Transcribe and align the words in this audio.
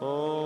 de 0.00 0.45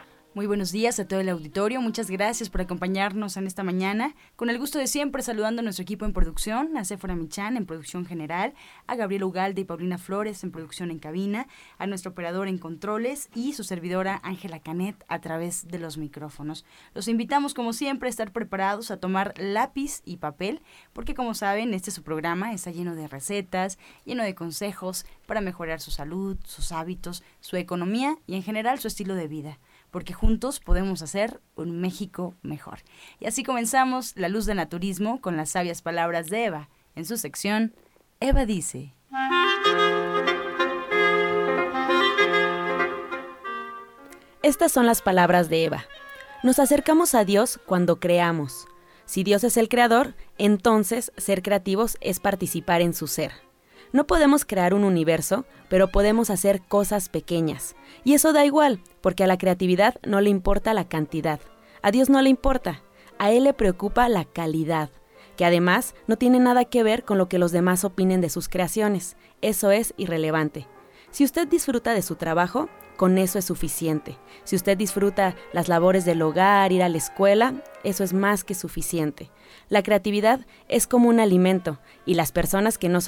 Muy 0.33 0.45
buenos 0.45 0.71
días 0.71 0.97
a 0.97 1.05
todo 1.05 1.19
el 1.19 1.27
auditorio. 1.27 1.81
Muchas 1.81 2.09
gracias 2.09 2.49
por 2.49 2.61
acompañarnos 2.61 3.35
en 3.35 3.47
esta 3.47 3.63
mañana. 3.63 4.15
Con 4.37 4.49
el 4.49 4.59
gusto 4.59 4.79
de 4.79 4.87
siempre, 4.87 5.23
saludando 5.23 5.59
a 5.59 5.63
nuestro 5.63 5.83
equipo 5.83 6.05
en 6.05 6.13
producción, 6.13 6.77
a 6.77 6.85
Sephora 6.85 7.17
Michan 7.17 7.57
en 7.57 7.65
producción 7.65 8.05
general, 8.05 8.53
a 8.87 8.95
Gabriel 8.95 9.25
Ugalde 9.25 9.59
y 9.59 9.65
Paulina 9.65 9.97
Flores 9.97 10.41
en 10.45 10.51
producción 10.51 10.89
en 10.89 10.99
cabina, 10.99 11.47
a 11.77 11.85
nuestro 11.85 12.11
operador 12.11 12.47
en 12.47 12.59
controles 12.59 13.27
y 13.35 13.51
su 13.51 13.65
servidora 13.65 14.21
Ángela 14.23 14.59
Canet 14.59 15.03
a 15.09 15.19
través 15.19 15.67
de 15.67 15.79
los 15.79 15.97
micrófonos. 15.97 16.63
Los 16.93 17.09
invitamos, 17.09 17.53
como 17.53 17.73
siempre, 17.73 18.07
a 18.07 18.09
estar 18.09 18.31
preparados 18.31 18.89
a 18.89 19.01
tomar 19.01 19.33
lápiz 19.37 20.01
y 20.05 20.15
papel, 20.15 20.61
porque 20.93 21.13
como 21.13 21.33
saben, 21.33 21.73
este 21.73 21.91
su 21.91 22.03
programa 22.03 22.53
está 22.53 22.71
lleno 22.71 22.95
de 22.95 23.09
recetas, 23.09 23.77
lleno 24.05 24.23
de 24.23 24.33
consejos 24.33 25.05
para 25.25 25.41
mejorar 25.41 25.81
su 25.81 25.91
salud, 25.91 26.37
sus 26.45 26.71
hábitos, 26.71 27.21
su 27.41 27.57
economía 27.57 28.17
y 28.27 28.35
en 28.35 28.43
general 28.43 28.79
su 28.79 28.87
estilo 28.87 29.15
de 29.15 29.27
vida 29.27 29.59
porque 29.91 30.13
juntos 30.13 30.59
podemos 30.59 31.01
hacer 31.01 31.41
un 31.55 31.79
México 31.79 32.33
mejor. 32.41 32.79
Y 33.19 33.27
así 33.27 33.43
comenzamos 33.43 34.15
La 34.15 34.29
Luz 34.29 34.45
del 34.45 34.57
Naturismo 34.57 35.21
con 35.21 35.37
las 35.37 35.49
sabias 35.51 35.81
palabras 35.81 36.29
de 36.29 36.45
Eva. 36.45 36.69
En 36.95 37.05
su 37.05 37.17
sección, 37.17 37.73
Eva 38.19 38.45
dice. 38.45 38.93
Estas 44.41 44.71
son 44.71 44.87
las 44.87 45.01
palabras 45.01 45.49
de 45.49 45.65
Eva. 45.65 45.85
Nos 46.41 46.57
acercamos 46.57 47.13
a 47.13 47.25
Dios 47.25 47.59
cuando 47.65 47.99
creamos. 47.99 48.65
Si 49.05 49.23
Dios 49.23 49.43
es 49.43 49.57
el 49.57 49.69
creador, 49.69 50.15
entonces 50.37 51.11
ser 51.17 51.43
creativos 51.43 51.97
es 52.01 52.19
participar 52.19 52.81
en 52.81 52.93
su 52.93 53.07
ser. 53.07 53.31
No 53.93 54.07
podemos 54.07 54.45
crear 54.45 54.73
un 54.73 54.83
universo, 54.83 55.45
pero 55.69 55.89
podemos 55.89 56.29
hacer 56.29 56.61
cosas 56.61 57.09
pequeñas. 57.09 57.75
Y 58.03 58.13
eso 58.13 58.31
da 58.31 58.45
igual, 58.45 58.81
porque 59.01 59.23
a 59.23 59.27
la 59.27 59.37
creatividad 59.37 59.95
no 60.05 60.21
le 60.21 60.29
importa 60.29 60.73
la 60.73 60.87
cantidad. 60.87 61.39
A 61.81 61.91
Dios 61.91 62.09
no 62.09 62.21
le 62.21 62.29
importa. 62.29 62.83
A 63.19 63.31
Él 63.31 63.43
le 63.43 63.53
preocupa 63.53 64.07
la 64.09 64.25
calidad, 64.25 64.89
que 65.35 65.45
además 65.45 65.93
no 66.07 66.17
tiene 66.17 66.39
nada 66.39 66.65
que 66.65 66.83
ver 66.83 67.03
con 67.03 67.17
lo 67.17 67.27
que 67.27 67.37
los 67.37 67.51
demás 67.51 67.83
opinen 67.83 68.21
de 68.21 68.29
sus 68.29 68.47
creaciones. 68.47 69.17
Eso 69.41 69.71
es 69.71 69.93
irrelevante. 69.97 70.67
Si 71.11 71.25
usted 71.25 71.47
disfruta 71.47 71.93
de 71.93 72.01
su 72.01 72.15
trabajo, 72.15 72.69
con 72.97 73.17
eso 73.17 73.39
es 73.39 73.45
suficiente. 73.45 74.17
Si 74.43 74.55
usted 74.55 74.77
disfruta 74.77 75.35
las 75.53 75.67
labores 75.67 76.05
del 76.05 76.21
hogar, 76.21 76.71
ir 76.71 76.83
a 76.83 76.89
la 76.89 76.97
escuela, 76.97 77.53
eso 77.83 78.03
es 78.03 78.13
más 78.13 78.43
que 78.43 78.55
suficiente. 78.55 79.29
La 79.69 79.83
creatividad 79.83 80.45
es 80.67 80.87
como 80.87 81.09
un 81.09 81.19
alimento 81.19 81.79
y 82.05 82.13
las 82.15 82.31
personas 82.31 82.77
que 82.77 82.89
no, 82.89 82.99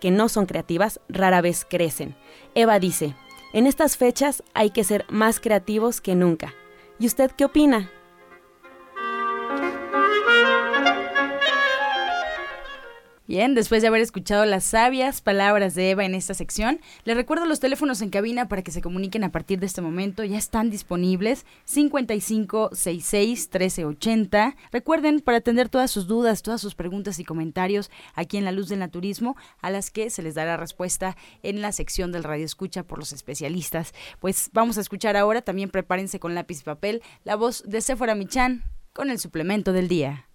que 0.00 0.10
no 0.10 0.28
son 0.28 0.46
creativas 0.46 1.00
rara 1.08 1.40
vez 1.40 1.66
crecen. 1.68 2.16
Eva 2.54 2.78
dice, 2.78 3.14
en 3.52 3.66
estas 3.66 3.96
fechas 3.96 4.42
hay 4.54 4.70
que 4.70 4.84
ser 4.84 5.06
más 5.08 5.40
creativos 5.40 6.00
que 6.00 6.14
nunca. 6.14 6.54
¿Y 6.98 7.06
usted 7.06 7.30
qué 7.30 7.44
opina? 7.44 7.90
Bien, 13.28 13.54
después 13.54 13.82
de 13.82 13.88
haber 13.88 14.00
escuchado 14.00 14.46
las 14.46 14.64
sabias 14.64 15.20
palabras 15.20 15.74
de 15.74 15.90
Eva 15.90 16.06
en 16.06 16.14
esta 16.14 16.32
sección, 16.32 16.80
les 17.04 17.14
recuerdo 17.14 17.44
los 17.44 17.60
teléfonos 17.60 18.00
en 18.00 18.08
cabina 18.08 18.48
para 18.48 18.62
que 18.62 18.70
se 18.70 18.80
comuniquen 18.80 19.22
a 19.22 19.30
partir 19.30 19.60
de 19.60 19.66
este 19.66 19.82
momento. 19.82 20.24
Ya 20.24 20.38
están 20.38 20.70
disponibles 20.70 21.44
5566 21.66 23.50
1380. 23.52 24.56
Recuerden 24.72 25.20
para 25.20 25.36
atender 25.36 25.68
todas 25.68 25.90
sus 25.90 26.06
dudas, 26.06 26.40
todas 26.40 26.62
sus 26.62 26.74
preguntas 26.74 27.18
y 27.18 27.24
comentarios 27.26 27.90
aquí 28.14 28.38
en 28.38 28.46
La 28.46 28.52
Luz 28.52 28.70
del 28.70 28.78
Naturismo, 28.78 29.36
a 29.60 29.68
las 29.68 29.90
que 29.90 30.08
se 30.08 30.22
les 30.22 30.34
dará 30.34 30.56
respuesta 30.56 31.14
en 31.42 31.60
la 31.60 31.72
sección 31.72 32.12
del 32.12 32.24
Radio 32.24 32.46
Escucha 32.46 32.82
por 32.82 32.98
los 32.98 33.12
especialistas. 33.12 33.92
Pues 34.20 34.48
vamos 34.54 34.78
a 34.78 34.80
escuchar 34.80 35.18
ahora, 35.18 35.42
también 35.42 35.68
prepárense 35.68 36.18
con 36.18 36.34
lápiz 36.34 36.62
y 36.62 36.64
papel, 36.64 37.02
la 37.24 37.36
voz 37.36 37.62
de 37.66 37.82
Sephora 37.82 38.14
Michan 38.14 38.64
con 38.94 39.10
el 39.10 39.18
suplemento 39.18 39.74
del 39.74 39.86
día. 39.86 40.27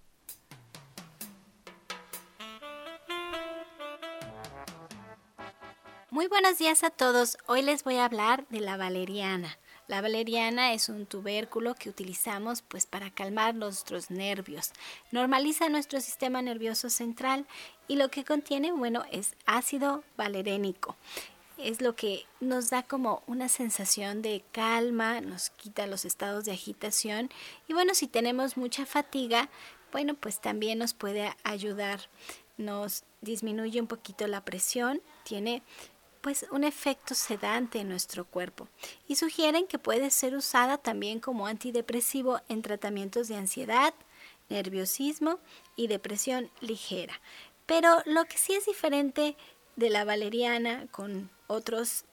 Muy 6.14 6.28
buenos 6.28 6.58
días 6.58 6.84
a 6.84 6.90
todos. 6.90 7.38
Hoy 7.48 7.62
les 7.62 7.82
voy 7.82 7.96
a 7.96 8.04
hablar 8.04 8.46
de 8.48 8.60
la 8.60 8.76
valeriana. 8.76 9.58
La 9.88 10.00
valeriana 10.00 10.72
es 10.72 10.88
un 10.88 11.06
tubérculo 11.06 11.74
que 11.74 11.88
utilizamos 11.88 12.62
pues 12.62 12.86
para 12.86 13.10
calmar 13.10 13.56
nuestros 13.56 14.12
nervios. 14.12 14.70
Normaliza 15.10 15.68
nuestro 15.68 16.00
sistema 16.00 16.40
nervioso 16.40 16.88
central 16.88 17.46
y 17.88 17.96
lo 17.96 18.12
que 18.12 18.24
contiene, 18.24 18.70
bueno, 18.70 19.02
es 19.10 19.34
ácido 19.44 20.04
valerénico. 20.16 20.94
Es 21.58 21.80
lo 21.80 21.96
que 21.96 22.26
nos 22.38 22.70
da 22.70 22.84
como 22.84 23.24
una 23.26 23.48
sensación 23.48 24.22
de 24.22 24.44
calma, 24.52 25.20
nos 25.20 25.50
quita 25.50 25.88
los 25.88 26.04
estados 26.04 26.44
de 26.44 26.52
agitación 26.52 27.28
y 27.66 27.72
bueno, 27.72 27.92
si 27.92 28.06
tenemos 28.06 28.56
mucha 28.56 28.86
fatiga, 28.86 29.48
bueno, 29.90 30.14
pues 30.14 30.40
también 30.40 30.78
nos 30.78 30.94
puede 30.94 31.34
ayudar. 31.42 32.02
Nos 32.56 33.02
disminuye 33.20 33.80
un 33.80 33.88
poquito 33.88 34.28
la 34.28 34.44
presión, 34.44 35.02
tiene 35.24 35.64
pues 36.24 36.46
un 36.50 36.64
efecto 36.64 37.14
sedante 37.14 37.80
en 37.80 37.90
nuestro 37.90 38.24
cuerpo 38.24 38.66
y 39.06 39.16
sugieren 39.16 39.66
que 39.66 39.78
puede 39.78 40.10
ser 40.10 40.34
usada 40.34 40.78
también 40.78 41.20
como 41.20 41.46
antidepresivo 41.46 42.40
en 42.48 42.62
tratamientos 42.62 43.28
de 43.28 43.36
ansiedad, 43.36 43.92
nerviosismo 44.48 45.38
y 45.76 45.86
depresión 45.86 46.50
ligera. 46.62 47.20
Pero 47.66 47.98
lo 48.06 48.24
que 48.24 48.38
sí 48.38 48.54
es 48.54 48.64
diferente 48.64 49.36
de 49.76 49.90
la 49.90 50.06
valeriana 50.06 50.86
con 50.92 51.28
otros 51.46 52.06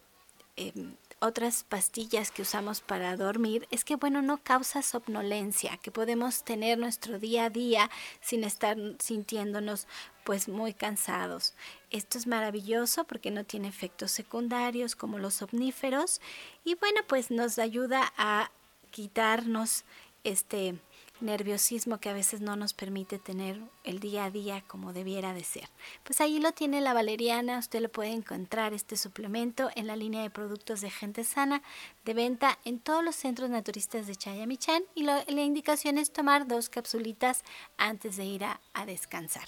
em, 0.58 0.98
otras 1.22 1.64
pastillas 1.64 2.32
que 2.32 2.42
usamos 2.42 2.82
para 2.82 3.16
dormir 3.16 3.68
es 3.70 3.86
que, 3.86 3.96
bueno, 3.96 4.22
no 4.22 4.38
causa 4.38 4.82
somnolencia, 4.82 5.78
que 5.78 5.92
podemos 5.92 6.44
tener 6.44 6.80
nuestro 6.80 7.20
día 7.20 7.46
a 7.46 7.50
día 7.52 7.90
sin 8.22 8.44
estar 8.44 8.76
sintiéndonos 9.00 9.88
pues 10.24 10.48
muy 10.48 10.74
cansados. 10.74 11.54
Esto 11.92 12.18
es 12.18 12.26
maravilloso 12.26 13.04
porque 13.04 13.30
no 13.30 13.44
tiene 13.44 13.68
efectos 13.68 14.12
secundarios 14.12 14.96
como 14.96 15.20
los 15.20 15.36
somníferos 15.36 16.22
y 16.66 16.76
bueno, 16.76 17.02
pues 17.08 17.30
nos 17.30 17.60
ayuda 17.60 18.12
a 18.18 18.52
quitarnos 18.90 19.84
este 20.24 20.76
nerviosismo 21.22 22.00
que 22.00 22.10
a 22.10 22.14
veces 22.14 22.42
no 22.42 22.56
nos 22.56 22.74
permite 22.74 23.20
tener 23.20 23.62
el 23.84 24.00
día 24.00 24.26
a 24.26 24.32
día 24.32 24.64
como 24.68 24.94
debiera 24.94 25.34
de 25.34 25.44
ser. 25.44 25.70
Pues 26.04 26.22
ahí 26.22 26.40
lo 26.40 26.52
tiene 26.52 26.82
la 26.82 26.94
valeriana, 26.94 27.60
usted 27.60 27.82
lo 27.82 27.90
puede 27.90 28.12
encontrar 28.12 28.74
este 28.74 28.98
suplemento 28.98 29.70
en 29.76 29.88
la 29.88 29.96
línea 29.96 30.22
de 30.22 30.30
productos 30.30 30.82
de 30.82 30.90
gente 30.90 31.24
sana 31.24 31.62
de 32.06 32.14
venta 32.14 32.58
en 32.66 32.80
todos 32.80 33.04
los 33.04 33.16
centros 33.16 33.50
naturistas 33.50 34.08
de 34.08 34.16
Chayamichan 34.16 34.84
y 34.96 35.04
la 35.04 35.24
indicación 35.28 35.98
es 35.98 36.12
tomar 36.12 36.48
dos 36.48 36.70
capsulitas 36.70 37.44
antes 37.78 38.18
de 38.18 38.26
ir 38.26 38.44
a 38.46 38.86
descansar. 38.86 39.48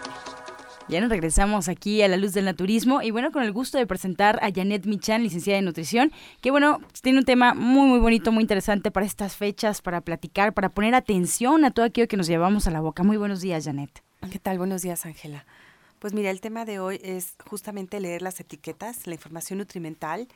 Ya 0.91 0.99
nos 0.99 1.09
regresamos 1.09 1.69
aquí 1.69 2.01
a 2.01 2.09
la 2.09 2.17
luz 2.17 2.33
del 2.33 2.43
naturismo 2.43 3.01
y 3.01 3.11
bueno, 3.11 3.31
con 3.31 3.43
el 3.43 3.53
gusto 3.53 3.77
de 3.77 3.87
presentar 3.87 4.43
a 4.43 4.51
Janet 4.53 4.85
Michan, 4.85 5.23
licenciada 5.23 5.57
en 5.57 5.63
nutrición, 5.63 6.11
que 6.41 6.51
bueno, 6.51 6.81
tiene 7.01 7.19
un 7.19 7.23
tema 7.23 7.53
muy 7.53 7.87
muy 7.87 7.99
bonito, 7.99 8.33
muy 8.33 8.41
interesante 8.41 8.91
para 8.91 9.05
estas 9.05 9.37
fechas, 9.37 9.81
para 9.81 10.01
platicar, 10.01 10.53
para 10.53 10.67
poner 10.67 10.93
atención 10.93 11.63
a 11.63 11.71
todo 11.71 11.85
aquello 11.85 12.09
que 12.09 12.17
nos 12.17 12.27
llevamos 12.27 12.67
a 12.67 12.71
la 12.71 12.81
boca. 12.81 13.03
Muy 13.03 13.15
buenos 13.15 13.39
días, 13.39 13.63
Janet. 13.63 14.03
¿Qué 14.29 14.37
tal? 14.37 14.57
Buenos 14.57 14.81
días, 14.81 15.05
Ángela. 15.05 15.45
Pues 15.99 16.13
mira, 16.13 16.29
el 16.29 16.41
tema 16.41 16.65
de 16.65 16.79
hoy 16.79 16.99
es 17.01 17.35
justamente 17.49 18.01
leer 18.01 18.21
las 18.21 18.41
etiquetas, 18.41 19.07
la 19.07 19.13
información 19.13 19.59
nutrimental, 19.59 20.27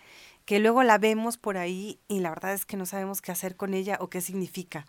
que 0.46 0.60
luego 0.60 0.84
la 0.84 0.98
vemos 0.98 1.36
por 1.36 1.57
ahí 1.57 2.00
y 2.07 2.22
la 2.22 2.30
verdad 2.30 2.54
es 2.54 2.66
que 2.66 2.78
no 2.78 2.86
sabemos 2.86 3.22
qué 3.22 3.34
hacer 3.34 3.57
con 3.57 3.74
ella 3.74 3.98
o 4.00 4.10
qué 4.10 4.22
significa. 4.22 4.86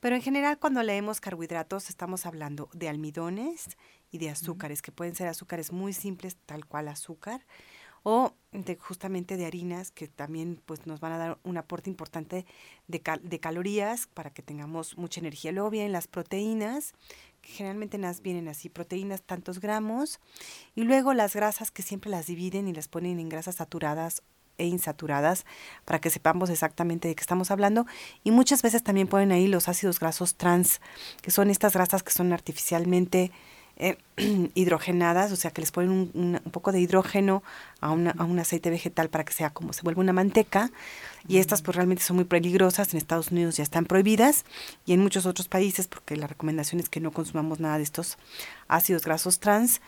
Pero 0.00 0.14
en 0.14 0.22
general 0.22 0.58
cuando 0.58 0.82
leemos 0.82 1.20
carbohidratos 1.20 1.88
estamos 1.88 2.26
hablando 2.26 2.68
de 2.72 2.88
almidones 2.88 3.76
y 4.10 4.18
de 4.18 4.30
azúcares, 4.30 4.82
que 4.82 4.92
pueden 4.92 5.14
ser 5.14 5.28
azúcares 5.28 5.72
muy 5.72 5.92
simples, 5.92 6.36
tal 6.46 6.66
cual 6.66 6.88
azúcar, 6.88 7.44
o 8.02 8.34
de, 8.52 8.76
justamente 8.76 9.36
de 9.36 9.46
harinas 9.46 9.90
que 9.90 10.06
también 10.06 10.62
pues, 10.64 10.86
nos 10.86 11.00
van 11.00 11.12
a 11.12 11.18
dar 11.18 11.38
un 11.42 11.56
aporte 11.56 11.90
importante 11.90 12.46
de, 12.86 13.02
de 13.20 13.40
calorías 13.40 14.06
para 14.06 14.30
que 14.30 14.42
tengamos 14.42 14.96
mucha 14.96 15.18
energía. 15.18 15.50
Luego 15.50 15.70
vienen 15.70 15.90
las 15.90 16.06
proteínas, 16.06 16.94
que 17.42 17.50
generalmente 17.50 17.98
las 17.98 18.22
vienen 18.22 18.46
así, 18.46 18.68
proteínas 18.68 19.22
tantos 19.22 19.60
gramos, 19.60 20.20
y 20.76 20.82
luego 20.82 21.14
las 21.14 21.34
grasas 21.34 21.72
que 21.72 21.82
siempre 21.82 22.10
las 22.10 22.26
dividen 22.26 22.68
y 22.68 22.72
las 22.72 22.86
ponen 22.86 23.18
en 23.18 23.28
grasas 23.28 23.56
saturadas 23.56 24.22
e 24.58 24.66
insaturadas 24.66 25.44
para 25.84 26.00
que 26.00 26.10
sepamos 26.10 26.50
exactamente 26.50 27.08
de 27.08 27.14
qué 27.14 27.20
estamos 27.20 27.50
hablando 27.50 27.86
y 28.24 28.30
muchas 28.30 28.62
veces 28.62 28.82
también 28.82 29.08
ponen 29.08 29.32
ahí 29.32 29.48
los 29.48 29.68
ácidos 29.68 30.00
grasos 30.00 30.36
trans 30.36 30.80
que 31.22 31.30
son 31.30 31.50
estas 31.50 31.74
grasas 31.74 32.02
que 32.02 32.12
son 32.12 32.32
artificialmente 32.32 33.32
eh, 33.76 33.98
hidrogenadas, 34.54 35.32
o 35.32 35.36
sea 35.36 35.50
que 35.50 35.60
les 35.60 35.70
ponen 35.70 35.90
un, 35.90 36.40
poco 36.50 36.72
de 36.72 36.80
hidrógeno 36.80 37.42
a, 37.80 37.88
a, 37.88 38.24
un 38.24 38.38
aceite 38.38 38.70
vegetal 38.70 39.10
para 39.10 39.24
que 39.24 39.32
sea 39.32 39.50
como 39.50 39.72
se 39.72 39.82
vuelva 39.82 40.00
una 40.00 40.12
manteca. 40.12 40.70
Y 41.28 41.38
estas 41.38 41.60
pues 41.60 41.76
realmente 41.76 42.02
son 42.02 42.16
muy 42.16 42.24
peligrosas. 42.24 42.92
En 42.92 42.98
Estados 42.98 43.30
Unidos 43.30 43.56
ya 43.56 43.62
están 43.62 43.84
prohibidas 43.84 44.44
y 44.86 44.92
en 44.92 45.00
muchos 45.00 45.26
otros 45.26 45.48
países 45.48 45.88
porque 45.88 46.16
la 46.16 46.26
recomendación 46.26 46.80
es 46.80 46.88
que 46.88 47.00
no 47.00 47.10
consumamos 47.10 47.60
nada 47.60 47.76
de 47.76 47.82
estos 47.82 48.16
ácidos 48.68 49.04
grasos 49.04 49.40
trans. 49.40 49.80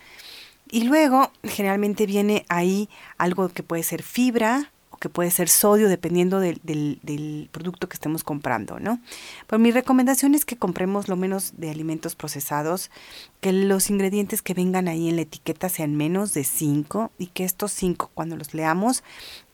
Y 0.71 0.85
luego 0.85 1.33
generalmente 1.45 2.05
viene 2.05 2.45
ahí 2.49 2.91
algo 3.17 3.49
que 3.49 3.63
puede 3.63 3.83
ser 3.83 4.03
fibra, 4.03 4.71
que 4.99 5.09
puede 5.09 5.31
ser 5.31 5.49
sodio 5.49 5.89
dependiendo 5.89 6.41
del, 6.41 6.61
del, 6.65 7.49
producto 7.53 7.89
que 7.89 7.95
estemos 7.95 8.25
comprando, 8.25 8.79
¿no? 8.81 9.01
Pero 9.47 9.59
mi 9.59 9.71
recomendación 9.71 10.35
es 10.35 10.45
que 10.45 10.57
compremos 10.57 11.09
lo 11.09 11.17
menos 11.17 11.53
de 11.57 11.71
alimentos 11.71 12.15
procesados, 12.15 12.91
que 13.41 13.53
los 13.53 13.91
ingredientes 13.91 14.43
que 14.43 14.55
vengan 14.55 14.89
ahí 14.89 15.09
en 15.09 15.17
la 15.17 15.23
etiqueta 15.23 15.69
sean 15.69 15.97
menos 15.97 16.35
de 16.35 16.45
5 16.45 17.11
y 17.19 17.27
que 17.29 17.45
estos 17.45 17.73
5 17.73 18.11
cuando 18.15 18.37
los 18.37 18.55
leamos 18.55 19.03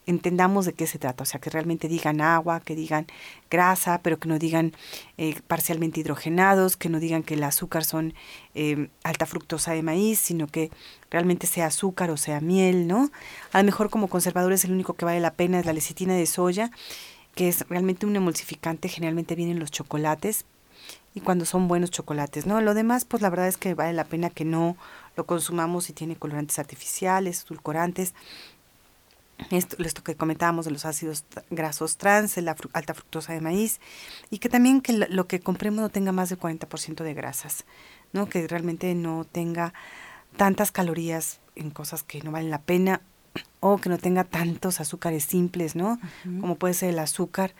entendamos 0.06 0.66
de 0.66 0.72
qué 0.72 0.86
se 0.86 0.98
trata, 0.98 1.22
o 1.22 1.26
sea, 1.26 1.40
que 1.40 1.50
realmente 1.50 1.88
digan 1.88 2.20
agua, 2.20 2.60
que 2.60 2.74
digan 2.74 3.06
grasa, 3.50 4.00
pero 4.02 4.18
que 4.18 4.28
no 4.28 4.38
digan 4.38 4.72
eh, 5.18 5.40
parcialmente 5.46 6.00
hidrogenados, 6.00 6.76
que 6.76 6.88
no 6.88 7.00
digan 7.00 7.22
que 7.22 7.34
el 7.34 7.42
azúcar 7.42 7.84
son 7.84 8.14
eh, 8.54 8.88
alta 9.02 9.26
fructosa 9.26 9.72
de 9.72 9.82
maíz, 9.82 10.18
sino 10.18 10.46
que 10.46 10.70
realmente 11.10 11.46
sea 11.46 11.66
azúcar 11.66 12.10
o 12.10 12.16
sea 12.16 12.40
miel, 12.40 12.86
¿no? 12.86 13.10
A 13.52 13.58
lo 13.58 13.64
mejor 13.64 13.90
como 13.90 14.08
conservadores 14.08 14.64
el 14.64 14.72
único 14.72 14.94
que 14.94 15.04
vale 15.04 15.20
la 15.20 15.34
pena 15.34 15.58
es 15.58 15.66
la 15.66 15.72
lecitina 15.72 16.14
de 16.14 16.26
soya, 16.26 16.70
que 17.34 17.48
es 17.48 17.66
realmente 17.68 18.06
un 18.06 18.16
emulsificante, 18.16 18.88
generalmente 18.88 19.34
vienen 19.34 19.58
los 19.58 19.70
chocolates, 19.70 20.44
y 21.14 21.20
cuando 21.20 21.44
son 21.44 21.68
buenos 21.68 21.92
chocolates, 21.92 22.44
¿no? 22.44 22.60
Lo 22.60 22.74
demás, 22.74 23.04
pues 23.04 23.22
la 23.22 23.30
verdad 23.30 23.46
es 23.46 23.56
que 23.56 23.74
vale 23.74 23.92
la 23.92 24.04
pena 24.04 24.30
que 24.30 24.44
no 24.44 24.76
lo 25.16 25.26
consumamos 25.26 25.84
si 25.84 25.92
tiene 25.92 26.16
colorantes 26.16 26.58
artificiales, 26.58 27.44
edulcorantes, 27.44 28.14
esto, 29.50 29.76
esto, 29.82 30.02
que 30.02 30.14
comentábamos 30.14 30.64
de 30.64 30.70
los 30.70 30.84
ácidos 30.84 31.24
grasos 31.50 31.96
trans, 31.96 32.36
la 32.38 32.56
alta 32.72 32.94
fructosa 32.94 33.32
de 33.32 33.40
maíz, 33.40 33.80
y 34.30 34.38
que 34.38 34.48
también 34.48 34.80
que 34.80 34.92
lo, 34.92 35.26
que 35.26 35.40
compremos 35.40 35.80
no 35.80 35.88
tenga 35.88 36.12
más 36.12 36.28
del 36.28 36.38
40% 36.38 37.02
de 37.02 37.14
grasas, 37.14 37.64
¿no? 38.12 38.28
que 38.28 38.46
realmente 38.46 38.94
no 38.94 39.24
tenga 39.24 39.74
tantas 40.36 40.72
calorías 40.72 41.40
en 41.56 41.70
cosas 41.70 42.02
que 42.02 42.20
no 42.22 42.32
valen 42.32 42.50
la 42.50 42.60
pena 42.60 43.00
o 43.60 43.78
que 43.78 43.88
no 43.88 43.98
tenga 43.98 44.24
tantos 44.24 44.80
azúcares 44.80 45.24
simples, 45.24 45.74
¿no? 45.74 45.98
Como 46.40 46.56
puede 46.56 46.74
ser 46.74 46.90
el 46.90 46.98
azúcar 46.98 47.54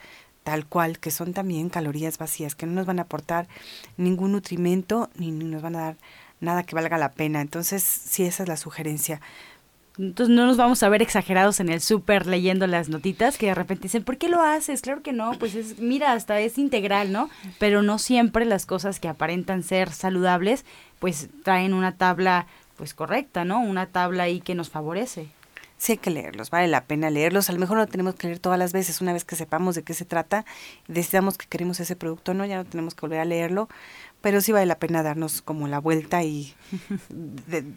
tal 0.45 0.67
cual, 0.67 0.99
que 0.99 1.11
son 1.11 1.33
también 1.33 1.71
calorías 1.71 2.19
vacías, 2.19 2.55
que 2.55 2.67
no 2.67 2.73
nos 2.73 2.87
van 2.87 2.99
a 2.99 3.03
aportar 3.03 3.49
ningún 3.97 4.33
nutrimento 4.33 5.11
ni, 5.17 5.31
ni 5.33 5.47
nos 5.47 5.63
van 5.63 5.77
a 5.77 5.81
dar 5.81 5.97
nada 6.41 6.63
que 6.63 6.75
valga 6.75 6.99
la 6.99 7.13
pena. 7.13 7.41
Entonces, 7.41 7.83
sí, 7.83 8.25
esa 8.25 8.43
es 8.43 8.49
la 8.49 8.57
sugerencia 8.57 9.21
entonces 9.97 10.35
no 10.35 10.47
nos 10.47 10.57
vamos 10.57 10.83
a 10.83 10.89
ver 10.89 11.03
exagerados 11.03 11.61
en 11.61 11.69
el 11.69 11.81
súper 11.81 12.27
leyendo 12.27 12.67
las 12.67 12.89
notitas 12.89 13.39
que 13.39 13.47
de 13.47 13.55
repente 13.55 13.85
dicen, 13.85 14.03
¿por 14.03 14.19
qué 14.19 14.29
lo 14.29 14.43
haces? 14.43 14.81
Claro 14.81 15.03
que 15.03 15.13
no, 15.13 15.33
pues 15.39 15.55
es, 15.55 15.79
mira, 15.79 16.13
hasta 16.13 16.41
es 16.41 16.59
integral, 16.59 17.13
¿no? 17.13 17.31
Pero 17.59 17.83
no 17.83 17.99
siempre 17.99 18.45
las 18.45 18.67
cosas 18.67 18.99
que 18.99 19.09
aparentan 19.09 19.63
ser 19.63 19.93
saludables, 19.93 20.65
pues 20.99 21.29
traen 21.45 21.75
una 21.75 21.97
tabla 21.97 22.47
pues 22.77 22.93
correcta, 22.93 23.45
¿no? 23.45 23.61
Una 23.61 23.87
tabla 23.87 24.25
ahí 24.25 24.41
que 24.41 24.57
nos 24.57 24.69
favorece. 24.69 25.29
Sí 25.77 25.93
hay 25.93 25.99
que 25.99 26.11
leerlos, 26.11 26.51
vale 26.51 26.67
la 26.69 26.85
pena 26.85 27.11
leerlos. 27.11 27.51
A 27.51 27.53
lo 27.53 27.59
mejor 27.59 27.77
no 27.77 27.87
tenemos 27.87 28.15
que 28.15 28.29
leer 28.29 28.39
todas 28.39 28.59
las 28.59 28.73
veces, 28.73 29.01
una 29.01 29.13
vez 29.13 29.25
que 29.25 29.37
sepamos 29.37 29.75
de 29.75 29.83
qué 29.83 29.95
se 29.95 30.05
trata, 30.05 30.45
decidamos 30.89 31.37
que 31.37 31.47
queremos 31.47 31.79
ese 31.79 31.95
producto, 31.95 32.33
no, 32.35 32.45
ya 32.47 32.57
no 32.57 32.65
tenemos 32.65 32.95
que 32.95 33.03
volver 33.03 33.21
a 33.21 33.25
leerlo, 33.25 33.69
pero 34.25 34.41
sí 34.41 34.53
vale 34.53 34.65
la 34.65 34.79
pena 34.79 35.03
darnos 35.03 35.43
como 35.43 35.69
la 35.69 35.81
vuelta 35.81 36.23
y 36.23 36.55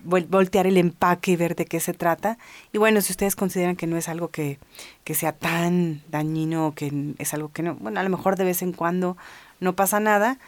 voltear 0.05 0.65
el 0.65 0.77
empaque 0.77 1.31
y 1.31 1.35
ver 1.35 1.57
de 1.57 1.65
qué 1.65 1.81
se 1.81 1.93
trata. 1.93 2.37
Y 2.71 2.77
bueno, 2.77 3.01
si 3.01 3.11
ustedes 3.11 3.35
consideran 3.35 3.75
que 3.75 3.85
no 3.85 3.97
es 3.97 4.07
algo 4.07 4.29
que, 4.29 4.57
que 5.03 5.13
sea 5.13 5.33
tan 5.33 6.03
dañino, 6.07 6.71
que 6.73 7.15
es 7.17 7.33
algo 7.33 7.51
que 7.51 7.63
no, 7.63 7.75
bueno, 7.75 7.99
a 7.99 8.03
lo 8.03 8.09
mejor 8.09 8.37
de 8.37 8.45
vez 8.45 8.61
en 8.61 8.71
cuando 8.71 9.17
no 9.59 9.75
pasa 9.75 9.99
nada, 9.99 10.39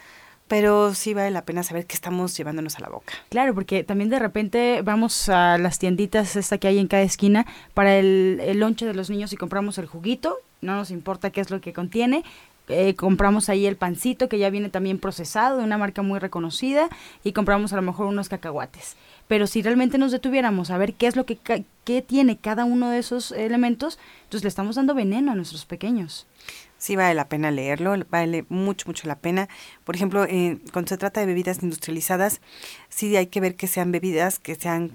pero 0.48 0.94
sí 0.94 1.12
vale 1.12 1.30
la 1.32 1.44
pena 1.44 1.62
saber 1.64 1.84
qué 1.84 1.96
estamos 1.96 2.34
llevándonos 2.34 2.76
a 2.76 2.80
la 2.80 2.88
boca. 2.88 3.12
Claro, 3.28 3.52
porque 3.54 3.84
también 3.84 4.08
de 4.08 4.20
repente 4.20 4.80
vamos 4.80 5.28
a 5.28 5.58
las 5.58 5.78
tienditas 5.78 6.34
esta 6.34 6.56
que 6.56 6.68
hay 6.68 6.78
en 6.78 6.88
cada 6.88 7.02
esquina 7.02 7.44
para 7.74 7.98
el, 7.98 8.40
el 8.42 8.58
lonche 8.58 8.86
de 8.86 8.94
los 8.94 9.10
niños 9.10 9.34
y 9.34 9.36
compramos 9.36 9.76
el 9.76 9.84
juguito, 9.84 10.38
no 10.62 10.76
nos 10.76 10.90
importa 10.90 11.28
qué 11.28 11.42
es 11.42 11.50
lo 11.50 11.60
que 11.60 11.74
contiene, 11.74 12.24
eh, 12.70 12.94
compramos 12.94 13.48
ahí 13.48 13.66
el 13.66 13.76
pancito 13.76 14.28
que 14.28 14.38
ya 14.38 14.50
viene 14.50 14.68
también 14.68 14.98
procesado 14.98 15.58
de 15.58 15.64
una 15.64 15.78
marca 15.78 16.02
muy 16.02 16.18
reconocida 16.18 16.88
y 17.24 17.32
compramos 17.32 17.72
a 17.72 17.76
lo 17.76 17.82
mejor 17.82 18.06
unos 18.06 18.28
cacahuates. 18.28 18.96
Pero 19.28 19.46
si 19.46 19.62
realmente 19.62 19.98
nos 19.98 20.12
detuviéramos 20.12 20.70
a 20.70 20.78
ver 20.78 20.94
qué 20.94 21.06
es 21.06 21.16
lo 21.16 21.26
que 21.26 21.38
qué 21.84 22.02
tiene 22.02 22.36
cada 22.36 22.64
uno 22.64 22.90
de 22.90 22.98
esos 22.98 23.32
elementos, 23.32 23.98
entonces 24.24 24.44
le 24.44 24.48
estamos 24.48 24.76
dando 24.76 24.94
veneno 24.94 25.32
a 25.32 25.34
nuestros 25.34 25.66
pequeños. 25.66 26.26
Sí 26.78 26.96
vale 26.96 27.14
la 27.14 27.28
pena 27.28 27.50
leerlo, 27.50 27.94
vale 28.10 28.44
mucho, 28.48 28.86
mucho 28.86 29.06
la 29.06 29.18
pena. 29.18 29.48
Por 29.84 29.96
ejemplo, 29.96 30.24
eh, 30.24 30.58
cuando 30.72 30.88
se 30.88 30.96
trata 30.98 31.20
de 31.20 31.26
bebidas 31.26 31.62
industrializadas, 31.62 32.40
sí 32.88 33.14
hay 33.16 33.26
que 33.26 33.40
ver 33.40 33.54
que 33.54 33.66
sean 33.66 33.92
bebidas 33.92 34.38
que 34.38 34.54
sean 34.54 34.92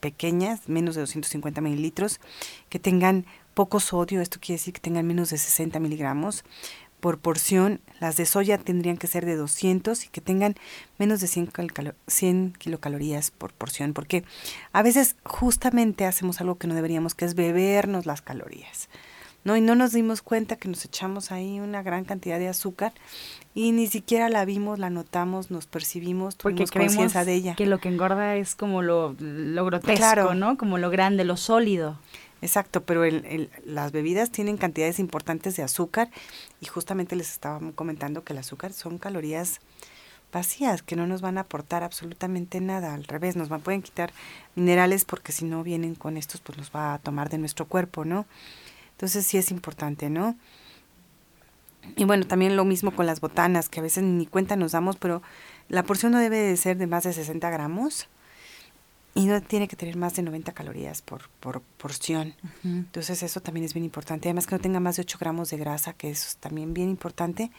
pequeñas, 0.00 0.68
menos 0.68 0.94
de 0.94 1.02
250 1.02 1.60
mililitros, 1.60 2.20
que 2.68 2.78
tengan 2.78 3.26
poco 3.54 3.80
sodio, 3.80 4.20
esto 4.20 4.38
quiere 4.38 4.58
decir 4.58 4.74
que 4.74 4.80
tengan 4.80 5.06
menos 5.06 5.30
de 5.30 5.38
60 5.38 5.80
miligramos, 5.80 6.44
por 7.06 7.20
porción, 7.20 7.80
las 8.00 8.16
de 8.16 8.26
soya 8.26 8.58
tendrían 8.58 8.96
que 8.96 9.06
ser 9.06 9.24
de 9.24 9.36
200 9.36 10.06
y 10.06 10.08
que 10.08 10.20
tengan 10.20 10.56
menos 10.98 11.20
de 11.20 11.28
100, 11.28 11.52
100 12.08 12.54
kilocalorías 12.58 13.30
por 13.30 13.52
porción, 13.52 13.92
porque 13.92 14.24
a 14.72 14.82
veces 14.82 15.14
justamente 15.22 16.04
hacemos 16.04 16.40
algo 16.40 16.58
que 16.58 16.66
no 16.66 16.74
deberíamos, 16.74 17.14
que 17.14 17.24
es 17.24 17.36
bebernos 17.36 18.06
las 18.06 18.22
calorías. 18.22 18.88
¿No? 19.46 19.56
Y 19.56 19.60
no 19.60 19.76
nos 19.76 19.92
dimos 19.92 20.22
cuenta 20.22 20.56
que 20.56 20.68
nos 20.68 20.84
echamos 20.84 21.30
ahí 21.30 21.60
una 21.60 21.80
gran 21.80 22.04
cantidad 22.04 22.40
de 22.40 22.48
azúcar 22.48 22.92
y 23.54 23.70
ni 23.70 23.86
siquiera 23.86 24.28
la 24.28 24.44
vimos, 24.44 24.80
la 24.80 24.90
notamos, 24.90 25.52
nos 25.52 25.66
percibimos, 25.66 26.36
tuvimos 26.36 26.72
conciencia 26.72 27.24
de 27.24 27.34
ella. 27.34 27.54
Que 27.54 27.66
lo 27.66 27.78
que 27.78 27.88
engorda 27.88 28.34
es 28.34 28.56
como 28.56 28.82
lo, 28.82 29.14
lo 29.20 29.64
grotesco, 29.64 30.34
¿no? 30.34 30.58
Como 30.58 30.78
lo 30.78 30.90
grande, 30.90 31.22
lo 31.22 31.36
sólido. 31.36 31.96
Exacto, 32.42 32.82
pero 32.82 33.04
el, 33.04 33.48
las 33.64 33.92
bebidas 33.92 34.32
tienen 34.32 34.56
cantidades 34.56 34.98
importantes 34.98 35.54
de 35.56 35.62
azúcar 35.62 36.10
y 36.60 36.66
justamente 36.66 37.14
les 37.14 37.30
estaba 37.30 37.60
comentando 37.76 38.24
que 38.24 38.32
el 38.32 38.40
azúcar 38.40 38.72
son 38.72 38.98
calorías 38.98 39.60
vacías 40.32 40.82
que 40.82 40.96
no 40.96 41.06
nos 41.06 41.20
van 41.20 41.38
a 41.38 41.42
aportar 41.42 41.84
absolutamente 41.84 42.60
nada, 42.60 42.94
al 42.94 43.04
revés, 43.04 43.36
nos 43.36 43.48
van, 43.48 43.60
pueden 43.60 43.80
quitar 43.80 44.12
minerales 44.56 45.04
porque 45.04 45.30
si 45.30 45.44
no 45.44 45.62
vienen 45.62 45.94
con 45.94 46.16
estos 46.16 46.40
pues 46.40 46.58
los 46.58 46.72
va 46.72 46.94
a 46.94 46.98
tomar 46.98 47.30
de 47.30 47.38
nuestro 47.38 47.66
cuerpo, 47.66 48.04
¿no? 48.04 48.26
Entonces 48.96 49.26
sí 49.26 49.36
es 49.36 49.50
importante, 49.50 50.08
¿no? 50.08 50.36
Y 51.96 52.04
bueno, 52.04 52.26
también 52.26 52.56
lo 52.56 52.64
mismo 52.64 52.90
con 52.90 53.06
las 53.06 53.20
botanas, 53.20 53.68
que 53.68 53.80
a 53.80 53.82
veces 53.82 54.02
ni 54.02 54.26
cuenta 54.26 54.56
nos 54.56 54.72
damos, 54.72 54.96
pero 54.96 55.22
la 55.68 55.82
porción 55.82 56.12
no 56.12 56.18
debe 56.18 56.38
de 56.38 56.56
ser 56.56 56.78
de 56.78 56.86
más 56.86 57.04
de 57.04 57.12
60 57.12 57.48
gramos 57.50 58.08
y 59.14 59.26
no 59.26 59.40
tiene 59.42 59.68
que 59.68 59.76
tener 59.76 59.96
más 59.96 60.14
de 60.16 60.22
90 60.22 60.52
calorías 60.52 61.02
por, 61.02 61.28
por 61.40 61.60
porción. 61.60 62.34
Entonces 62.64 63.22
eso 63.22 63.40
también 63.40 63.64
es 63.64 63.74
bien 63.74 63.84
importante. 63.84 64.28
Además 64.28 64.46
que 64.46 64.54
no 64.54 64.60
tenga 64.60 64.80
más 64.80 64.96
de 64.96 65.02
8 65.02 65.18
gramos 65.20 65.50
de 65.50 65.58
grasa, 65.58 65.92
que 65.92 66.10
eso 66.10 66.26
es 66.28 66.36
también 66.38 66.72
bien 66.72 66.88
importante, 66.88 67.50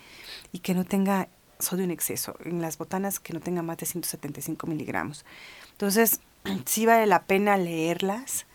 y 0.51 0.60
que 0.60 0.74
no 0.74 0.86
tenga 0.86 1.29
sodio 1.60 1.84
en 1.84 1.91
exceso. 1.91 2.36
En 2.44 2.62
las 2.62 2.79
botanas 2.79 3.20
que 3.20 3.34
no 3.34 3.41
tenga 3.41 3.62
más 3.62 3.77
de 3.77 3.86
175 3.86 4.65
miligramos. 4.65 5.24
Entonces 5.72 6.20
sí 6.65 6.88
vale 6.88 7.06
la 7.06 7.24
pena 7.24 7.58
leerlas 7.58 8.46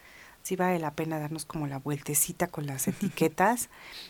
sí 0.43 0.57
vale 0.57 0.79
la 0.79 0.93
pena 0.93 1.19
darnos 1.19 1.45
como 1.45 1.67
la 1.67 1.79
vueltecita 1.79 2.49
con 2.49 2.67
las 2.67 2.89
etiquetas 2.89 3.69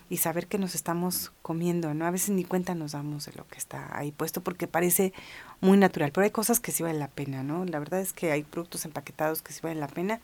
y 0.08 0.18
saber 0.18 0.46
que 0.46 0.58
nos 0.58 0.74
estamos 0.74 1.32
comiendo, 1.42 1.94
¿no? 1.94 2.06
A 2.06 2.10
veces 2.10 2.30
ni 2.30 2.44
cuenta 2.44 2.74
nos 2.74 2.92
damos 2.92 3.26
de 3.26 3.32
lo 3.32 3.46
que 3.46 3.58
está 3.58 3.96
ahí 3.96 4.12
puesto 4.12 4.42
porque 4.42 4.66
parece 4.66 5.12
muy 5.60 5.78
natural, 5.78 6.12
pero 6.12 6.24
hay 6.24 6.30
cosas 6.30 6.60
que 6.60 6.72
sí 6.72 6.82
valen 6.82 6.98
la 6.98 7.08
pena, 7.08 7.42
¿no? 7.42 7.64
La 7.64 7.78
verdad 7.78 8.00
es 8.00 8.12
que 8.12 8.32
hay 8.32 8.42
productos 8.42 8.84
empaquetados 8.84 9.42
que 9.42 9.52
sí 9.52 9.60
valen 9.62 9.80
la 9.80 9.88
pena. 9.88 10.20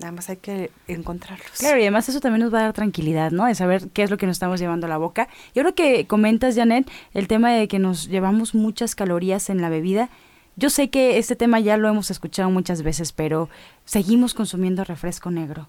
Nada 0.00 0.12
más 0.12 0.30
hay 0.30 0.38
que 0.38 0.70
encontrarlos. 0.88 1.58
Claro, 1.58 1.78
y 1.78 1.82
además 1.82 2.08
eso 2.08 2.20
también 2.20 2.40
nos 2.40 2.52
va 2.52 2.60
a 2.60 2.62
dar 2.62 2.72
tranquilidad, 2.72 3.30
¿no? 3.30 3.44
De 3.46 3.54
saber 3.54 3.88
qué 3.90 4.02
es 4.02 4.10
lo 4.10 4.16
que 4.16 4.26
nos 4.26 4.36
estamos 4.36 4.58
llevando 4.58 4.86
a 4.86 4.90
la 4.90 4.96
boca. 4.96 5.28
Yo 5.54 5.62
creo 5.62 5.74
que 5.74 6.06
comentas, 6.06 6.56
Janet, 6.56 6.90
el 7.12 7.28
tema 7.28 7.52
de 7.52 7.68
que 7.68 7.78
nos 7.78 8.08
llevamos 8.08 8.54
muchas 8.54 8.94
calorías 8.94 9.50
en 9.50 9.60
la 9.60 9.68
bebida 9.68 10.08
yo 10.56 10.70
sé 10.70 10.90
que 10.90 11.18
este 11.18 11.36
tema 11.36 11.60
ya 11.60 11.76
lo 11.76 11.88
hemos 11.88 12.10
escuchado 12.10 12.50
muchas 12.50 12.82
veces, 12.82 13.12
pero 13.12 13.48
seguimos 13.84 14.34
consumiendo 14.34 14.84
refresco 14.84 15.30
negro. 15.30 15.68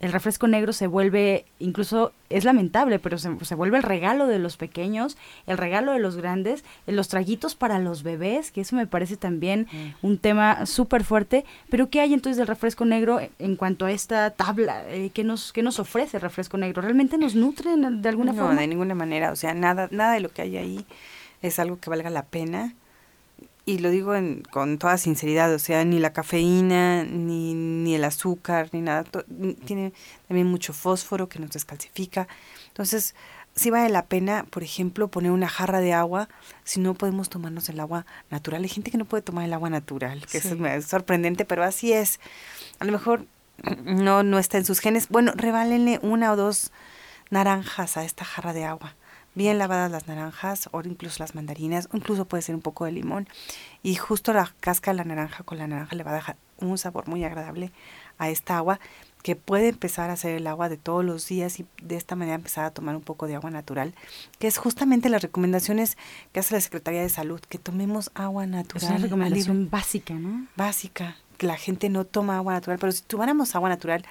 El 0.00 0.12
refresco 0.12 0.48
negro 0.48 0.72
se 0.72 0.86
vuelve, 0.86 1.46
incluso 1.60 2.12
es 2.28 2.44
lamentable, 2.44 2.98
pero 2.98 3.16
se, 3.16 3.54
vuelve 3.54 3.78
el 3.78 3.82
regalo 3.82 4.26
de 4.26 4.38
los 4.38 4.56
pequeños, 4.56 5.16
el 5.46 5.56
regalo 5.56 5.92
de 5.92 6.00
los 6.00 6.16
grandes, 6.16 6.64
los 6.86 7.08
traguitos 7.08 7.54
para 7.54 7.78
los 7.78 8.02
bebés, 8.02 8.50
que 8.50 8.60
eso 8.60 8.76
me 8.76 8.86
parece 8.86 9.16
también 9.16 9.68
mm. 9.72 10.06
un 10.06 10.18
tema 10.18 10.66
súper 10.66 11.04
fuerte. 11.04 11.44
Pero 11.70 11.88
¿qué 11.88 12.00
hay 12.00 12.12
entonces 12.12 12.36
del 12.36 12.48
refresco 12.48 12.84
negro 12.84 13.20
en 13.38 13.56
cuanto 13.56 13.86
a 13.86 13.92
esta 13.92 14.30
tabla? 14.30 14.84
Eh, 14.88 15.10
¿qué, 15.14 15.22
nos, 15.24 15.52
¿Qué 15.52 15.62
nos 15.62 15.78
ofrece 15.78 16.16
el 16.16 16.22
refresco 16.22 16.58
negro? 16.58 16.82
¿Realmente 16.82 17.16
nos 17.16 17.34
nutre 17.34 17.70
de 17.74 18.08
alguna 18.08 18.34
forma? 18.34 18.54
No, 18.54 18.60
de 18.60 18.66
ninguna 18.66 18.96
manera. 18.96 19.30
O 19.30 19.36
sea, 19.36 19.54
nada, 19.54 19.88
nada 19.90 20.12
de 20.12 20.20
lo 20.20 20.28
que 20.28 20.42
hay 20.42 20.56
ahí 20.56 20.86
es 21.40 21.58
algo 21.58 21.78
que 21.78 21.88
valga 21.88 22.10
la 22.10 22.24
pena 22.24 22.74
y 23.66 23.78
lo 23.78 23.90
digo 23.90 24.12
con 24.50 24.78
toda 24.78 24.98
sinceridad, 24.98 25.52
o 25.54 25.58
sea, 25.58 25.84
ni 25.84 25.98
la 25.98 26.12
cafeína, 26.12 27.04
ni, 27.04 27.54
ni 27.54 27.94
el 27.94 28.04
azúcar, 28.04 28.68
ni 28.72 28.82
nada, 28.82 29.04
tiene 29.64 29.92
también 30.28 30.46
mucho 30.46 30.72
fósforo 30.72 31.28
que 31.28 31.38
nos 31.38 31.50
descalcifica. 31.50 32.28
Entonces, 32.68 33.14
sí 33.54 33.70
vale 33.70 33.88
la 33.88 34.04
pena, 34.04 34.44
por 34.50 34.62
ejemplo, 34.62 35.08
poner 35.08 35.30
una 35.30 35.48
jarra 35.48 35.80
de 35.80 35.94
agua 35.94 36.28
si 36.62 36.80
no 36.80 36.92
podemos 36.92 37.30
tomarnos 37.30 37.68
el 37.70 37.80
agua 37.80 38.04
natural. 38.30 38.62
Hay 38.62 38.68
gente 38.68 38.90
que 38.90 38.98
no 38.98 39.06
puede 39.06 39.22
tomar 39.22 39.46
el 39.46 39.52
agua 39.54 39.70
natural, 39.70 40.26
que 40.26 40.38
es 40.38 40.86
sorprendente, 40.86 41.46
pero 41.46 41.64
así 41.64 41.92
es. 41.92 42.20
A 42.80 42.84
lo 42.84 42.92
mejor 42.92 43.24
no, 43.84 44.22
no 44.22 44.38
está 44.38 44.58
en 44.58 44.66
sus 44.66 44.80
genes. 44.80 45.08
Bueno, 45.08 45.32
reválenle 45.34 46.00
una 46.02 46.32
o 46.32 46.36
dos 46.36 46.70
naranjas 47.30 47.96
a 47.96 48.04
esta 48.04 48.26
jarra 48.26 48.52
de 48.52 48.64
agua 48.64 48.94
bien 49.34 49.58
lavadas 49.58 49.90
las 49.90 50.06
naranjas 50.06 50.68
o 50.72 50.80
incluso 50.82 51.22
las 51.22 51.34
mandarinas, 51.34 51.88
o 51.92 51.96
incluso 51.96 52.24
puede 52.24 52.42
ser 52.42 52.54
un 52.54 52.62
poco 52.62 52.84
de 52.84 52.92
limón. 52.92 53.28
Y 53.82 53.96
justo 53.96 54.32
la 54.32 54.54
casca 54.60 54.92
de 54.92 54.98
la 54.98 55.04
naranja 55.04 55.44
con 55.44 55.58
la 55.58 55.66
naranja 55.66 55.96
le 55.96 56.04
va 56.04 56.12
a 56.12 56.14
dejar 56.14 56.36
un 56.58 56.78
sabor 56.78 57.08
muy 57.08 57.24
agradable 57.24 57.72
a 58.18 58.30
esta 58.30 58.56
agua 58.56 58.78
que 59.22 59.36
puede 59.36 59.68
empezar 59.68 60.10
a 60.10 60.16
ser 60.16 60.36
el 60.36 60.46
agua 60.46 60.68
de 60.68 60.76
todos 60.76 61.02
los 61.02 61.26
días 61.26 61.58
y 61.58 61.66
de 61.82 61.96
esta 61.96 62.14
manera 62.14 62.34
empezar 62.34 62.66
a 62.66 62.70
tomar 62.70 62.94
un 62.94 63.00
poco 63.00 63.26
de 63.26 63.34
agua 63.34 63.50
natural, 63.50 63.94
que 64.38 64.46
es 64.46 64.58
justamente 64.58 65.08
las 65.08 65.22
recomendaciones 65.22 65.96
que 66.32 66.40
hace 66.40 66.54
la 66.54 66.60
Secretaría 66.60 67.00
de 67.00 67.08
Salud, 67.08 67.40
que 67.40 67.56
tomemos 67.56 68.10
agua 68.14 68.46
natural. 68.46 68.84
Es 68.84 68.90
una 68.90 68.98
recomendación 68.98 69.70
básica, 69.70 70.12
¿no? 70.12 70.46
Básica, 70.56 71.16
la 71.40 71.56
gente 71.56 71.88
no 71.88 72.04
toma 72.04 72.36
agua 72.36 72.52
natural, 72.52 72.78
pero 72.78 72.92
si 72.92 73.02
tomáramos 73.02 73.54
agua 73.54 73.68
natural, 73.68 74.04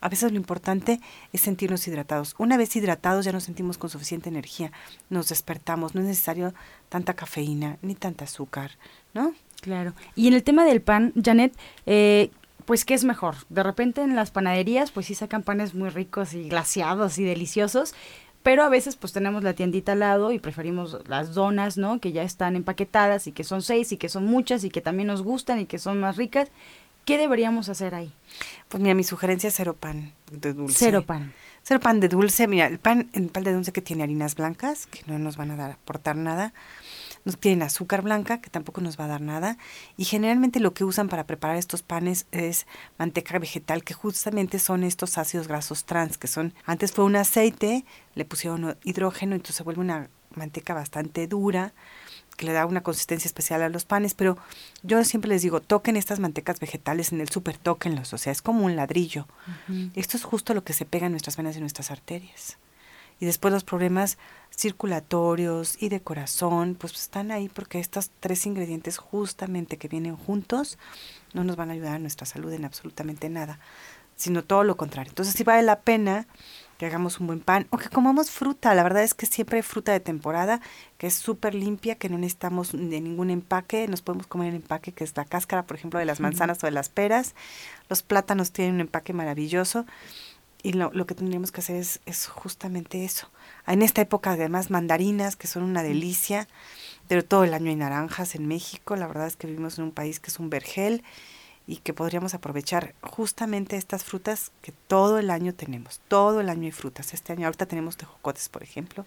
a 0.00 0.08
veces 0.08 0.32
lo 0.32 0.36
importante 0.36 1.00
es 1.32 1.40
sentirnos 1.40 1.86
hidratados. 1.86 2.34
Una 2.38 2.56
vez 2.56 2.74
hidratados 2.76 3.24
ya 3.24 3.32
nos 3.32 3.44
sentimos 3.44 3.78
con 3.78 3.90
suficiente 3.90 4.28
energía, 4.28 4.72
nos 5.08 5.28
despertamos, 5.28 5.94
no 5.94 6.00
es 6.00 6.06
necesario 6.06 6.54
tanta 6.88 7.14
cafeína 7.14 7.78
ni 7.82 7.94
tanta 7.94 8.24
azúcar, 8.24 8.72
¿no? 9.14 9.34
Claro. 9.60 9.92
Y 10.16 10.28
en 10.28 10.34
el 10.34 10.42
tema 10.42 10.64
del 10.64 10.80
pan, 10.80 11.12
Janet, 11.22 11.54
eh, 11.86 12.30
pues 12.64 12.84
¿qué 12.84 12.94
es 12.94 13.04
mejor? 13.04 13.34
De 13.48 13.62
repente 13.62 14.00
en 14.00 14.16
las 14.16 14.30
panaderías, 14.30 14.90
pues 14.90 15.06
sí 15.06 15.14
sacan 15.14 15.42
panes 15.42 15.74
muy 15.74 15.90
ricos 15.90 16.34
y 16.34 16.48
glaciados 16.48 17.18
y 17.18 17.24
deliciosos, 17.24 17.94
pero 18.42 18.62
a 18.62 18.68
veces 18.68 18.96
pues 18.96 19.12
tenemos 19.12 19.44
la 19.44 19.54
tiendita 19.54 19.92
al 19.92 20.00
lado 20.00 20.32
y 20.32 20.38
preferimos 20.38 20.98
las 21.08 21.34
donas, 21.34 21.76
¿no? 21.76 22.00
Que 22.00 22.12
ya 22.12 22.22
están 22.22 22.56
empaquetadas 22.56 23.26
y 23.26 23.32
que 23.32 23.44
son 23.44 23.62
seis 23.62 23.92
y 23.92 23.96
que 23.96 24.08
son 24.08 24.24
muchas 24.24 24.64
y 24.64 24.70
que 24.70 24.80
también 24.80 25.08
nos 25.08 25.22
gustan 25.22 25.60
y 25.60 25.66
que 25.66 25.78
son 25.78 26.00
más 26.00 26.16
ricas. 26.16 26.48
¿Qué 27.04 27.18
deberíamos 27.18 27.68
hacer 27.68 27.94
ahí? 27.94 28.12
Pues 28.68 28.82
mira, 28.82 28.94
mi 28.94 29.04
sugerencia 29.04 29.48
es 29.48 29.54
cero 29.54 29.76
pan 29.78 30.12
de 30.30 30.52
dulce. 30.52 30.76
Cero 30.78 31.02
pan. 31.04 31.32
Cero 31.62 31.80
pan 31.80 32.00
de 32.00 32.08
dulce. 32.08 32.46
Mira, 32.46 32.66
el 32.66 32.78
pan, 32.78 33.10
el 33.12 33.28
pan 33.28 33.44
de 33.44 33.52
dulce 33.52 33.72
que 33.72 33.82
tiene 33.82 34.02
harinas 34.02 34.34
blancas, 34.34 34.86
que 34.86 35.00
no 35.06 35.18
nos 35.18 35.36
van 35.36 35.50
a 35.50 35.56
dar, 35.56 35.72
aportar 35.72 36.16
nada. 36.16 36.52
No 37.30 37.38
tienen 37.38 37.62
azúcar 37.62 38.02
blanca, 38.02 38.40
que 38.40 38.50
tampoco 38.50 38.80
nos 38.80 38.98
va 38.98 39.04
a 39.04 39.08
dar 39.08 39.20
nada. 39.20 39.56
Y 39.96 40.04
generalmente 40.04 40.60
lo 40.60 40.74
que 40.74 40.84
usan 40.84 41.08
para 41.08 41.24
preparar 41.24 41.56
estos 41.56 41.82
panes 41.82 42.26
es 42.32 42.66
manteca 42.98 43.38
vegetal, 43.38 43.84
que 43.84 43.94
justamente 43.94 44.58
son 44.58 44.84
estos 44.84 45.18
ácidos 45.18 45.48
grasos 45.48 45.84
trans, 45.84 46.18
que 46.18 46.26
son, 46.26 46.54
antes 46.66 46.92
fue 46.92 47.04
un 47.04 47.16
aceite, 47.16 47.84
le 48.14 48.24
pusieron 48.24 48.76
hidrógeno, 48.82 49.34
entonces 49.34 49.56
se 49.56 49.62
vuelve 49.62 49.80
una 49.80 50.10
manteca 50.34 50.74
bastante 50.74 51.26
dura 51.26 51.72
que 52.36 52.46
le 52.46 52.52
da 52.52 52.64
una 52.64 52.82
consistencia 52.82 53.28
especial 53.28 53.62
a 53.62 53.68
los 53.68 53.84
panes, 53.84 54.14
pero 54.14 54.38
yo 54.82 55.04
siempre 55.04 55.28
les 55.28 55.42
digo, 55.42 55.60
toquen 55.60 55.96
estas 55.96 56.20
mantecas 56.20 56.58
vegetales 56.58 57.12
en 57.12 57.20
el 57.20 57.28
súper, 57.28 57.58
tóquenlos, 57.58 58.14
o 58.14 58.18
sea, 58.18 58.32
es 58.32 58.40
como 58.40 58.64
un 58.64 58.76
ladrillo. 58.76 59.28
Esto 59.94 60.16
es 60.16 60.24
justo 60.24 60.54
lo 60.54 60.64
que 60.64 60.72
se 60.72 60.86
pega 60.86 61.04
en 61.04 61.12
nuestras 61.12 61.36
venas 61.36 61.56
y 61.58 61.60
nuestras 61.60 61.90
arterias. 61.90 62.56
Y 63.20 63.26
después 63.26 63.52
los 63.52 63.64
problemas 63.64 64.18
circulatorios 64.56 65.80
y 65.80 65.90
de 65.90 66.00
corazón, 66.00 66.76
pues 66.78 66.94
están 66.94 67.30
ahí 67.30 67.48
porque 67.48 67.78
estos 67.78 68.10
tres 68.20 68.46
ingredientes 68.46 68.98
justamente 68.98 69.76
que 69.76 69.88
vienen 69.88 70.16
juntos 70.16 70.78
no 71.34 71.44
nos 71.44 71.56
van 71.56 71.70
a 71.70 71.74
ayudar 71.74 71.94
a 71.94 71.98
nuestra 71.98 72.26
salud 72.26 72.52
en 72.52 72.64
absolutamente 72.64 73.28
nada, 73.28 73.60
sino 74.16 74.42
todo 74.42 74.64
lo 74.64 74.76
contrario. 74.76 75.10
Entonces 75.10 75.34
sí 75.34 75.44
vale 75.44 75.62
la 75.62 75.80
pena 75.80 76.26
que 76.78 76.86
hagamos 76.86 77.20
un 77.20 77.26
buen 77.26 77.40
pan 77.40 77.66
o 77.68 77.76
que 77.76 77.90
comamos 77.90 78.30
fruta. 78.30 78.74
La 78.74 78.82
verdad 78.82 79.02
es 79.02 79.12
que 79.12 79.26
siempre 79.26 79.58
hay 79.58 79.62
fruta 79.62 79.92
de 79.92 80.00
temporada 80.00 80.62
que 80.96 81.08
es 81.08 81.14
súper 81.14 81.54
limpia, 81.54 81.96
que 81.96 82.08
no 82.08 82.16
necesitamos 82.16 82.72
de 82.72 83.00
ningún 83.02 83.28
empaque. 83.28 83.86
Nos 83.86 84.00
podemos 84.00 84.26
comer 84.26 84.48
el 84.48 84.56
empaque 84.56 84.92
que 84.92 85.04
es 85.04 85.14
la 85.14 85.26
cáscara, 85.26 85.66
por 85.66 85.76
ejemplo, 85.76 85.98
de 85.98 86.06
las 86.06 86.20
manzanas 86.20 86.64
o 86.64 86.66
de 86.66 86.70
las 86.70 86.88
peras. 86.88 87.34
Los 87.90 88.02
plátanos 88.02 88.52
tienen 88.52 88.76
un 88.76 88.80
empaque 88.80 89.12
maravilloso 89.12 89.84
y 90.62 90.72
lo, 90.72 90.90
lo 90.92 91.06
que 91.06 91.14
tendríamos 91.14 91.52
que 91.52 91.60
hacer 91.60 91.76
es, 91.76 92.00
es, 92.06 92.26
justamente 92.26 93.04
eso. 93.04 93.28
En 93.66 93.82
esta 93.82 94.00
época 94.02 94.32
además 94.32 94.70
mandarinas 94.70 95.36
que 95.36 95.46
son 95.46 95.62
una 95.62 95.82
delicia, 95.82 96.48
pero 97.08 97.24
todo 97.24 97.44
el 97.44 97.54
año 97.54 97.70
hay 97.70 97.76
naranjas 97.76 98.34
en 98.34 98.46
México. 98.46 98.96
La 98.96 99.06
verdad 99.06 99.26
es 99.26 99.36
que 99.36 99.46
vivimos 99.46 99.78
en 99.78 99.84
un 99.84 99.92
país 99.92 100.20
que 100.20 100.30
es 100.30 100.38
un 100.38 100.50
vergel 100.50 101.02
y 101.66 101.76
que 101.76 101.94
podríamos 101.94 102.34
aprovechar 102.34 102.94
justamente 103.00 103.76
estas 103.76 104.04
frutas 104.04 104.50
que 104.60 104.72
todo 104.72 105.18
el 105.18 105.30
año 105.30 105.54
tenemos. 105.54 106.00
Todo 106.08 106.40
el 106.40 106.48
año 106.48 106.64
hay 106.64 106.72
frutas. 106.72 107.14
Este 107.14 107.32
año 107.32 107.46
ahorita 107.46 107.66
tenemos 107.66 107.96
tejocotes, 107.96 108.48
por 108.48 108.62
ejemplo. 108.62 109.06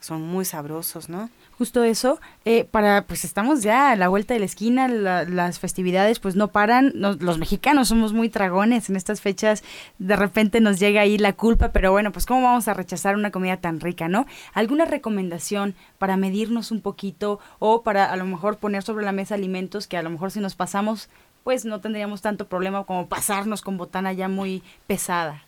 Son 0.00 0.22
muy 0.22 0.44
sabrosos, 0.44 1.08
¿no? 1.08 1.28
Justo 1.58 1.82
eso, 1.82 2.20
eh, 2.44 2.62
para, 2.64 3.02
pues 3.02 3.24
estamos 3.24 3.64
ya 3.64 3.90
a 3.90 3.96
la 3.96 4.06
vuelta 4.06 4.32
de 4.32 4.38
la 4.38 4.46
esquina, 4.46 4.86
las 4.86 5.58
festividades 5.58 6.20
pues 6.20 6.36
no 6.36 6.48
paran, 6.48 6.92
los 6.94 7.38
mexicanos 7.38 7.88
somos 7.88 8.12
muy 8.12 8.28
tragones 8.28 8.88
en 8.88 8.94
estas 8.94 9.20
fechas, 9.20 9.64
de 9.98 10.14
repente 10.14 10.60
nos 10.60 10.78
llega 10.78 11.00
ahí 11.00 11.18
la 11.18 11.32
culpa, 11.32 11.72
pero 11.72 11.90
bueno, 11.90 12.12
pues 12.12 12.26
cómo 12.26 12.42
vamos 12.42 12.68
a 12.68 12.74
rechazar 12.74 13.16
una 13.16 13.32
comida 13.32 13.56
tan 13.56 13.80
rica, 13.80 14.06
¿no? 14.06 14.26
¿Alguna 14.54 14.84
recomendación 14.84 15.74
para 15.98 16.16
medirnos 16.16 16.70
un 16.70 16.80
poquito 16.80 17.40
o 17.58 17.82
para 17.82 18.12
a 18.12 18.16
lo 18.16 18.24
mejor 18.24 18.58
poner 18.58 18.84
sobre 18.84 19.04
la 19.04 19.10
mesa 19.10 19.34
alimentos 19.34 19.88
que 19.88 19.96
a 19.96 20.02
lo 20.02 20.10
mejor 20.10 20.30
si 20.30 20.38
nos 20.38 20.54
pasamos 20.54 21.08
pues 21.42 21.64
no 21.64 21.80
tendríamos 21.80 22.20
tanto 22.20 22.46
problema 22.46 22.84
como 22.84 23.08
pasarnos 23.08 23.62
con 23.62 23.78
botana 23.78 24.12
ya 24.12 24.28
muy 24.28 24.62
pesada. 24.86 25.42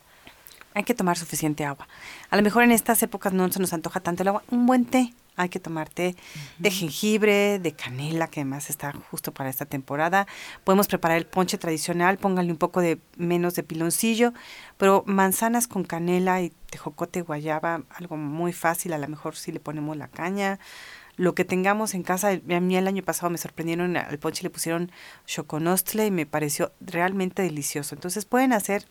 Hay 0.75 0.85
que 0.85 0.95
tomar 0.95 1.17
suficiente 1.17 1.65
agua. 1.65 1.89
A 2.31 2.37
lo 2.37 2.43
mejor 2.43 2.63
en 2.63 2.73
estas 2.73 3.03
épocas 3.03 3.33
no 3.33 3.51
se 3.51 3.61
nos 3.61 3.73
antoja 3.73 4.01
tanto 4.01 4.23
el 4.23 4.29
agua, 4.29 4.43
un 4.51 4.67
buen 4.67 4.85
té. 4.85 5.13
Hay 5.37 5.49
que 5.49 5.61
tomar 5.61 5.89
té 5.89 6.17
de 6.59 6.71
jengibre, 6.71 7.59
de 7.61 7.73
canela, 7.73 8.29
que 8.29 8.41
además 8.41 8.69
está 8.69 8.93
justo 9.11 9.33
para 9.33 9.49
esta 9.49 9.65
temporada. 9.65 10.27
Podemos 10.65 10.87
preparar 10.87 11.17
el 11.17 11.25
ponche 11.25 11.57
tradicional, 11.57 12.19
pónganle 12.19 12.53
un 12.53 12.59
poco 12.59 12.81
de 12.81 13.01
menos 13.17 13.55
de 13.55 13.63
piloncillo, 13.63 14.35
pero 14.77 15.03
manzanas 15.07 15.67
con 15.67 15.85
canela 15.85 16.43
y 16.43 16.51
tejocote 16.69 17.23
guayaba, 17.23 17.85
algo 17.89 18.19
muy 18.19 18.53
fácil, 18.53 18.93
a 18.93 18.99
lo 18.99 19.09
mejor 19.09 19.35
si 19.35 19.51
le 19.51 19.61
ponemos 19.61 19.97
la 19.97 20.09
caña, 20.09 20.59
lo 21.17 21.35
que 21.35 21.47
tengamos 21.47 21.95
en 21.95 22.03
casa. 22.03 22.31
A 22.31 22.61
mí 22.61 22.77
el 22.77 22.87
año 22.87 23.03
pasado 23.03 23.31
me 23.31 23.39
sorprendieron, 23.39 23.97
al 23.97 24.19
ponche 24.19 24.43
le 24.43 24.51
pusieron 24.51 24.93
choconostle 25.27 26.05
y 26.07 26.11
me 26.11 26.27
pareció 26.27 26.73
realmente 26.81 27.41
delicioso. 27.41 27.95
Entonces 27.95 28.27
pueden 28.27 28.53
hacer, 28.53 28.85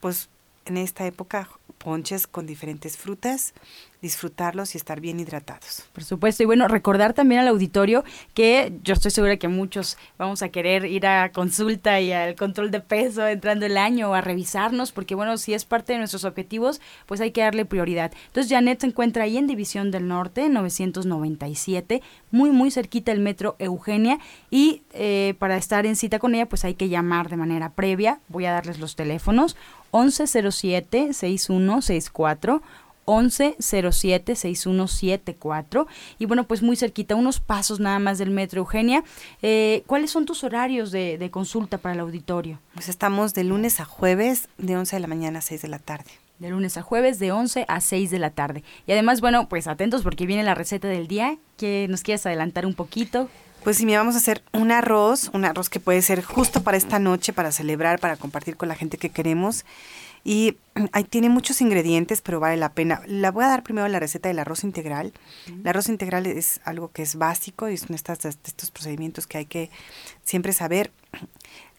pues 0.00 0.28
en 0.68 0.76
esta 0.76 1.06
época, 1.06 1.48
ponches 1.78 2.26
con 2.26 2.46
diferentes 2.46 2.96
frutas 2.96 3.54
disfrutarlos 4.00 4.74
y 4.74 4.78
estar 4.78 5.00
bien 5.00 5.20
hidratados. 5.20 5.84
Por 5.92 6.04
supuesto, 6.04 6.42
y 6.42 6.46
bueno, 6.46 6.68
recordar 6.68 7.14
también 7.14 7.40
al 7.40 7.48
auditorio 7.48 8.04
que 8.34 8.72
yo 8.82 8.94
estoy 8.94 9.10
segura 9.10 9.36
que 9.36 9.48
muchos 9.48 9.98
vamos 10.18 10.42
a 10.42 10.50
querer 10.50 10.84
ir 10.84 11.06
a 11.06 11.32
consulta 11.32 12.00
y 12.00 12.12
al 12.12 12.36
control 12.36 12.70
de 12.70 12.80
peso 12.80 13.26
entrando 13.26 13.66
el 13.66 13.76
año 13.76 14.10
o 14.10 14.14
a 14.14 14.20
revisarnos, 14.20 14.92
porque 14.92 15.14
bueno, 15.14 15.36
si 15.36 15.54
es 15.54 15.64
parte 15.64 15.92
de 15.92 15.98
nuestros 15.98 16.24
objetivos, 16.24 16.80
pues 17.06 17.20
hay 17.20 17.32
que 17.32 17.40
darle 17.40 17.64
prioridad. 17.64 18.12
Entonces, 18.26 18.52
Janet 18.52 18.80
se 18.80 18.86
encuentra 18.86 19.24
ahí 19.24 19.36
en 19.36 19.46
División 19.46 19.90
del 19.90 20.06
Norte, 20.06 20.48
997, 20.48 22.02
muy, 22.30 22.50
muy 22.50 22.70
cerquita 22.70 23.12
del 23.12 23.20
metro 23.20 23.56
Eugenia, 23.58 24.18
y 24.50 24.82
eh, 24.92 25.34
para 25.38 25.56
estar 25.56 25.86
en 25.86 25.96
cita 25.96 26.18
con 26.18 26.34
ella, 26.34 26.48
pues 26.48 26.64
hay 26.64 26.74
que 26.74 26.88
llamar 26.88 27.28
de 27.28 27.36
manera 27.36 27.70
previa. 27.70 28.20
Voy 28.28 28.46
a 28.46 28.52
darles 28.52 28.78
los 28.78 28.96
teléfonos 28.96 29.56
1107 29.92 31.12
6164 31.12 32.62
1107-6174. 33.08 35.86
Y 36.18 36.26
bueno, 36.26 36.44
pues 36.44 36.62
muy 36.62 36.76
cerquita, 36.76 37.14
unos 37.14 37.40
pasos 37.40 37.80
nada 37.80 37.98
más 37.98 38.18
del 38.18 38.28
metro 38.30 38.60
Eugenia. 38.60 39.02
Eh, 39.42 39.82
¿Cuáles 39.86 40.10
son 40.10 40.26
tus 40.26 40.44
horarios 40.44 40.90
de, 40.90 41.16
de, 41.16 41.30
consulta 41.30 41.78
para 41.78 41.94
el 41.94 42.00
auditorio? 42.00 42.60
Pues 42.74 42.90
estamos 42.90 43.32
de 43.34 43.44
lunes 43.44 43.80
a 43.80 43.86
jueves, 43.86 44.50
de 44.58 44.76
11 44.76 44.96
de 44.96 45.00
la 45.00 45.08
mañana 45.08 45.38
a 45.38 45.42
6 45.42 45.62
de 45.62 45.68
la 45.68 45.78
tarde. 45.78 46.10
De 46.38 46.50
lunes 46.50 46.76
a 46.76 46.82
jueves, 46.82 47.18
de 47.18 47.32
11 47.32 47.64
a 47.66 47.80
6 47.80 48.10
de 48.10 48.18
la 48.18 48.28
tarde. 48.30 48.62
Y 48.86 48.92
además, 48.92 49.22
bueno, 49.22 49.48
pues 49.48 49.66
atentos 49.66 50.02
porque 50.02 50.26
viene 50.26 50.42
la 50.42 50.54
receta 50.54 50.86
del 50.86 51.08
día. 51.08 51.38
que 51.56 51.86
nos 51.88 52.02
quieres 52.02 52.26
adelantar 52.26 52.66
un 52.66 52.74
poquito? 52.74 53.30
Pues 53.64 53.76
sí, 53.76 53.86
me 53.86 53.96
vamos 53.96 54.14
a 54.14 54.18
hacer 54.18 54.44
un 54.52 54.70
arroz, 54.70 55.30
un 55.32 55.44
arroz 55.44 55.68
que 55.68 55.80
puede 55.80 56.00
ser 56.00 56.22
justo 56.22 56.62
para 56.62 56.76
esta 56.76 57.00
noche, 57.00 57.32
para 57.32 57.50
celebrar, 57.50 57.98
para 57.98 58.16
compartir 58.16 58.56
con 58.56 58.68
la 58.68 58.76
gente 58.76 58.98
que 58.98 59.10
queremos. 59.10 59.64
Y 60.24 60.56
ahí 60.92 61.04
tiene 61.04 61.28
muchos 61.28 61.60
ingredientes, 61.60 62.20
pero 62.20 62.40
vale 62.40 62.56
la 62.56 62.72
pena. 62.72 63.02
La 63.06 63.30
voy 63.30 63.44
a 63.44 63.48
dar 63.48 63.62
primero 63.62 63.88
la 63.88 64.00
receta 64.00 64.28
del 64.28 64.38
arroz 64.38 64.64
integral. 64.64 65.12
El 65.46 65.66
arroz 65.66 65.88
integral 65.88 66.26
es 66.26 66.60
algo 66.64 66.90
que 66.92 67.02
es 67.02 67.16
básico 67.16 67.68
y 67.68 67.76
son 67.76 67.94
estas, 67.94 68.24
estos 68.24 68.70
procedimientos 68.70 69.26
que 69.26 69.38
hay 69.38 69.46
que 69.46 69.70
siempre 70.22 70.52
saber. 70.52 70.92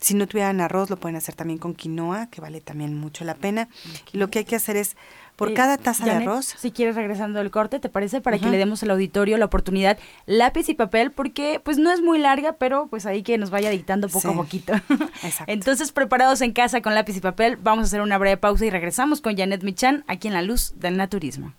Si 0.02 0.14
no 0.14 0.28
tuvieran 0.28 0.62
arroz, 0.62 0.90
lo 0.90 0.98
pueden 0.98 1.18
hacer 1.18 1.36
también 1.36 1.60
con 1.60 1.74
quinoa, 1.76 2.28
que 2.28 2.40
vale 2.40 2.62
también 2.62 2.96
mucho 2.96 3.26
la 3.26 3.36
pena. 3.36 3.68
Lo 4.14 4.30
que 4.30 4.40
hay 4.40 4.46
que 4.46 4.56
hacer 4.56 4.78
es 4.78 4.96
por 5.40 5.52
eh, 5.52 5.54
cada 5.54 5.78
taza 5.78 6.04
de 6.04 6.12
arroz. 6.12 6.54
Si 6.58 6.72
quieres 6.72 6.96
regresando 6.96 7.40
al 7.40 7.50
corte, 7.50 7.80
¿te 7.80 7.88
parece? 7.88 8.20
Para 8.20 8.38
que 8.38 8.50
le 8.50 8.58
demos 8.58 8.84
al 8.84 8.92
auditorio 8.92 9.38
la 9.38 9.46
oportunidad 9.46 9.98
lápiz 10.26 10.68
y 10.68 10.74
papel, 10.74 11.12
porque 11.12 11.62
pues 11.64 11.78
no 11.78 11.92
es 11.92 12.02
muy 12.02 12.20
larga, 12.20 12.54
pero 12.54 12.88
pues 12.88 13.06
ahí 13.06 13.24
que 13.24 13.38
nos 13.38 13.50
vaya 13.50 13.70
dictando 13.70 14.10
poco 14.10 14.32
a 14.32 14.34
poquito. 14.34 14.74
Exacto. 15.24 15.46
Entonces, 15.48 15.94
preparados 15.94 16.42
en 16.42 16.52
casa 16.52 16.82
con 16.82 16.94
lápiz 16.94 17.16
y 17.16 17.22
papel, 17.22 17.56
vamos 17.56 17.84
a 17.84 17.86
hacer 17.86 18.02
una 18.02 18.18
breve 18.18 18.36
pausa 18.36 18.66
y 18.66 18.70
regresamos 18.70 19.22
con 19.22 19.38
Janet 19.38 19.64
Michan 19.64 20.04
aquí 20.08 20.28
en 20.28 20.34
La 20.34 20.42
Luz 20.42 20.74
del 20.76 20.98
Naturismo. 20.98 21.54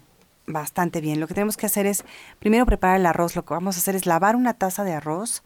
bastante 0.48 1.02
bien. 1.02 1.20
Lo 1.20 1.28
que 1.28 1.34
tenemos 1.34 1.58
que 1.58 1.66
hacer 1.66 1.86
es 1.86 2.06
primero 2.40 2.66
preparar 2.66 2.96
el 2.96 3.06
arroz, 3.06 3.36
lo 3.36 3.44
que 3.44 3.54
vamos 3.54 3.76
a 3.76 3.80
hacer 3.80 3.94
es 3.94 4.06
lavar 4.06 4.38
una 4.38 4.54
taza 4.54 4.86
de 4.86 4.94
arroz 4.94 5.44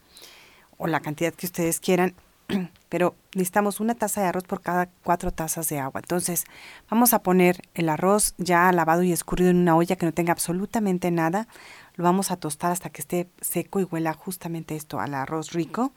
o 0.78 0.86
la 0.86 1.00
cantidad 1.00 1.34
que 1.34 1.46
ustedes 1.46 1.80
quieran, 1.80 2.14
pero 2.88 3.16
necesitamos 3.34 3.80
una 3.80 3.96
taza 3.96 4.20
de 4.20 4.28
arroz 4.28 4.44
por 4.44 4.60
cada 4.60 4.86
cuatro 5.02 5.32
tazas 5.32 5.68
de 5.68 5.80
agua. 5.80 6.00
Entonces 6.00 6.44
vamos 6.88 7.12
a 7.12 7.24
poner 7.24 7.62
el 7.74 7.88
arroz 7.88 8.34
ya 8.38 8.70
lavado 8.70 9.02
y 9.02 9.10
escurrido 9.10 9.50
en 9.50 9.56
una 9.56 9.74
olla 9.74 9.96
que 9.96 10.06
no 10.06 10.12
tenga 10.12 10.30
absolutamente 10.30 11.10
nada. 11.10 11.48
Lo 11.96 12.04
vamos 12.04 12.30
a 12.30 12.36
tostar 12.36 12.70
hasta 12.70 12.90
que 12.90 13.02
esté 13.02 13.28
seco 13.40 13.80
y 13.80 13.84
huela 13.84 14.12
justamente 14.12 14.76
esto 14.76 15.00
al 15.00 15.14
arroz 15.14 15.50
rico. 15.50 15.90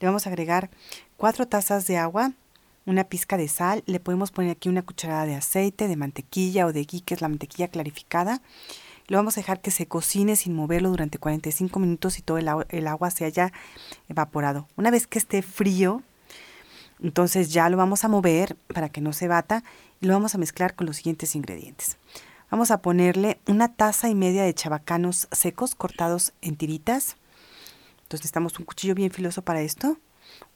Le 0.00 0.06
vamos 0.06 0.26
a 0.26 0.28
agregar 0.28 0.68
cuatro 1.16 1.48
tazas 1.48 1.86
de 1.86 1.96
agua 1.96 2.32
una 2.86 3.04
pizca 3.04 3.36
de 3.36 3.48
sal, 3.48 3.82
le 3.86 4.00
podemos 4.00 4.30
poner 4.30 4.52
aquí 4.52 4.68
una 4.68 4.82
cucharada 4.82 5.26
de 5.26 5.34
aceite, 5.34 5.88
de 5.88 5.96
mantequilla 5.96 6.66
o 6.66 6.72
de 6.72 6.84
ghee, 6.84 7.02
que 7.02 7.14
es 7.14 7.20
la 7.20 7.28
mantequilla 7.28 7.68
clarificada. 7.68 8.42
Lo 9.06 9.16
vamos 9.16 9.36
a 9.36 9.40
dejar 9.40 9.60
que 9.60 9.70
se 9.70 9.86
cocine 9.86 10.36
sin 10.36 10.54
moverlo 10.54 10.90
durante 10.90 11.18
45 11.18 11.78
minutos 11.80 12.18
y 12.18 12.22
todo 12.22 12.38
el, 12.38 12.48
el 12.68 12.86
agua 12.86 13.10
se 13.10 13.24
haya 13.24 13.52
evaporado. 14.08 14.68
Una 14.76 14.90
vez 14.90 15.06
que 15.06 15.18
esté 15.18 15.42
frío, 15.42 16.02
entonces 17.02 17.52
ya 17.52 17.68
lo 17.68 17.76
vamos 17.76 18.04
a 18.04 18.08
mover 18.08 18.56
para 18.72 18.88
que 18.88 19.00
no 19.00 19.12
se 19.12 19.28
bata 19.28 19.64
y 20.00 20.06
lo 20.06 20.14
vamos 20.14 20.34
a 20.34 20.38
mezclar 20.38 20.74
con 20.74 20.86
los 20.86 20.96
siguientes 20.96 21.34
ingredientes. 21.34 21.98
Vamos 22.50 22.70
a 22.70 22.82
ponerle 22.82 23.40
una 23.46 23.74
taza 23.74 24.08
y 24.08 24.14
media 24.14 24.42
de 24.42 24.54
chabacanos 24.54 25.28
secos 25.32 25.74
cortados 25.74 26.32
en 26.40 26.56
tiritas. 26.56 27.16
Entonces 28.02 28.20
necesitamos 28.20 28.58
un 28.58 28.64
cuchillo 28.64 28.94
bien 28.94 29.10
filoso 29.10 29.42
para 29.42 29.60
esto 29.60 29.98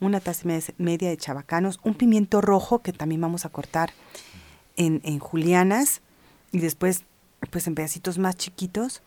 una 0.04 0.20
taza 0.20 0.48
media 0.78 1.08
de 1.08 1.16
chabacanos, 1.16 1.80
un 1.82 1.94
pimiento 1.94 2.40
rojo 2.40 2.80
que 2.80 2.92
también 2.92 3.20
vamos 3.20 3.44
a 3.44 3.48
cortar 3.48 3.92
en, 4.76 5.18
julianas 5.18 6.00
y 6.52 6.58
después 6.58 7.04
pues 7.50 7.66
en 7.66 7.74
pedacitos 7.74 8.18
más 8.18 8.36
chiquitos, 8.36 9.02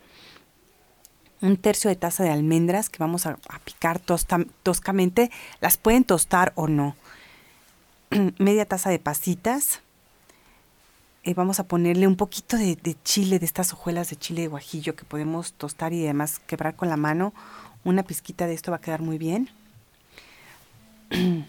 un 1.40 1.56
tercio 1.56 1.90
de 1.90 1.96
taza 1.96 2.22
de 2.22 2.30
almendras 2.30 2.88
que 2.88 2.98
vamos 2.98 3.26
a, 3.26 3.38
picar 3.64 4.00
toscamente, 4.00 5.30
las 5.60 5.76
pueden 5.76 6.04
tostar 6.04 6.52
o 6.54 6.68
no, 6.68 6.94
media 8.38 8.64
taza 8.64 8.90
de 8.90 8.98
pasitas, 8.98 9.80
eh, 11.24 11.34
vamos 11.34 11.60
a 11.60 11.64
ponerle 11.64 12.06
un 12.06 12.16
poquito 12.16 12.56
de, 12.56 12.76
de, 12.76 12.96
chile, 13.02 13.38
de 13.38 13.44
estas 13.44 13.72
hojuelas 13.72 14.08
de 14.08 14.16
chile 14.16 14.42
de 14.42 14.48
guajillo 14.48 14.96
que 14.96 15.04
podemos 15.04 15.52
tostar 15.52 15.92
y 15.92 16.04
además 16.04 16.38
quebrar 16.38 16.76
con 16.76 16.88
la 16.88 16.96
mano. 16.96 17.34
Una 17.84 18.02
pizquita 18.02 18.46
de 18.46 18.54
esto 18.54 18.70
va 18.70 18.78
a 18.78 18.80
quedar 18.80 19.02
muy 19.02 19.18
bien. 19.18 19.50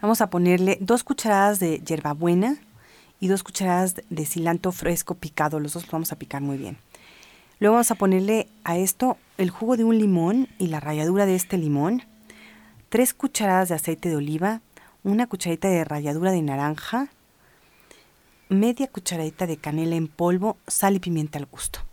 Vamos 0.00 0.20
a 0.20 0.30
ponerle 0.30 0.78
dos 0.80 1.04
cucharadas 1.04 1.58
de 1.58 1.78
hierbabuena 1.78 2.58
y 3.18 3.28
dos 3.28 3.42
cucharadas 3.42 3.94
de 4.08 4.26
cilantro 4.26 4.72
fresco 4.72 5.14
picado. 5.14 5.58
Los 5.58 5.72
dos 5.72 5.84
los 5.84 5.92
vamos 5.92 6.12
a 6.12 6.16
picar 6.16 6.42
muy 6.42 6.58
bien. 6.58 6.76
Luego 7.58 7.74
vamos 7.74 7.90
a 7.90 7.94
ponerle 7.94 8.48
a 8.64 8.76
esto 8.76 9.16
el 9.38 9.50
jugo 9.50 9.76
de 9.76 9.84
un 9.84 9.98
limón 9.98 10.48
y 10.58 10.66
la 10.66 10.80
ralladura 10.80 11.24
de 11.24 11.34
este 11.34 11.56
limón, 11.56 12.02
tres 12.90 13.14
cucharadas 13.14 13.70
de 13.70 13.76
aceite 13.76 14.10
de 14.10 14.16
oliva, 14.16 14.60
una 15.02 15.26
cucharadita 15.26 15.68
de 15.68 15.84
ralladura 15.84 16.32
de 16.32 16.42
naranja, 16.42 17.08
media 18.50 18.88
cucharadita 18.88 19.46
de 19.46 19.56
canela 19.56 19.96
en 19.96 20.08
polvo, 20.08 20.58
sal 20.66 20.96
y 20.96 21.00
pimienta 21.00 21.38
al 21.38 21.46
gusto. 21.46 21.85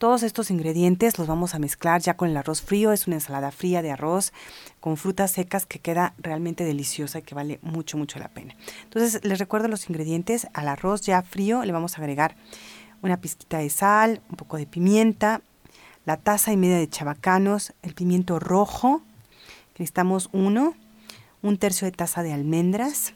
Todos 0.00 0.22
estos 0.22 0.50
ingredientes 0.50 1.18
los 1.18 1.28
vamos 1.28 1.54
a 1.54 1.58
mezclar 1.58 2.00
ya 2.00 2.16
con 2.16 2.30
el 2.30 2.36
arroz 2.38 2.62
frío. 2.62 2.90
Es 2.90 3.06
una 3.06 3.16
ensalada 3.16 3.50
fría 3.50 3.82
de 3.82 3.90
arroz 3.90 4.32
con 4.80 4.96
frutas 4.96 5.30
secas 5.30 5.66
que 5.66 5.78
queda 5.78 6.14
realmente 6.16 6.64
deliciosa 6.64 7.18
y 7.18 7.22
que 7.22 7.34
vale 7.34 7.58
mucho, 7.60 7.98
mucho 7.98 8.18
la 8.18 8.28
pena. 8.28 8.56
Entonces 8.84 9.22
les 9.22 9.38
recuerdo 9.38 9.68
los 9.68 9.90
ingredientes. 9.90 10.48
Al 10.54 10.68
arroz 10.68 11.02
ya 11.02 11.20
frío 11.20 11.66
le 11.66 11.72
vamos 11.72 11.92
a 11.92 12.00
agregar 12.00 12.34
una 13.02 13.20
pizquita 13.20 13.58
de 13.58 13.68
sal, 13.68 14.22
un 14.30 14.36
poco 14.36 14.56
de 14.56 14.64
pimienta, 14.64 15.42
la 16.06 16.16
taza 16.16 16.50
y 16.50 16.56
media 16.56 16.78
de 16.78 16.88
chabacanos, 16.88 17.74
el 17.82 17.92
pimiento 17.92 18.38
rojo, 18.38 19.02
necesitamos 19.74 20.30
uno, 20.32 20.76
un 21.42 21.58
tercio 21.58 21.84
de 21.84 21.92
taza 21.92 22.22
de 22.22 22.32
almendras, 22.32 23.12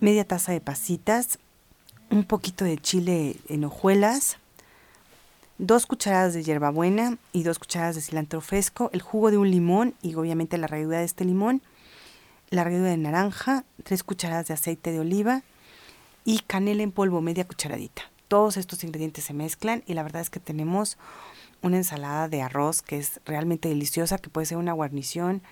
media 0.00 0.26
taza 0.26 0.52
de 0.52 0.62
pasitas, 0.62 1.38
un 2.10 2.24
poquito 2.24 2.64
de 2.64 2.78
chile 2.78 3.36
en 3.50 3.64
hojuelas, 3.66 4.38
dos 5.58 5.86
cucharadas 5.86 6.34
de 6.34 6.42
hierbabuena 6.42 7.18
y 7.32 7.42
dos 7.42 7.58
cucharadas 7.58 7.96
de 7.96 8.02
cilantro 8.02 8.40
fresco, 8.40 8.90
el 8.92 9.02
jugo 9.02 9.30
de 9.30 9.38
un 9.38 9.50
limón 9.50 9.94
y 10.02 10.14
obviamente 10.14 10.58
la 10.58 10.66
ralladura 10.66 10.98
de 10.98 11.04
este 11.04 11.24
limón, 11.24 11.62
la 12.50 12.64
ralladura 12.64 12.90
de 12.90 12.96
naranja, 12.98 13.64
tres 13.82 14.02
cucharadas 14.02 14.48
de 14.48 14.54
aceite 14.54 14.92
de 14.92 15.00
oliva 15.00 15.42
y 16.24 16.40
canela 16.40 16.82
en 16.82 16.92
polvo, 16.92 17.20
media 17.20 17.46
cucharadita. 17.46 18.02
Todos 18.28 18.56
estos 18.56 18.82
ingredientes 18.84 19.24
se 19.24 19.34
mezclan 19.34 19.82
y 19.86 19.94
la 19.94 20.02
verdad 20.02 20.22
es 20.22 20.30
que 20.30 20.40
tenemos 20.40 20.98
una 21.62 21.78
ensalada 21.78 22.28
de 22.28 22.42
arroz 22.42 22.82
que 22.82 22.98
es 22.98 23.20
realmente 23.24 23.68
deliciosa, 23.68 24.18
que 24.18 24.30
puede 24.30 24.46
ser 24.46 24.58
una 24.58 24.72
guarnición 24.72 25.42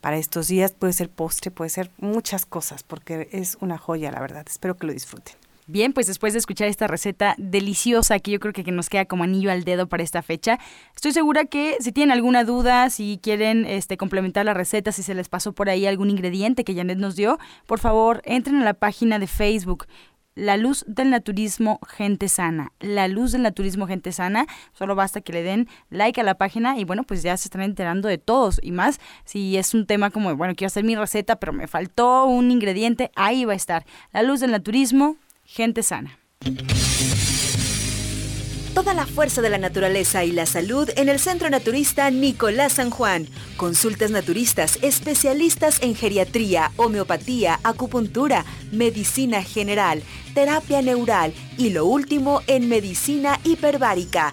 para 0.00 0.16
estos 0.16 0.48
días, 0.48 0.72
puede 0.72 0.92
ser 0.92 1.08
postre, 1.08 1.50
puede 1.50 1.70
ser 1.70 1.90
muchas 1.98 2.46
cosas, 2.46 2.82
porque 2.82 3.28
es 3.32 3.56
una 3.60 3.78
joya, 3.78 4.10
la 4.10 4.20
verdad. 4.20 4.44
Espero 4.48 4.76
que 4.76 4.86
lo 4.86 4.92
disfruten. 4.92 5.41
Bien, 5.68 5.92
pues 5.92 6.08
después 6.08 6.32
de 6.32 6.40
escuchar 6.40 6.66
esta 6.66 6.88
receta 6.88 7.36
deliciosa 7.38 8.18
que 8.18 8.32
yo 8.32 8.40
creo 8.40 8.52
que, 8.52 8.64
nos 8.72 8.88
queda 8.88 9.04
como 9.04 9.22
anillo 9.22 9.50
al 9.52 9.62
dedo 9.62 9.86
para 9.86 10.02
esta 10.02 10.20
fecha, 10.20 10.58
estoy 10.94 11.12
segura 11.12 11.44
que 11.44 11.76
si 11.78 11.92
tienen 11.92 12.12
alguna 12.12 12.42
duda, 12.42 12.90
si 12.90 13.20
quieren 13.22 13.64
este, 13.64 13.96
complementar 13.96 14.44
la 14.44 14.54
receta, 14.54 14.90
si 14.90 15.04
se 15.04 15.14
les 15.14 15.28
pasó 15.28 15.52
por 15.52 15.70
ahí 15.70 15.86
algún 15.86 16.10
ingrediente 16.10 16.64
que 16.64 16.74
Janet 16.74 16.98
nos 16.98 17.14
dio, 17.14 17.38
por 17.66 17.78
favor 17.78 18.22
entren 18.24 18.56
a 18.56 18.64
la 18.64 18.74
página 18.74 19.20
de 19.20 19.28
Facebook 19.28 19.86
la 20.34 20.56
luz 20.56 20.84
del 20.88 21.10
naturismo 21.10 21.78
gente 21.86 22.28
sana. 22.28 22.72
La 22.80 23.06
luz 23.06 23.32
del 23.32 23.42
naturismo 23.42 23.86
gente 23.86 24.12
sana. 24.12 24.46
Solo 24.72 24.94
basta 24.94 25.20
que 25.20 25.32
le 25.32 25.42
den 25.42 25.68
like 25.90 26.20
a 26.20 26.24
la 26.24 26.36
página 26.36 26.78
y 26.78 26.84
bueno, 26.84 27.04
pues 27.04 27.22
ya 27.22 27.36
se 27.36 27.48
están 27.48 27.62
enterando 27.62 28.08
de 28.08 28.18
todos. 28.18 28.58
Y 28.62 28.72
más 28.72 28.98
si 29.24 29.58
es 29.58 29.74
un 29.74 29.86
tema 29.86 30.10
como, 30.10 30.34
bueno, 30.34 30.54
quiero 30.54 30.68
hacer 30.68 30.84
mi 30.84 30.96
receta, 30.96 31.36
pero 31.36 31.52
me 31.52 31.66
faltó 31.66 32.24
un 32.24 32.50
ingrediente, 32.50 33.10
ahí 33.14 33.44
va 33.44 33.52
a 33.52 33.56
estar. 33.56 33.84
La 34.12 34.22
luz 34.22 34.40
del 34.40 34.52
naturismo 34.52 35.16
gente 35.52 35.82
sana. 35.82 36.18
Toda 38.74 38.94
la 38.94 39.06
fuerza 39.06 39.42
de 39.42 39.50
la 39.50 39.58
naturaleza 39.58 40.24
y 40.24 40.32
la 40.32 40.46
salud 40.46 40.88
en 40.96 41.10
el 41.10 41.18
Centro 41.20 41.50
Naturista 41.50 42.10
Nicolás 42.10 42.72
San 42.72 42.88
Juan. 42.88 43.28
Consultas 43.58 44.10
naturistas, 44.10 44.78
especialistas 44.80 45.82
en 45.82 45.94
geriatría, 45.94 46.72
homeopatía, 46.76 47.60
acupuntura, 47.64 48.46
medicina 48.72 49.42
general, 49.42 50.02
terapia 50.32 50.80
neural 50.80 51.34
y 51.58 51.68
lo 51.68 51.84
último 51.84 52.40
en 52.46 52.70
medicina 52.70 53.38
hiperbárica. 53.44 54.32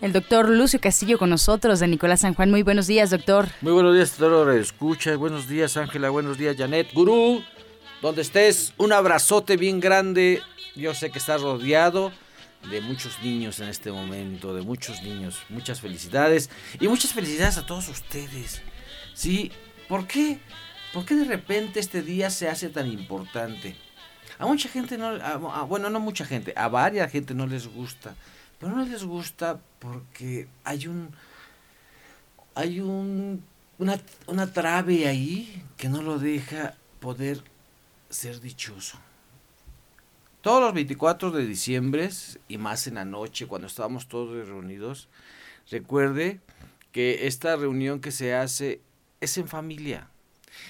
El 0.00 0.14
doctor 0.14 0.48
Lucio 0.48 0.80
Castillo 0.80 1.18
con 1.18 1.28
nosotros 1.28 1.78
de 1.78 1.86
Nicolás 1.86 2.20
San 2.20 2.32
Juan. 2.32 2.50
Muy 2.50 2.62
buenos 2.62 2.86
días, 2.86 3.10
doctor. 3.10 3.48
Muy 3.60 3.72
buenos 3.72 3.94
días, 3.94 4.16
doctor. 4.16 4.56
Escucha. 4.56 5.14
Buenos 5.16 5.46
días, 5.46 5.76
Ángela. 5.76 6.08
Buenos 6.08 6.38
días, 6.38 6.56
Janet. 6.56 6.90
Gurú 6.94 7.42
donde 8.00 8.22
estés, 8.22 8.72
un 8.78 8.94
abrazote 8.94 9.58
bien 9.58 9.78
grande. 9.78 10.40
Yo 10.74 10.94
sé 10.94 11.10
que 11.10 11.18
estás 11.18 11.42
rodeado 11.42 12.12
de 12.70 12.80
muchos 12.80 13.22
niños 13.22 13.60
en 13.60 13.68
este 13.68 13.92
momento, 13.92 14.54
de 14.54 14.62
muchos 14.62 15.02
niños. 15.02 15.42
Muchas 15.50 15.82
felicidades 15.82 16.48
y 16.80 16.88
muchas 16.88 17.12
felicidades 17.12 17.58
a 17.58 17.66
todos 17.66 17.90
ustedes. 17.90 18.62
¿Sí? 19.12 19.52
¿Por 19.86 20.06
qué? 20.06 20.40
¿Por 20.94 21.04
qué 21.04 21.14
de 21.14 21.24
repente 21.24 21.78
este 21.78 22.00
día 22.00 22.30
se 22.30 22.48
hace 22.48 22.70
tan 22.70 22.86
importante? 22.86 23.76
A 24.38 24.46
mucha 24.46 24.70
gente 24.70 24.96
no, 24.96 25.18
bueno, 25.66 25.90
no 25.90 26.00
mucha 26.00 26.24
gente, 26.24 26.54
a 26.56 26.68
varias 26.68 27.12
gente 27.12 27.34
no 27.34 27.46
les 27.46 27.66
gusta, 27.66 28.14
pero 28.60 28.76
no 28.76 28.84
les 28.84 29.02
gusta 29.04 29.58
porque 29.78 30.46
hay 30.64 30.86
un, 30.86 31.10
hay 32.54 32.78
un, 32.80 33.42
una, 33.78 33.98
una 34.26 34.52
trave 34.52 35.08
ahí 35.08 35.64
que 35.78 35.88
no 35.88 36.02
lo 36.02 36.18
deja 36.18 36.74
poder 37.00 37.42
ser 38.10 38.40
dichoso. 38.40 38.98
Todos 40.42 40.62
los 40.62 40.74
24 40.74 41.30
de 41.30 41.46
diciembre 41.46 42.10
y 42.48 42.58
más 42.58 42.86
en 42.86 42.96
la 42.96 43.04
noche 43.04 43.46
cuando 43.46 43.66
estábamos 43.66 44.08
todos 44.08 44.46
reunidos, 44.46 45.08
recuerde 45.70 46.40
que 46.92 47.26
esta 47.26 47.56
reunión 47.56 48.00
que 48.00 48.10
se 48.10 48.34
hace 48.34 48.80
es 49.20 49.38
en 49.38 49.48
familia. 49.48 50.08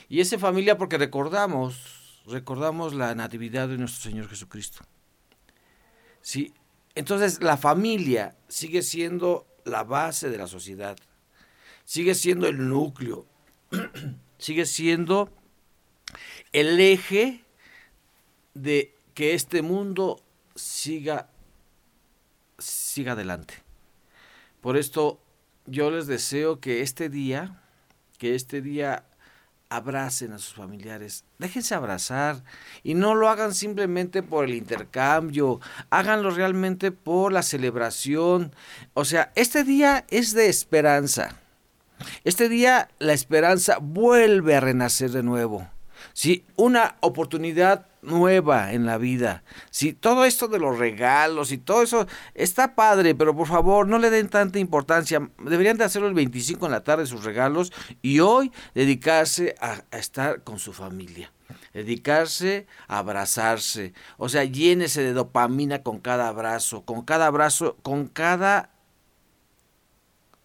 Y 0.08 0.20
es 0.20 0.32
en 0.32 0.40
familia 0.40 0.78
porque 0.78 0.98
recordamos, 0.98 2.22
recordamos 2.26 2.94
la 2.94 3.14
natividad 3.14 3.68
de 3.68 3.78
nuestro 3.78 4.10
Señor 4.10 4.28
Jesucristo. 4.28 4.84
Sí, 6.20 6.52
entonces 6.94 7.42
la 7.42 7.56
familia 7.56 8.36
sigue 8.48 8.82
siendo 8.82 9.46
la 9.64 9.84
base 9.84 10.30
de 10.30 10.38
la 10.38 10.46
sociedad, 10.46 10.96
sigue 11.84 12.14
siendo 12.14 12.48
el 12.48 12.68
núcleo, 12.68 13.26
sigue 14.38 14.66
siendo 14.66 15.30
el 16.52 16.80
eje 16.80 17.44
de 18.54 18.94
que 19.14 19.34
este 19.34 19.62
mundo 19.62 20.22
siga, 20.54 21.30
siga 22.58 23.12
adelante. 23.12 23.54
Por 24.60 24.76
esto 24.76 25.20
yo 25.66 25.90
les 25.90 26.06
deseo 26.06 26.60
que 26.60 26.82
este 26.82 27.08
día, 27.08 27.62
que 28.18 28.34
este 28.34 28.60
día 28.60 29.04
abracen 29.70 30.32
a 30.32 30.38
sus 30.38 30.54
familiares, 30.54 31.24
déjense 31.38 31.74
abrazar 31.74 32.42
y 32.82 32.94
no 32.94 33.14
lo 33.14 33.28
hagan 33.28 33.54
simplemente 33.54 34.22
por 34.22 34.44
el 34.44 34.54
intercambio, 34.54 35.60
háganlo 35.88 36.30
realmente 36.30 36.92
por 36.92 37.32
la 37.32 37.42
celebración. 37.42 38.52
O 38.94 39.04
sea, 39.04 39.32
este 39.36 39.64
día 39.64 40.04
es 40.10 40.34
de 40.34 40.48
esperanza. 40.48 41.36
Este 42.24 42.48
día 42.48 42.88
la 42.98 43.12
esperanza 43.12 43.78
vuelve 43.80 44.56
a 44.56 44.60
renacer 44.60 45.10
de 45.10 45.22
nuevo. 45.22 45.66
¿sí? 46.12 46.44
Una 46.56 46.96
oportunidad 47.00 47.86
nueva 48.02 48.72
en 48.72 48.86
la 48.86 48.98
vida. 48.98 49.42
Si 49.70 49.92
todo 49.92 50.24
esto 50.24 50.48
de 50.48 50.58
los 50.58 50.78
regalos 50.78 51.52
y 51.52 51.58
todo 51.58 51.82
eso 51.82 52.06
está 52.34 52.74
padre, 52.74 53.14
pero 53.14 53.36
por 53.36 53.46
favor 53.46 53.86
no 53.86 53.98
le 53.98 54.10
den 54.10 54.28
tanta 54.28 54.58
importancia. 54.58 55.30
Deberían 55.38 55.76
de 55.76 55.84
hacerlo 55.84 56.08
el 56.08 56.14
25 56.14 56.66
en 56.66 56.72
la 56.72 56.84
tarde 56.84 57.06
sus 57.06 57.24
regalos 57.24 57.72
y 58.02 58.20
hoy 58.20 58.52
dedicarse 58.74 59.54
a, 59.60 59.82
estar 59.96 60.42
con 60.42 60.58
su 60.58 60.72
familia. 60.72 61.32
Dedicarse 61.72 62.66
a 62.88 62.98
abrazarse. 62.98 63.92
O 64.16 64.28
sea, 64.28 64.44
llénese 64.44 65.02
de 65.02 65.12
dopamina 65.12 65.82
con 65.82 66.00
cada 66.00 66.28
abrazo, 66.28 66.84
con 66.84 67.02
cada 67.02 67.26
abrazo, 67.26 67.76
con 67.82 68.06
cada 68.06 68.70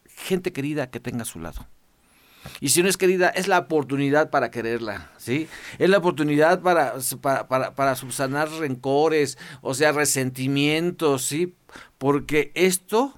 gente 0.08 0.52
querida 0.54 0.89
que 0.89 1.00
tenga 1.00 1.24
a 1.24 1.26
su 1.26 1.39
lado. 1.39 1.68
Y 2.60 2.69
si 2.69 2.84
no 2.84 2.89
es 2.89 2.97
querida, 2.97 3.29
es 3.29 3.47
la 3.47 3.60
oportunidad 3.60 4.29
para 4.29 4.51
quererla, 4.51 5.12
¿sí? 5.17 5.47
Es 5.79 5.89
la 5.89 5.97
oportunidad 5.97 6.62
para, 6.62 6.95
para, 7.47 7.75
para, 7.75 7.95
subsanar 7.95 8.49
rencores, 8.51 9.38
o 9.62 9.73
sea, 9.73 9.91
resentimientos, 9.91 11.25
¿sí? 11.25 11.55
Porque 11.97 12.51
esto, 12.55 13.13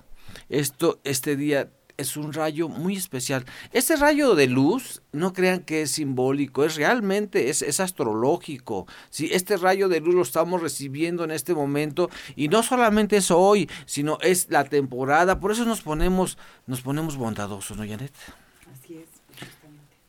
esto, 0.50 1.00
este 1.04 1.36
día 1.36 1.70
es 1.98 2.16
un 2.16 2.32
rayo 2.32 2.70
muy 2.70 2.96
especial. 2.96 3.46
Este 3.72 3.96
rayo 3.96 4.36
de 4.36 4.48
luz, 4.48 5.02
no 5.12 5.34
crean 5.34 5.62
que 5.62 5.82
es 5.82 5.92
simbólico, 5.92 6.64
es 6.64 6.76
realmente, 6.76 7.50
es, 7.50 7.62
es, 7.62 7.80
astrológico. 7.80 8.88
¿sí? 9.10 9.30
Este 9.34 9.58
rayo 9.58 9.90
de 9.90 10.00
luz 10.00 10.16
lo 10.16 10.22
estamos 10.22 10.62
recibiendo 10.62 11.24
en 11.24 11.32
este 11.32 11.54
momento 11.54 12.10
y 12.36 12.48
no 12.48 12.64
solamente 12.64 13.18
es 13.18 13.32
hoy, 13.32 13.70
sino 13.86 14.20
es 14.22 14.50
la 14.50 14.64
temporada. 14.64 15.40
Por 15.40 15.52
eso 15.52 15.66
nos 15.66 15.82
ponemos, 15.82 16.38
nos 16.68 16.82
ponemos 16.82 17.18
bondadosos, 17.18 17.76
¿no, 17.78 17.88
Janet? 17.88 18.14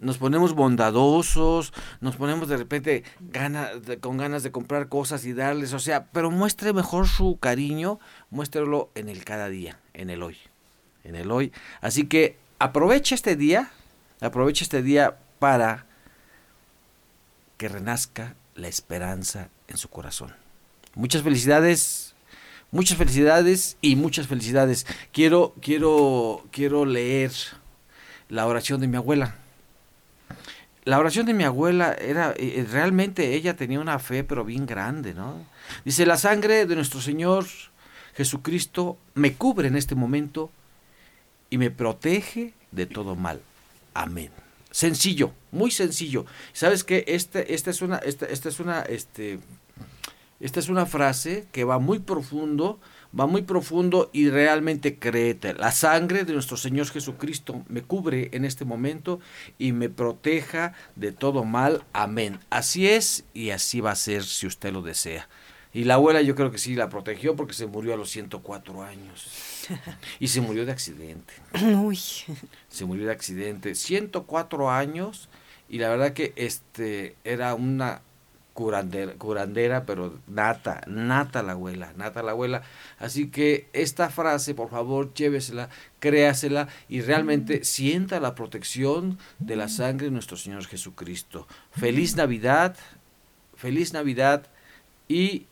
Nos 0.01 0.19
ponemos 0.19 0.55
bondadosos, 0.55 1.73
nos 2.01 2.15
ponemos 2.15 2.49
de 2.49 2.57
repente 2.57 3.03
con 4.01 4.17
ganas 4.17 4.43
de 4.45 4.53
comprar 4.53 4.89
cosas 4.89 5.25
y 5.25 5.33
darles, 5.33 5.73
o 5.73 5.81
sea, 5.81 6.07
pero 6.13 6.31
muestre 6.31 6.73
mejor 6.73 7.09
su 7.09 7.39
cariño, 7.41 7.99
muéstrelo 8.31 8.93
en 8.95 9.09
el 9.09 9.25
cada 9.25 9.49
día, 9.49 9.81
en 9.95 10.11
el 10.11 10.23
hoy, 10.23 10.37
en 11.03 11.17
el 11.17 11.33
hoy. 11.33 11.53
Así 11.81 12.07
que 12.07 12.37
aproveche 12.61 13.17
este 13.17 13.35
día, 13.35 13.73
aproveche 14.21 14.63
este 14.63 14.83
día 14.83 15.19
para 15.41 15.87
que 17.57 17.69
renazca 17.69 18.37
la 18.55 18.69
esperanza 18.69 19.49
en 19.67 19.79
su 19.79 19.89
corazón. 19.89 20.33
Muchas 20.95 21.23
felicidades, 21.23 22.15
muchas 22.71 22.99
felicidades 22.99 23.77
y 23.81 23.97
muchas 23.97 24.29
felicidades. 24.29 24.87
Quiero, 25.11 25.55
quiero, 25.61 26.47
quiero 26.53 26.85
leer 26.85 27.33
la 28.29 28.47
oración 28.47 28.81
de 28.81 28.87
mi 28.87 28.97
abuela 28.97 29.35
la 30.89 30.99
oración 30.99 31.27
de 31.27 31.35
mi 31.35 31.45
abuela 31.45 31.93
era, 31.93 32.31
eh, 32.31 32.55
eh, 32.57 32.67
realmente 32.73 33.35
ella 33.35 33.55
tenía 33.55 33.79
una 33.79 33.99
fe, 33.99 34.25
pero 34.25 34.43
bien 34.43 34.65
grande, 34.65 35.13
¿no? 35.13 35.35
Dice, 35.85 36.07
la 36.07 36.17
sangre 36.17 36.65
de 36.65 36.75
nuestro 36.77 37.03
Señor 37.03 37.45
Jesucristo 38.17 38.97
me 39.13 39.35
cubre 39.35 39.69
en 39.69 39.77
este 39.77 39.95
momento 39.95 40.51
y 41.51 41.59
me 41.59 41.71
protege 41.71 42.55
de 42.73 42.87
todo 42.87 43.17
mal. 43.17 43.43
Amén. 43.93 44.31
Sencillo, 44.71 45.33
muy 45.53 45.71
sencillo. 45.71 46.25
¿Sabes 46.55 46.85
qué? 46.85 47.05
Este, 47.07 47.53
esta 47.53 47.69
es 47.69 47.83
una, 47.83 47.99
esta, 47.99 48.25
esta 48.25 48.49
es 48.49 48.59
una, 48.59 48.81
este, 48.81 49.41
esta 50.41 50.59
es 50.59 50.71
una 50.71 50.87
frase 50.87 51.47
que 51.53 51.65
va 51.65 51.79
muy 51.79 51.99
profundo 51.99 52.81
va 53.19 53.27
muy 53.27 53.43
profundo 53.43 54.11
y 54.13 54.31
realmente 54.31 54.99
créete. 54.99 55.55
La 55.55 55.73
sangre 55.73 56.25
de 56.25 56.33
nuestro 56.33 56.57
Señor 56.57 56.89
Jesucristo 56.89 57.63
me 57.69 57.83
cubre 57.83 58.31
en 58.33 58.45
este 58.45 58.65
momento 58.65 59.21
y 59.59 59.73
me 59.73 59.89
proteja 59.89 60.75
de 60.97 61.13
todo 61.13 61.45
mal. 61.45 61.85
Amén. 61.93 62.41
Así 62.51 62.89
es 62.89 63.25
y 63.35 63.51
así 63.51 63.81
va 63.81 63.93
a 63.93 63.97
ser 63.97 64.25
si 64.25 64.47
usted 64.47 64.73
lo 64.73 64.83
desea. 64.83 65.29
Y 65.73 65.85
la 65.85 65.95
abuela 65.95 66.23
yo 66.23 66.35
creo 66.35 66.51
que 66.51 66.59
sí 66.59 66.75
la 66.75 66.89
protegió 66.89 67.37
porque 67.37 67.53
se 67.53 67.67
murió 67.67 67.95
a 67.95 67.97
los 67.97 68.11
104 68.11 68.83
años. 68.83 69.31
Y 70.19 70.29
se 70.29 70.41
murió 70.41 70.65
de 70.65 70.73
accidente. 70.73 71.35
Uy. 71.77 71.99
Se 72.69 72.85
murió 72.87 73.05
de 73.05 73.13
accidente. 73.13 73.75
104 73.75 74.71
años 74.71 75.29
y 75.69 75.79
la 75.79 75.91
verdad 75.91 76.15
que 76.15 76.33
este 76.37 77.17
era 77.25 77.55
una 77.55 78.01
curandera, 78.59 79.13
curandera, 79.13 79.85
pero 79.85 80.19
nata, 80.27 80.81
nata 80.89 81.45
la 81.45 81.53
abuela, 81.53 81.93
nata 81.97 82.25
la 82.25 82.33
abuela. 82.33 82.63
Así 82.99 83.29
que 83.29 83.69
esta 83.73 84.09
frase, 84.09 84.53
por 84.53 84.69
favor, 84.69 85.15
llévesela, 85.15 85.69
créasela 86.01 86.67
y 86.89 87.01
realmente 87.01 87.63
sienta 87.63 88.19
la 88.19 88.35
protección 88.35 89.17
de 89.39 89.55
la 89.55 89.69
sangre 89.69 90.07
de 90.07 90.11
nuestro 90.11 90.37
Señor 90.37 90.67
Jesucristo. 90.67 91.47
Feliz 91.71 92.17
Navidad, 92.17 92.75
feliz 93.55 93.93
Navidad 93.93 94.49
y 95.07 95.47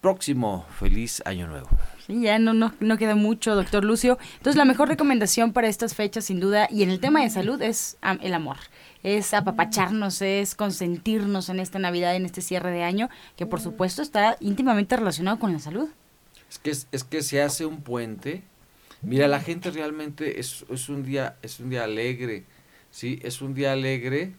próximo 0.00 0.64
feliz 0.78 1.22
Año 1.26 1.48
Nuevo. 1.48 1.68
Sí, 2.06 2.22
ya 2.22 2.38
no, 2.38 2.54
no, 2.54 2.72
no 2.80 2.96
queda 2.96 3.16
mucho, 3.16 3.54
doctor 3.54 3.84
Lucio. 3.84 4.18
Entonces, 4.38 4.56
la 4.56 4.64
mejor 4.64 4.88
recomendación 4.88 5.52
para 5.52 5.68
estas 5.68 5.94
fechas, 5.94 6.24
sin 6.24 6.40
duda, 6.40 6.68
y 6.70 6.84
en 6.84 6.88
el 6.88 7.00
tema 7.00 7.20
de 7.20 7.28
salud, 7.28 7.60
es 7.60 7.98
el 8.22 8.32
amor 8.32 8.56
es 9.06 9.34
apapacharnos, 9.34 10.20
es 10.20 10.56
consentirnos 10.56 11.48
en 11.48 11.60
esta 11.60 11.78
Navidad, 11.78 12.16
en 12.16 12.26
este 12.26 12.40
cierre 12.40 12.72
de 12.72 12.82
año, 12.82 13.08
que 13.36 13.46
por 13.46 13.60
supuesto 13.60 14.02
está 14.02 14.36
íntimamente 14.40 14.96
relacionado 14.96 15.38
con 15.38 15.52
la 15.52 15.60
salud. 15.60 15.88
Es 16.50 16.58
que, 16.58 16.70
es, 16.70 17.04
que 17.04 17.22
se 17.22 17.40
hace 17.40 17.66
un 17.66 17.82
puente. 17.82 18.42
Mira, 19.02 19.28
la 19.28 19.38
gente 19.38 19.70
realmente 19.70 20.40
es, 20.40 20.64
es, 20.70 20.88
un 20.88 21.04
día 21.04 21.36
es 21.42 21.60
un 21.60 21.70
día 21.70 21.84
alegre, 21.84 22.46
¿sí? 22.90 23.20
Es 23.22 23.42
un 23.42 23.54
día 23.54 23.72
alegre, 23.72 24.32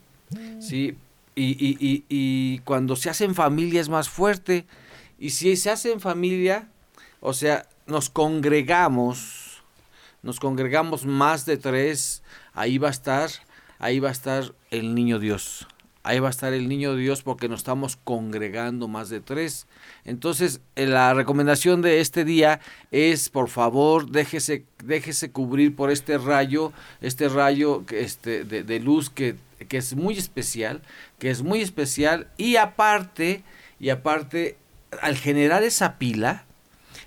¿sí? 0.60 0.98
Y, 1.34 1.44
y, 1.44 1.78
y, 1.80 2.04
y 2.10 2.58
cuando 2.58 2.94
se 2.94 3.08
hace 3.08 3.24
en 3.24 3.34
familia 3.34 3.80
es 3.80 3.88
más 3.88 4.10
fuerte. 4.10 4.66
Y 5.18 5.30
si 5.30 5.56
se 5.56 5.70
hace 5.70 5.92
en 5.92 6.00
familia, 6.00 6.68
o 7.20 7.32
sea, 7.32 7.66
nos 7.86 8.10
congregamos, 8.10 9.62
nos 10.22 10.38
congregamos 10.38 11.06
más 11.06 11.46
de 11.46 11.56
tres, 11.56 12.22
ahí 12.52 12.76
va 12.76 12.88
a 12.88 12.90
estar 12.90 13.30
ahí 13.78 13.98
va 13.98 14.08
a 14.08 14.12
estar 14.12 14.54
el 14.70 14.94
niño 14.94 15.18
Dios. 15.18 15.66
Ahí 16.04 16.20
va 16.20 16.28
a 16.28 16.30
estar 16.30 16.54
el 16.54 16.68
niño 16.68 16.94
Dios 16.94 17.22
porque 17.22 17.48
nos 17.48 17.60
estamos 17.60 17.98
congregando 18.02 18.88
más 18.88 19.10
de 19.10 19.20
tres. 19.20 19.66
Entonces, 20.04 20.60
eh, 20.74 20.86
la 20.86 21.12
recomendación 21.12 21.82
de 21.82 22.00
este 22.00 22.24
día 22.24 22.60
es, 22.90 23.28
por 23.28 23.48
favor, 23.48 24.10
déjese, 24.10 24.64
déjese 24.82 25.30
cubrir 25.30 25.76
por 25.76 25.90
este 25.90 26.16
rayo, 26.16 26.72
este 27.02 27.28
rayo 27.28 27.84
este, 27.90 28.44
de, 28.44 28.80
luz 28.80 29.10
que, 29.10 29.36
que 29.68 29.76
es 29.76 29.94
muy 29.96 30.16
especial, 30.16 30.80
que 31.18 31.28
es 31.30 31.42
muy 31.42 31.60
especial. 31.60 32.28
Y 32.38 32.56
aparte, 32.56 33.42
y 33.78 33.90
aparte, 33.90 34.56
al 35.02 35.16
generar 35.16 35.62
esa 35.62 35.98
pila, 35.98 36.46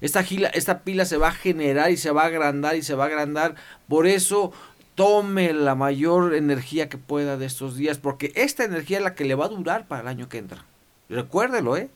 esta, 0.01 0.25
esta 0.53 0.79
pila 0.79 1.05
se 1.05 1.17
va 1.17 1.29
a 1.29 1.33
generar 1.33 1.91
y 1.91 1.97
se 1.97 2.11
va 2.11 2.23
a 2.23 2.25
agrandar 2.25 2.75
y 2.75 2.81
se 2.81 2.95
va 2.95 3.05
a 3.05 3.07
agrandar. 3.07 3.55
Por 3.87 4.07
eso 4.07 4.51
tome 4.95 5.53
la 5.53 5.75
mayor 5.75 6.35
energía 6.35 6.89
que 6.89 6.97
pueda 6.97 7.37
de 7.37 7.45
estos 7.45 7.75
días, 7.75 7.97
porque 7.97 8.31
esta 8.35 8.63
energía 8.63 8.97
es 8.97 9.03
la 9.03 9.15
que 9.15 9.25
le 9.25 9.35
va 9.35 9.45
a 9.45 9.49
durar 9.49 9.87
para 9.87 10.01
el 10.01 10.07
año 10.07 10.29
que 10.29 10.37
entra. 10.37 10.65
Recuérdelo, 11.09 11.77
¿eh? 11.77 11.89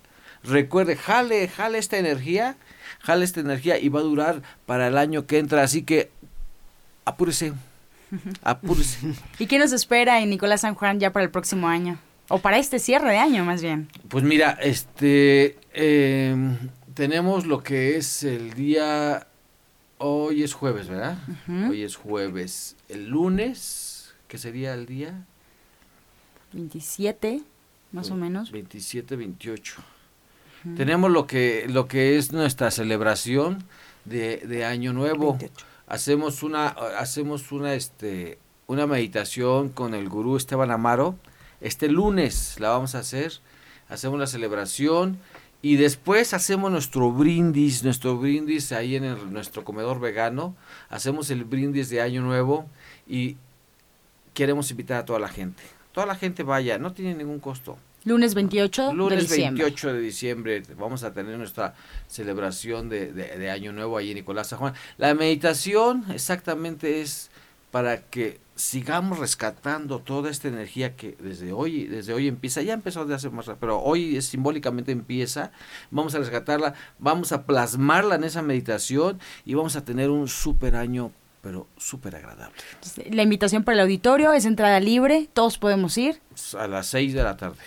Recuerde, 0.43 0.95
jale, 0.95 1.47
jale 1.47 1.77
esta 1.77 1.97
energía, 1.97 2.55
jale 2.99 3.25
esta 3.25 3.39
energía 3.39 3.79
y 3.79 3.89
va 3.89 3.99
a 3.99 4.03
durar 4.03 4.41
para 4.65 4.87
el 4.87 4.97
año 4.97 5.25
que 5.25 5.39
entra, 5.39 5.63
así 5.63 5.83
que 5.83 6.11
apúrese, 7.03 7.53
apúrese. 8.43 9.13
¿Y 9.39 9.47
qué 9.47 9.57
nos 9.57 9.71
espera 9.71 10.21
en 10.21 10.29
Nicolás 10.29 10.61
San 10.61 10.75
Juan 10.75 10.99
ya 10.99 11.11
para 11.11 11.25
el 11.25 11.31
próximo 11.31 11.67
año? 11.67 11.99
O 12.27 12.39
para 12.39 12.57
este 12.57 12.79
cierre 12.79 13.11
de 13.11 13.17
año, 13.17 13.45
más 13.45 13.61
bien. 13.61 13.87
Pues 14.07 14.23
mira, 14.23 14.57
este, 14.61 15.57
em, 15.73 16.57
tenemos 16.95 17.45
lo 17.45 17.61
que 17.61 17.97
es 17.97 18.23
el 18.23 18.53
día 18.53 19.27
Hoy 19.97 20.43
es 20.43 20.53
jueves, 20.53 20.87
¿verdad? 20.89 21.17
Hoy 21.47 21.83
es 21.83 21.95
jueves. 21.95 22.75
El 22.89 23.07
lunes, 23.07 24.13
¿qué 24.27 24.37
sería 24.37 24.73
el 24.73 24.85
día? 24.85 25.25
27, 26.51 27.41
más 27.91 28.11
o 28.11 28.15
menos. 28.15 28.51
27, 28.51 29.15
28. 29.15 29.75
Tenemos 30.75 31.11
lo 31.11 31.27
que, 31.27 31.67
lo 31.69 31.87
que 31.87 32.17
es 32.17 32.33
nuestra 32.33 32.71
celebración 32.71 33.63
de, 34.03 34.37
de 34.37 34.65
Año 34.65 34.93
Nuevo. 34.93 35.37
Hacemos 35.87 36.43
una, 36.43 36.67
hacemos 36.67 37.51
una, 37.51 37.75
este, 37.75 38.39
una 38.67 38.87
meditación 38.87 39.69
con 39.69 39.93
el 39.93 40.09
gurú 40.09 40.35
Esteban 40.35 40.71
Amaro. 40.71 41.15
Este 41.61 41.87
lunes 41.87 42.59
la 42.59 42.69
vamos 42.69 42.95
a 42.95 42.99
hacer. 42.99 43.33
Hacemos 43.87 44.19
la 44.19 44.27
celebración 44.27 45.19
y 45.67 45.77
después 45.77 46.33
hacemos 46.35 46.71
nuestro 46.71 47.11
brindis, 47.11 47.83
nuestro 47.83 48.17
brindis 48.17 48.71
ahí 48.71 48.95
en 48.97 49.33
nuestro 49.33 49.63
comedor 49.63 49.99
vegano. 49.99 50.55
Hacemos 50.89 51.31
el 51.31 51.43
brindis 51.43 51.89
de 51.89 52.01
Año 52.01 52.21
Nuevo 52.21 52.67
y 53.07 53.37
queremos 54.33 54.69
invitar 54.69 54.97
a 54.99 55.05
toda 55.05 55.17
la 55.19 55.27
gente. 55.29 55.63
toda 55.91 56.05
la 56.05 56.15
gente 56.15 56.43
vaya, 56.43 56.77
no 56.77 56.93
tiene 56.93 57.15
ningún 57.15 57.39
costo. 57.39 57.77
Lunes 58.03 58.35
28 58.35 58.93
Lunes 58.93 59.17
de 59.17 59.23
diciembre. 59.23 59.63
28 59.63 59.93
de 59.93 59.99
diciembre 60.01 60.63
vamos 60.77 61.01
a 61.03 61.13
tener 61.13 61.35
nuestra 61.39 61.73
celebración 62.07 62.87
de, 62.87 63.11
de- 63.11 63.35
de 63.39 63.49
Año 63.49 63.71
Nuevo 63.73 63.97
ahí 63.97 64.09
en 64.11 64.15
Nicolás 64.17 64.49
San 64.49 64.59
Juan. 64.59 64.73
La 64.97 65.15
meditación 65.15 66.05
exactamente 66.13 67.01
es 67.01 67.31
para 67.71 68.01
que 68.03 68.39
sigamos 68.55 69.19
rescatando 69.19 69.99
toda 69.99 70.29
esta 70.29 70.47
energía 70.47 70.95
que 70.95 71.17
desde 71.19 71.51
hoy, 71.51 71.85
desde 71.85 72.13
hoy 72.13 72.27
empieza, 72.27 72.61
ya 72.61 72.73
empezó 72.73 73.05
de 73.05 73.13
hace 73.13 73.29
más, 73.29 73.49
pero 73.59 73.81
hoy 73.81 74.15
es, 74.15 74.25
simbólicamente 74.25 74.91
empieza, 74.91 75.51
vamos 75.91 76.15
a 76.15 76.19
rescatarla, 76.19 76.73
vamos 76.97 77.31
a 77.31 77.45
plasmarla 77.45 78.15
en 78.15 78.23
esa 78.23 78.41
meditación 78.41 79.19
y 79.45 79.53
vamos 79.53 79.75
a 79.75 79.83
tener 79.83 80.09
un 80.09 80.27
súper 80.27 80.75
año, 80.75 81.11
pero 81.41 81.67
súper 81.77 82.15
agradable. 82.15 82.55
La 83.11 83.23
invitación 83.23 83.63
para 83.63 83.75
el 83.75 83.81
auditorio 83.81 84.31
es 84.33 84.45
entrada 84.45 84.79
libre, 84.79 85.29
todos 85.33 85.57
podemos 85.57 85.97
ir. 85.97 86.21
A 86.57 86.67
las 86.67 86.87
6 86.87 87.13
de 87.13 87.23
la 87.23 87.35
tarde. 87.35 87.57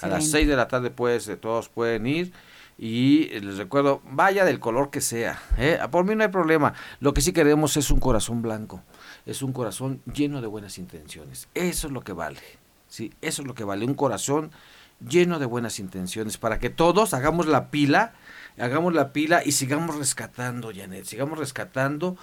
A 0.00 0.06
las 0.06 0.24
Excelente. 0.24 0.26
6 0.26 0.48
de 0.48 0.56
la 0.56 0.68
tarde 0.68 0.90
pues 0.90 1.30
todos 1.40 1.68
pueden 1.68 2.06
ir 2.06 2.32
y 2.78 3.28
les 3.40 3.58
recuerdo, 3.58 4.00
vaya 4.10 4.44
del 4.44 4.58
color 4.58 4.90
que 4.90 5.00
sea, 5.00 5.40
¿eh? 5.58 5.78
por 5.90 6.04
mí 6.04 6.14
no 6.14 6.24
hay 6.24 6.30
problema, 6.30 6.74
lo 7.00 7.14
que 7.14 7.20
sí 7.20 7.32
queremos 7.32 7.76
es 7.76 7.90
un 7.90 8.00
corazón 8.00 8.42
blanco, 8.42 8.82
es 9.26 9.42
un 9.42 9.52
corazón 9.52 10.00
lleno 10.12 10.40
de 10.40 10.46
buenas 10.48 10.78
intenciones, 10.78 11.48
eso 11.54 11.86
es 11.86 11.92
lo 11.92 12.02
que 12.02 12.12
vale, 12.12 12.40
sí, 12.88 13.12
eso 13.20 13.42
es 13.42 13.48
lo 13.48 13.54
que 13.54 13.64
vale, 13.64 13.84
un 13.84 13.94
corazón 13.94 14.50
lleno 15.06 15.38
de 15.38 15.46
buenas 15.46 15.78
intenciones, 15.80 16.38
para 16.38 16.58
que 16.58 16.70
todos 16.70 17.12
hagamos 17.14 17.46
la 17.46 17.70
pila, 17.70 18.12
hagamos 18.58 18.94
la 18.94 19.12
pila 19.12 19.42
y 19.44 19.52
sigamos 19.52 19.96
rescatando, 19.96 20.70
Janet, 20.74 21.04
sigamos 21.06 21.38
rescatando 21.38 22.16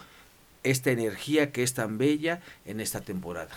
esta 0.63 0.91
energía 0.91 1.51
que 1.51 1.63
es 1.63 1.73
tan 1.73 1.97
bella 1.97 2.41
en 2.65 2.79
esta 2.79 3.01
temporada. 3.01 3.49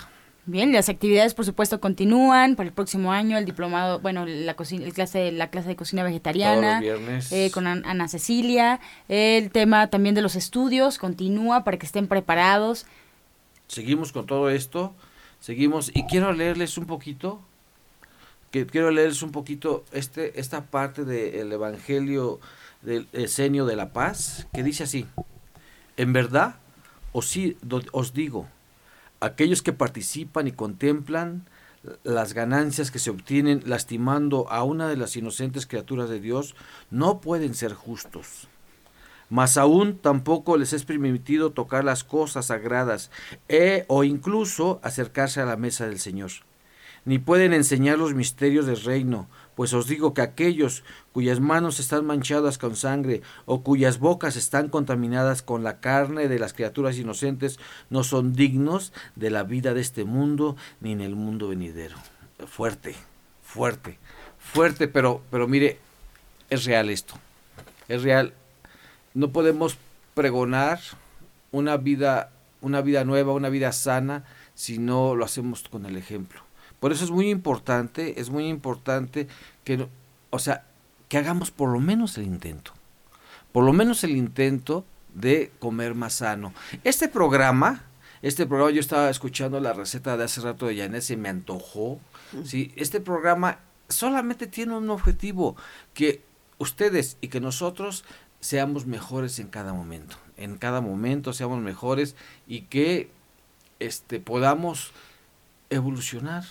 Bien, 0.44 0.72
las 0.72 0.88
actividades 0.88 1.35
por 1.35 1.44
supuesto 1.44 1.81
continúan 1.81 2.57
para 2.57 2.66
el 2.68 2.72
próximo 2.72 3.12
año, 3.12 3.38
el 3.38 3.44
diplomado, 3.44 4.00
bueno, 4.00 4.26
la 4.26 4.55
cocina, 4.55 4.85
el 4.85 4.92
clase, 4.92 5.31
la 5.31 5.50
clase 5.50 5.68
de 5.68 5.76
cocina 5.76 6.02
vegetariana, 6.02 6.61
Todos 6.61 6.72
los 6.72 6.81
viernes. 6.81 7.33
eh, 7.33 7.50
con 7.52 7.68
An- 7.68 7.85
Ana 7.87 8.09
Cecilia, 8.09 8.81
el 9.09 9.52
tema 9.52 9.87
también 9.88 10.16
de 10.16 10.22
los 10.22 10.35
estudios 10.35 10.98
continúa 10.98 11.62
para 11.62 11.78
que 11.78 11.87
estén 11.87 12.09
preparados. 12.09 12.87
Seguimos 13.72 14.12
con 14.12 14.26
todo 14.26 14.50
esto, 14.50 14.92
seguimos 15.40 15.90
y 15.94 16.04
quiero 16.04 16.32
leerles 16.32 16.76
un 16.76 16.87
poquito, 16.87 17.40
que 18.50 18.66
quiero 18.66 18.90
leerles 18.90 19.22
un 19.22 19.32
poquito 19.32 19.82
este 19.92 20.38
esta 20.38 20.66
parte 20.66 21.04
del 21.04 21.50
Evangelio 21.50 22.38
del 22.82 23.08
Esenio 23.12 23.64
de 23.64 23.76
la 23.76 23.92
Paz 23.92 24.46
que 24.52 24.62
dice 24.62 24.85
así: 24.85 25.06
En 25.96 26.12
verdad 26.12 26.56
sí- 27.22 27.56
os 27.92 28.12
digo, 28.12 28.46
aquellos 29.20 29.62
que 29.62 29.72
participan 29.72 30.48
y 30.48 30.52
contemplan 30.52 31.46
las 32.04 32.35
ganancias 32.35 32.90
que 32.90 32.98
se 32.98 33.11
obtienen 33.11 33.62
lastimando 33.66 34.48
a 34.50 34.62
una 34.62 34.87
de 34.87 34.96
las 34.96 35.16
inocentes 35.16 35.66
criaturas 35.66 36.08
de 36.08 36.20
Dios 36.20 36.54
no 36.90 37.20
pueden 37.20 37.54
ser 37.54 37.72
justos. 37.74 38.46
Mas 39.33 39.57
aún 39.57 39.97
tampoco 39.97 40.59
les 40.59 40.75
es 40.75 40.85
permitido 40.85 41.53
tocar 41.53 41.85
las 41.85 42.05
cosas 42.05 42.49
sagradas 42.53 43.11
e, 43.49 43.87
o 43.88 44.05
incluso 44.05 44.79
acercarse 44.83 45.40
a 45.40 45.47
la 45.47 45.57
mesa 45.57 45.87
del 45.87 46.01
Señor. 46.01 46.33
Ni 47.07 47.18
pueden 47.18 47.55
enseñar 47.55 47.97
los 47.97 48.12
misterios 48.12 48.66
del 48.66 48.83
reino, 48.83 49.31
pues 49.55 49.73
os 49.73 49.87
digo 49.87 50.12
que 50.12 50.21
aquellos 50.21 50.85
cuyas 51.12 51.40
manos 51.40 51.81
están 51.81 52.05
manchadas 52.05 52.59
con 52.59 52.77
sangre 52.77 53.23
o 53.47 53.62
cuyas 53.62 53.99
bocas 53.99 54.37
están 54.37 54.68
contaminadas 54.68 55.40
con 55.40 55.64
la 55.64 55.81
carne 55.81 56.29
de 56.29 56.38
las 56.38 56.53
criaturas 56.53 56.99
inocentes 56.99 57.59
no 57.88 58.05
son 58.05 58.35
dignos 58.35 58.92
de 59.16 59.31
la 59.31 59.45
vida 59.45 59.73
de 59.73 59.81
este 59.81 60.05
mundo 60.05 60.57
ni 60.83 60.92
en 60.92 61.01
el 61.01 61.14
mundo 61.14 61.49
venidero. 61.49 61.97
Fuerte, 62.47 62.95
fuerte, 63.42 63.99
fuerte, 64.38 64.88
pero, 64.88 65.23
pero 65.31 65.49
mire, 65.49 65.79
es 66.51 66.66
real 66.66 66.90
esto. 66.90 67.14
Es 67.88 68.03
real 68.03 68.35
no 69.14 69.31
podemos 69.31 69.79
pregonar 70.14 70.81
una 71.51 71.77
vida, 71.77 72.31
una 72.61 72.81
vida 72.81 73.05
nueva, 73.05 73.33
una 73.33 73.48
vida 73.48 73.72
sana, 73.72 74.25
si 74.55 74.79
no 74.79 75.14
lo 75.14 75.25
hacemos 75.25 75.68
con 75.68 75.87
el 75.87 75.96
ejemplo. 75.96 76.40
Por 76.81 76.92
eso 76.92 77.05
es 77.05 77.11
muy 77.11 77.31
importante, 77.31 78.20
es 78.20 78.31
muy 78.31 78.48
importante 78.48 79.29
que, 79.64 79.87
o 80.31 80.38
sea, 80.38 80.64
que 81.09 81.18
hagamos 81.18 81.51
por 81.51 81.68
lo 81.68 81.79
menos 81.79 82.18
el 82.18 82.25
intento. 82.25 82.72
Por 83.53 83.64
lo 83.64 83.72
menos 83.72 84.03
el 84.03 84.16
intento 84.16 84.85
de 85.14 85.53
comer 85.59 85.94
más 85.94 86.14
sano. 86.14 86.53
Este 86.85 87.09
programa, 87.09 87.85
este 88.22 88.46
programa 88.46 88.72
yo 88.72 88.81
estaba 88.81 89.11
escuchando 89.11 89.61
la 89.61 89.75
receta 89.75 90.16
de 90.16 90.25
hace 90.25 90.40
rato 90.40 90.66
de 90.66 90.77
Janet, 90.77 91.03
se 91.03 91.16
me 91.16 91.29
antojó. 91.29 92.01
¿sí? 92.44 92.72
Este 92.77 93.01
programa 93.01 93.59
solamente 93.88 94.46
tiene 94.46 94.77
un 94.77 94.88
objetivo, 94.90 95.55
que 95.92 96.22
ustedes 96.59 97.18
y 97.20 97.29
que 97.29 97.40
nosotros 97.40 98.05
seamos 98.42 98.87
mejores 98.87 99.38
en 99.38 99.48
cada 99.48 99.72
momento. 99.72 100.16
En 100.37 100.59
cada 100.59 100.83
momento 100.83 101.33
seamos 101.33 101.62
mejores 101.62 102.16
y 102.46 102.62
que 102.62 103.09
este 103.78 104.20
podamos 104.20 104.92
evolucionar, 105.70 106.44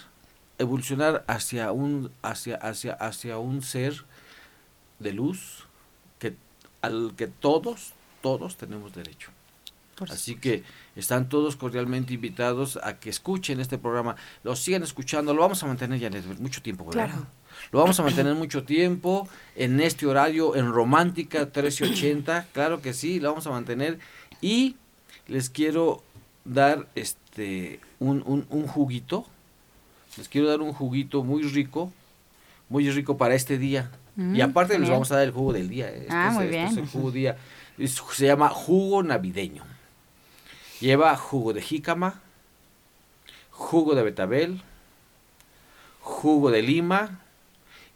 evolucionar 0.58 1.23
hacia 1.27 1.71
un 1.71 2.12
hacia 2.23 2.56
hacia 2.56 2.93
hacia 2.93 3.38
un 3.38 3.62
ser 3.62 4.06
de 4.99 5.13
luz 5.13 5.65
que 6.17 6.36
al 6.82 7.13
que 7.15 7.27
todos 7.27 7.93
todos 8.21 8.56
tenemos 8.56 8.93
derecho. 8.93 9.30
Así 10.10 10.36
que 10.36 10.63
están 10.95 11.30
todos 11.30 11.56
cordialmente 11.58 12.13
invitados 12.13 12.80
a 12.82 12.99
que 12.99 13.12
escuchen 13.12 13.60
este 13.60 13.77
programa, 13.77 14.15
lo 14.43 14.56
sigan 14.56 14.82
escuchando, 14.82 15.34
lo 15.34 15.41
vamos 15.41 15.62
a 15.62 15.67
mantener 15.67 15.99
ya 15.99 16.10
mucho 16.39 16.62
tiempo, 16.63 16.86
¿verdad? 16.86 17.10
Claro. 17.10 17.27
Lo 17.71 17.80
vamos 17.80 18.00
a 18.00 18.04
mantener 18.04 18.36
mucho 18.36 18.63
tiempo 18.63 19.28
en 19.56 19.80
este 19.80 20.06
horario, 20.06 20.56
en 20.56 20.71
Romántica 20.71 21.39
1380, 21.39 22.47
claro 22.54 22.82
que 22.82 22.93
sí, 22.93 23.19
lo 23.19 23.30
vamos 23.30 23.47
a 23.47 23.52
mantener. 23.52 24.00
Y 24.41 24.76
les 25.28 25.50
quiero 25.50 26.04
dar 26.45 26.88
este 26.95 27.80
un, 28.00 28.24
un, 28.26 28.45
un 28.50 28.67
juguito, 28.67 29.26
les 30.17 30.28
quiero 30.28 30.47
dar 30.47 30.62
un 30.62 30.74
juguito 30.74 31.24
muy 31.24 31.43
rico, 31.43 31.93
muy 32.69 32.89
rico 32.89 33.17
para 33.17 33.36
este 33.36 33.58
día. 33.58 33.91
Mm, 34.15 34.36
y 34.36 34.41
aparte 34.41 34.78
les 34.80 34.89
vamos 34.89 35.12
a 35.12 35.15
dar 35.17 35.24
el 35.26 35.32
jugo 35.32 35.54
del 35.54 35.69
día. 35.69 35.89
Este 35.89 36.08
Ah, 36.10 36.28
es- 36.30 36.34
muy 36.34 36.43
este 36.45 36.56
bien. 36.58 36.67
es 36.67 36.78
el 36.78 36.88
jugo 36.88 37.12
día. 37.12 37.38
Es- 37.78 38.02
se 38.13 38.26
llama 38.26 38.50
jugo 38.50 39.04
navideño. 39.04 39.63
Lleva 40.82 41.15
jugo 41.15 41.54
de 41.54 41.62
jícama, 41.62 42.19
jugo 43.52 43.93
de 43.95 44.02
betabel, 44.04 44.62
jugo 46.02 46.50
de 46.52 46.62
lima 46.63 47.19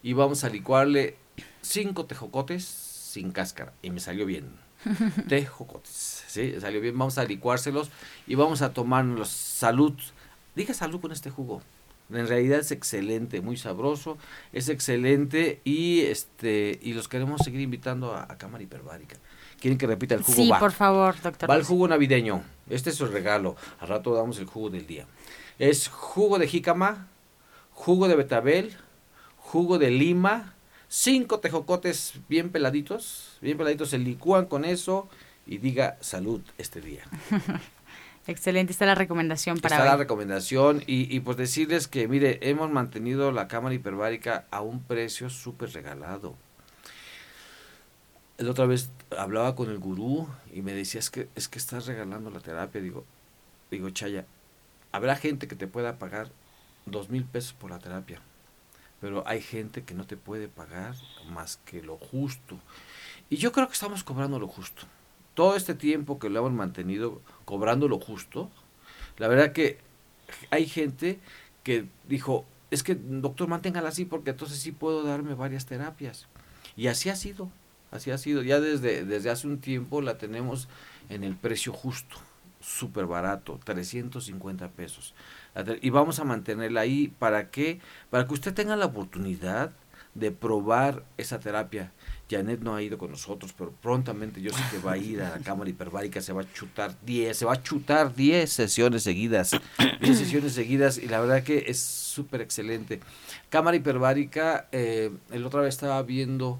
y 0.05 0.13
vamos 0.13 0.43
a 0.43 0.49
licuarle 0.49 1.15
cinco 1.63 2.05
tejocotes 2.05 2.63
sin 2.63 3.31
cáscara 3.31 3.73
y 3.81 3.89
me 3.89 3.99
salió 3.99 4.27
bien. 4.27 4.51
Tejocotes, 5.27 6.25
sí, 6.27 6.53
salió 6.61 6.79
bien. 6.79 6.95
Vamos 6.95 7.17
a 7.17 7.23
licuárselos 7.23 7.89
y 8.27 8.35
vamos 8.35 8.61
a 8.61 8.71
tomarnos 8.71 9.29
salud. 9.29 9.95
Diga 10.55 10.75
salud 10.75 11.01
con 11.01 11.11
este 11.11 11.31
jugo. 11.31 11.63
En 12.11 12.27
realidad 12.27 12.59
es 12.59 12.69
excelente, 12.69 13.41
muy 13.41 13.57
sabroso, 13.57 14.19
es 14.53 14.69
excelente 14.69 15.59
y 15.63 16.01
este 16.01 16.79
y 16.83 16.93
los 16.93 17.07
queremos 17.07 17.41
seguir 17.41 17.61
invitando 17.61 18.13
a, 18.13 18.31
a 18.31 18.37
Cámara 18.37 18.63
Hiperbárica. 18.63 19.15
¿Quieren 19.59 19.79
que 19.79 19.87
repita 19.87 20.13
el 20.13 20.21
jugo? 20.21 20.35
Sí, 20.35 20.49
Va. 20.49 20.59
por 20.59 20.71
favor, 20.71 21.19
doctor. 21.19 21.49
Va 21.49 21.55
el 21.55 21.63
jugo 21.63 21.87
navideño. 21.87 22.43
Este 22.69 22.91
es 22.91 22.95
su 22.95 23.07
regalo. 23.07 23.55
Al 23.79 23.87
rato 23.87 24.13
damos 24.13 24.37
el 24.37 24.45
jugo 24.45 24.69
del 24.69 24.85
día. 24.85 25.07
Es 25.57 25.87
jugo 25.87 26.37
de 26.37 26.47
jícama, 26.47 27.07
jugo 27.71 28.07
de 28.07 28.15
betabel, 28.15 28.77
jugo 29.45 29.77
de 29.77 29.91
lima, 29.91 30.55
cinco 30.87 31.39
tejocotes 31.39 32.15
bien 32.27 32.49
peladitos, 32.49 33.37
bien 33.41 33.57
peladitos, 33.57 33.89
se 33.91 33.99
licúan 33.99 34.47
con 34.47 34.65
eso 34.65 35.07
y 35.45 35.59
diga 35.59 35.97
salud 36.01 36.41
este 36.57 36.81
día. 36.81 37.03
Excelente, 38.27 38.71
está 38.71 38.87
la 38.87 38.95
recomendación 38.95 39.59
para 39.59 39.75
Está 39.75 39.85
la 39.85 39.97
recomendación 39.97 40.81
y, 40.87 41.15
y 41.15 41.19
pues 41.19 41.37
decirles 41.37 41.87
que, 41.87 42.07
mire, 42.07 42.39
hemos 42.41 42.71
mantenido 42.71 43.31
la 43.31 43.47
cámara 43.47 43.75
hiperbárica 43.75 44.45
a 44.49 44.61
un 44.61 44.81
precio 44.81 45.29
súper 45.29 45.71
regalado. 45.73 46.35
La 48.39 48.49
otra 48.49 48.65
vez 48.65 48.89
hablaba 49.15 49.55
con 49.55 49.69
el 49.69 49.77
gurú 49.77 50.27
y 50.51 50.63
me 50.63 50.73
decía, 50.73 50.99
es 50.99 51.11
que, 51.11 51.29
es 51.35 51.47
que 51.47 51.59
estás 51.59 51.85
regalando 51.85 52.31
la 52.31 52.39
terapia. 52.39 52.81
Digo, 52.81 53.05
digo, 53.69 53.91
Chaya, 53.91 54.25
habrá 54.91 55.15
gente 55.15 55.47
que 55.47 55.55
te 55.55 55.67
pueda 55.67 55.99
pagar 55.99 56.31
dos 56.87 57.11
mil 57.11 57.25
pesos 57.25 57.53
por 57.53 57.69
la 57.69 57.77
terapia, 57.77 58.19
pero 59.05 59.21
hay 59.27 59.39
gente 59.39 59.83
que 59.83 59.93
no 59.93 60.07
te 60.07 60.17
puede 60.17 60.47
pagar 60.47 60.95
más 61.29 61.57
que 61.57 61.83
lo 61.83 61.95
justo. 61.95 62.57
Y 63.29 63.37
yo 63.37 63.51
creo 63.51 63.67
que 63.67 63.73
estamos 63.73 64.03
cobrando 64.03 64.39
lo 64.39 64.47
justo. 64.47 64.87
Todo 65.35 65.55
este 65.55 65.75
tiempo 65.75 66.17
que 66.17 66.27
lo 66.27 66.39
hemos 66.39 66.53
mantenido 66.53 67.21
cobrando 67.45 67.87
lo 67.87 67.99
justo, 67.99 68.49
la 69.19 69.27
verdad 69.27 69.51
que 69.51 69.77
hay 70.49 70.65
gente 70.65 71.19
que 71.61 71.87
dijo, 72.09 72.45
es 72.71 72.81
que 72.81 72.95
doctor, 72.95 73.47
manténgala 73.47 73.89
así 73.89 74.05
porque 74.05 74.31
entonces 74.31 74.57
sí 74.57 74.71
puedo 74.71 75.03
darme 75.03 75.35
varias 75.35 75.67
terapias. 75.67 76.27
Y 76.75 76.87
así 76.87 77.09
ha 77.09 77.15
sido, 77.15 77.51
así 77.91 78.09
ha 78.09 78.17
sido. 78.17 78.41
Ya 78.41 78.59
desde, 78.59 79.05
desde 79.05 79.29
hace 79.29 79.45
un 79.45 79.59
tiempo 79.59 80.01
la 80.01 80.17
tenemos 80.17 80.67
en 81.09 81.23
el 81.23 81.35
precio 81.35 81.73
justo. 81.73 82.15
Súper 82.65 83.05
barato, 83.05 83.59
350 83.63 84.69
pesos. 84.69 85.13
Y 85.81 85.89
vamos 85.91 86.19
a 86.19 86.23
mantenerla 86.23 86.81
ahí, 86.81 87.13
¿para 87.19 87.51
qué? 87.51 87.79
Para 88.09 88.25
que 88.27 88.33
usted 88.33 88.53
tenga 88.53 88.75
la 88.75 88.87
oportunidad 88.87 89.71
de 90.15 90.31
probar 90.31 91.03
esa 91.17 91.39
terapia. 91.39 91.91
Janet 92.29 92.61
no 92.61 92.75
ha 92.75 92.81
ido 92.81 92.97
con 92.97 93.11
nosotros, 93.11 93.53
pero 93.55 93.71
prontamente 93.71 94.41
yo 94.41 94.49
sé 94.51 94.61
que 94.71 94.79
va 94.79 94.93
a 94.93 94.97
ir 94.97 95.21
a 95.21 95.29
la 95.29 95.39
cámara 95.43 95.69
hiperbárica, 95.69 96.21
se 96.21 96.33
va 96.33 96.41
a 96.41 96.53
chutar 96.53 96.95
10, 97.05 97.37
se 97.37 97.45
va 97.45 97.53
a 97.53 97.61
chutar 97.61 98.15
10 98.15 98.51
sesiones 98.51 99.03
seguidas, 99.03 99.51
10 100.01 100.17
sesiones 100.17 100.53
seguidas 100.53 100.97
y 100.97 101.07
la 101.07 101.19
verdad 101.19 101.43
que 101.43 101.65
es 101.67 101.79
súper 101.79 102.41
excelente. 102.41 102.99
Cámara 103.49 103.77
hiperbárica, 103.77 104.67
eh, 104.71 105.11
el 105.31 105.45
otra 105.45 105.61
vez 105.61 105.75
estaba 105.75 106.01
viendo, 106.01 106.59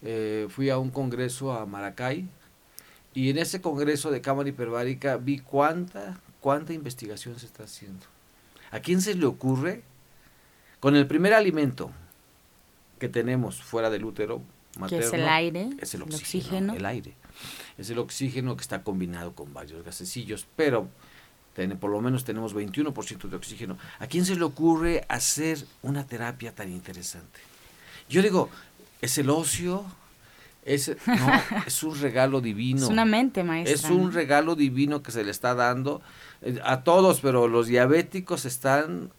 eh, 0.00 0.46
fui 0.48 0.70
a 0.70 0.78
un 0.78 0.90
congreso 0.90 1.52
a 1.52 1.66
Maracay 1.66 2.26
y 3.14 3.30
en 3.30 3.38
ese 3.38 3.60
congreso 3.60 4.10
de 4.10 4.20
cámara 4.20 4.48
hiperbárica 4.48 5.16
vi 5.16 5.38
cuánta, 5.38 6.18
cuánta 6.40 6.72
investigación 6.72 7.38
se 7.38 7.46
está 7.46 7.64
haciendo. 7.64 8.06
¿A 8.70 8.80
quién 8.80 9.00
se 9.02 9.14
le 9.14 9.26
ocurre? 9.26 9.82
Con 10.80 10.96
el 10.96 11.06
primer 11.06 11.34
alimento 11.34 11.90
que 12.98 13.08
tenemos 13.08 13.62
fuera 13.62 13.90
del 13.90 14.04
útero, 14.04 14.42
que 14.88 14.98
es 14.98 15.12
el 15.12 15.28
aire, 15.28 15.70
es 15.78 15.94
el 15.94 16.02
oxígeno, 16.02 16.74
el 16.74 16.86
aire. 16.86 17.14
Es 17.78 17.90
el 17.90 17.98
oxígeno 17.98 18.56
que 18.56 18.62
está 18.62 18.82
combinado 18.82 19.34
con 19.34 19.52
varios 19.52 19.84
gasecillos, 19.84 20.46
pero 20.56 20.88
por 21.80 21.90
lo 21.90 22.00
menos 22.00 22.24
tenemos 22.24 22.54
21% 22.54 23.28
de 23.28 23.36
oxígeno. 23.36 23.76
¿A 23.98 24.06
quién 24.06 24.24
se 24.24 24.36
le 24.36 24.42
ocurre 24.42 25.04
hacer 25.08 25.66
una 25.82 26.06
terapia 26.06 26.54
tan 26.54 26.72
interesante? 26.72 27.40
Yo 28.08 28.22
digo, 28.22 28.48
es 29.02 29.18
el 29.18 29.28
ocio, 29.28 29.84
es, 30.64 30.88
es 31.66 31.82
un 31.82 32.00
regalo 32.00 32.40
divino. 32.40 32.82
Es 32.82 32.88
una 32.88 33.04
mente, 33.04 33.42
maestra. 33.44 33.74
Es 33.74 33.84
un 33.84 34.12
regalo 34.12 34.54
divino 34.54 35.02
que 35.02 35.12
se 35.12 35.24
le 35.24 35.30
está 35.30 35.54
dando 35.54 36.02
eh, 36.42 36.60
a 36.64 36.84
todos, 36.84 37.20
pero 37.20 37.48
los 37.48 37.66
diabéticos 37.66 38.44
están 38.44 39.10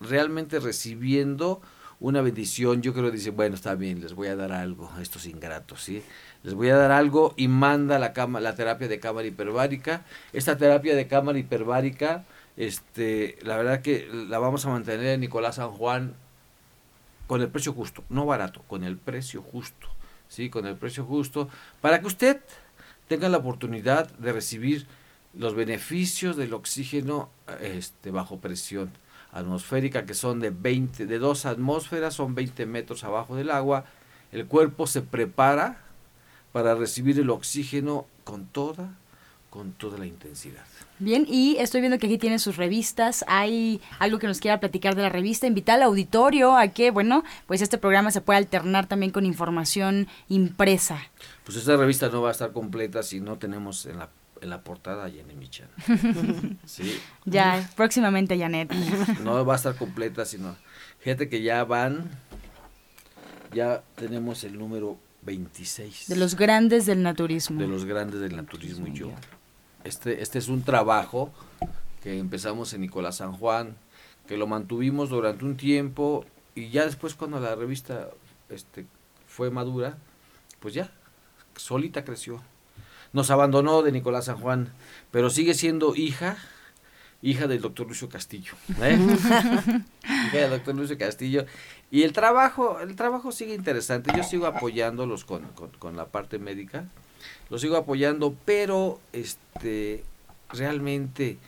realmente 0.00 0.60
recibiendo 0.60 1.60
una 1.98 2.20
bendición, 2.20 2.82
yo 2.82 2.92
creo 2.92 3.06
que 3.06 3.16
dice, 3.16 3.30
bueno, 3.30 3.54
está 3.54 3.74
bien, 3.74 4.02
les 4.02 4.12
voy 4.12 4.28
a 4.28 4.36
dar 4.36 4.52
algo 4.52 4.90
a 4.94 5.00
estos 5.00 5.24
ingratos, 5.26 5.82
¿sí? 5.82 6.02
Les 6.42 6.52
voy 6.52 6.68
a 6.68 6.76
dar 6.76 6.92
algo 6.92 7.32
y 7.36 7.48
manda 7.48 7.98
la, 7.98 8.12
cama, 8.12 8.40
la 8.40 8.54
terapia 8.54 8.86
de 8.86 9.00
cámara 9.00 9.26
hiperbárica. 9.26 10.04
Esta 10.34 10.58
terapia 10.58 10.94
de 10.94 11.06
cámara 11.06 11.38
hiperbárica, 11.38 12.24
este, 12.56 13.38
la 13.42 13.56
verdad 13.56 13.80
que 13.80 14.08
la 14.28 14.38
vamos 14.38 14.66
a 14.66 14.68
mantener 14.68 15.06
en 15.06 15.20
Nicolás 15.20 15.56
San 15.56 15.70
Juan 15.70 16.14
con 17.26 17.40
el 17.40 17.48
precio 17.48 17.72
justo, 17.72 18.04
no 18.08 18.26
barato, 18.26 18.62
con 18.68 18.84
el 18.84 18.98
precio 18.98 19.42
justo, 19.42 19.88
¿sí? 20.28 20.50
Con 20.50 20.66
el 20.66 20.76
precio 20.76 21.04
justo, 21.04 21.48
para 21.80 22.00
que 22.00 22.06
usted 22.06 22.40
tenga 23.08 23.28
la 23.28 23.38
oportunidad 23.38 24.10
de 24.18 24.32
recibir 24.32 24.86
los 25.34 25.54
beneficios 25.54 26.36
del 26.36 26.54
oxígeno 26.54 27.28
este, 27.60 28.10
bajo 28.10 28.38
presión 28.38 28.90
atmosférica 29.32 30.06
que 30.06 30.14
son 30.14 30.40
de 30.40 30.50
20, 30.50 31.06
de 31.06 31.18
dos 31.18 31.44
atmósferas, 31.44 32.14
son 32.14 32.34
20 32.34 32.66
metros 32.66 33.04
abajo 33.04 33.36
del 33.36 33.50
agua. 33.50 33.84
El 34.32 34.46
cuerpo 34.46 34.86
se 34.86 35.02
prepara 35.02 35.78
para 36.52 36.74
recibir 36.74 37.18
el 37.20 37.30
oxígeno 37.30 38.06
con 38.24 38.46
toda, 38.46 38.94
con 39.56 39.72
toda 39.72 39.96
la 39.96 40.04
intensidad. 40.04 40.62
Bien, 40.98 41.24
y 41.26 41.56
estoy 41.58 41.80
viendo 41.80 41.98
que 41.98 42.06
aquí 42.06 42.18
tiene 42.18 42.38
sus 42.38 42.58
revistas. 42.58 43.24
Hay 43.26 43.80
algo 43.98 44.18
que 44.18 44.26
nos 44.26 44.38
quiera 44.38 44.60
platicar 44.60 44.94
de 44.94 45.00
la 45.00 45.08
revista. 45.08 45.46
Invitar 45.46 45.76
al 45.76 45.84
auditorio 45.84 46.54
a 46.54 46.68
que, 46.68 46.90
bueno, 46.90 47.24
pues 47.46 47.62
este 47.62 47.78
programa 47.78 48.10
se 48.10 48.20
puede 48.20 48.36
alternar 48.36 48.86
también 48.86 49.12
con 49.12 49.24
información 49.24 50.08
impresa. 50.28 50.98
Pues 51.44 51.56
esta 51.56 51.74
revista 51.74 52.10
no 52.10 52.20
va 52.20 52.28
a 52.28 52.32
estar 52.32 52.52
completa 52.52 53.02
si 53.02 53.20
no 53.20 53.38
tenemos 53.38 53.86
en 53.86 53.98
la 53.98 54.10
en 54.42 54.50
la 54.50 54.62
portada 54.62 55.08
Janet 55.08 55.34
Michan. 55.34 55.68
¿Sí? 56.66 57.00
Ya, 57.24 57.70
próximamente 57.74 58.38
Janet. 58.38 58.70
no 59.24 59.42
va 59.46 59.54
a 59.54 59.56
estar 59.56 59.74
completa, 59.74 60.26
sino. 60.26 60.54
Fíjate 60.98 61.30
que 61.30 61.40
ya 61.40 61.64
van. 61.64 62.10
Ya 63.54 63.82
tenemos 63.94 64.44
el 64.44 64.58
número 64.58 64.98
26. 65.22 66.08
De 66.08 66.16
los 66.16 66.36
grandes 66.36 66.84
del 66.84 67.02
naturismo. 67.02 67.58
De 67.58 67.66
los 67.66 67.86
grandes 67.86 68.20
del 68.20 68.36
naturismo 68.36 68.86
y 68.86 68.92
yo. 68.92 69.12
Este, 69.86 70.22
este 70.22 70.38
es 70.38 70.48
un 70.48 70.62
trabajo 70.62 71.32
que 72.02 72.18
empezamos 72.18 72.72
en 72.72 72.82
Nicolás 72.82 73.16
San 73.16 73.32
Juan, 73.32 73.76
que 74.26 74.36
lo 74.36 74.46
mantuvimos 74.46 75.10
durante 75.10 75.44
un 75.44 75.56
tiempo 75.56 76.24
y 76.54 76.70
ya 76.70 76.84
después 76.84 77.14
cuando 77.14 77.40
la 77.40 77.54
revista 77.54 78.10
este, 78.48 78.86
fue 79.26 79.50
madura, 79.50 79.98
pues 80.60 80.74
ya, 80.74 80.90
solita 81.56 82.04
creció 82.04 82.42
nos 83.16 83.30
abandonó 83.30 83.82
de 83.82 83.92
Nicolás 83.92 84.26
San 84.26 84.36
Juan, 84.36 84.72
pero 85.10 85.30
sigue 85.30 85.54
siendo 85.54 85.96
hija, 85.96 86.36
hija 87.22 87.46
del 87.46 87.62
doctor 87.62 87.86
Lucio 87.88 88.10
Castillo. 88.10 88.52
¿eh? 88.82 88.98
hija 90.04 90.36
del 90.36 90.50
doctor 90.50 90.74
Lucio 90.74 90.98
Castillo. 90.98 91.46
Y 91.90 92.02
el 92.02 92.12
trabajo, 92.12 92.78
el 92.80 92.94
trabajo 92.94 93.32
sigue 93.32 93.54
interesante. 93.54 94.12
Yo 94.14 94.22
sigo 94.22 94.46
apoyándolos 94.46 95.24
con, 95.24 95.46
con, 95.78 95.96
la 95.96 96.06
parte 96.06 96.38
médica. 96.38 96.84
Los 97.50 97.60
sigo 97.60 97.76
apoyando, 97.76 98.34
pero 98.44 99.00
este 99.12 100.04
realmente, 100.50 101.38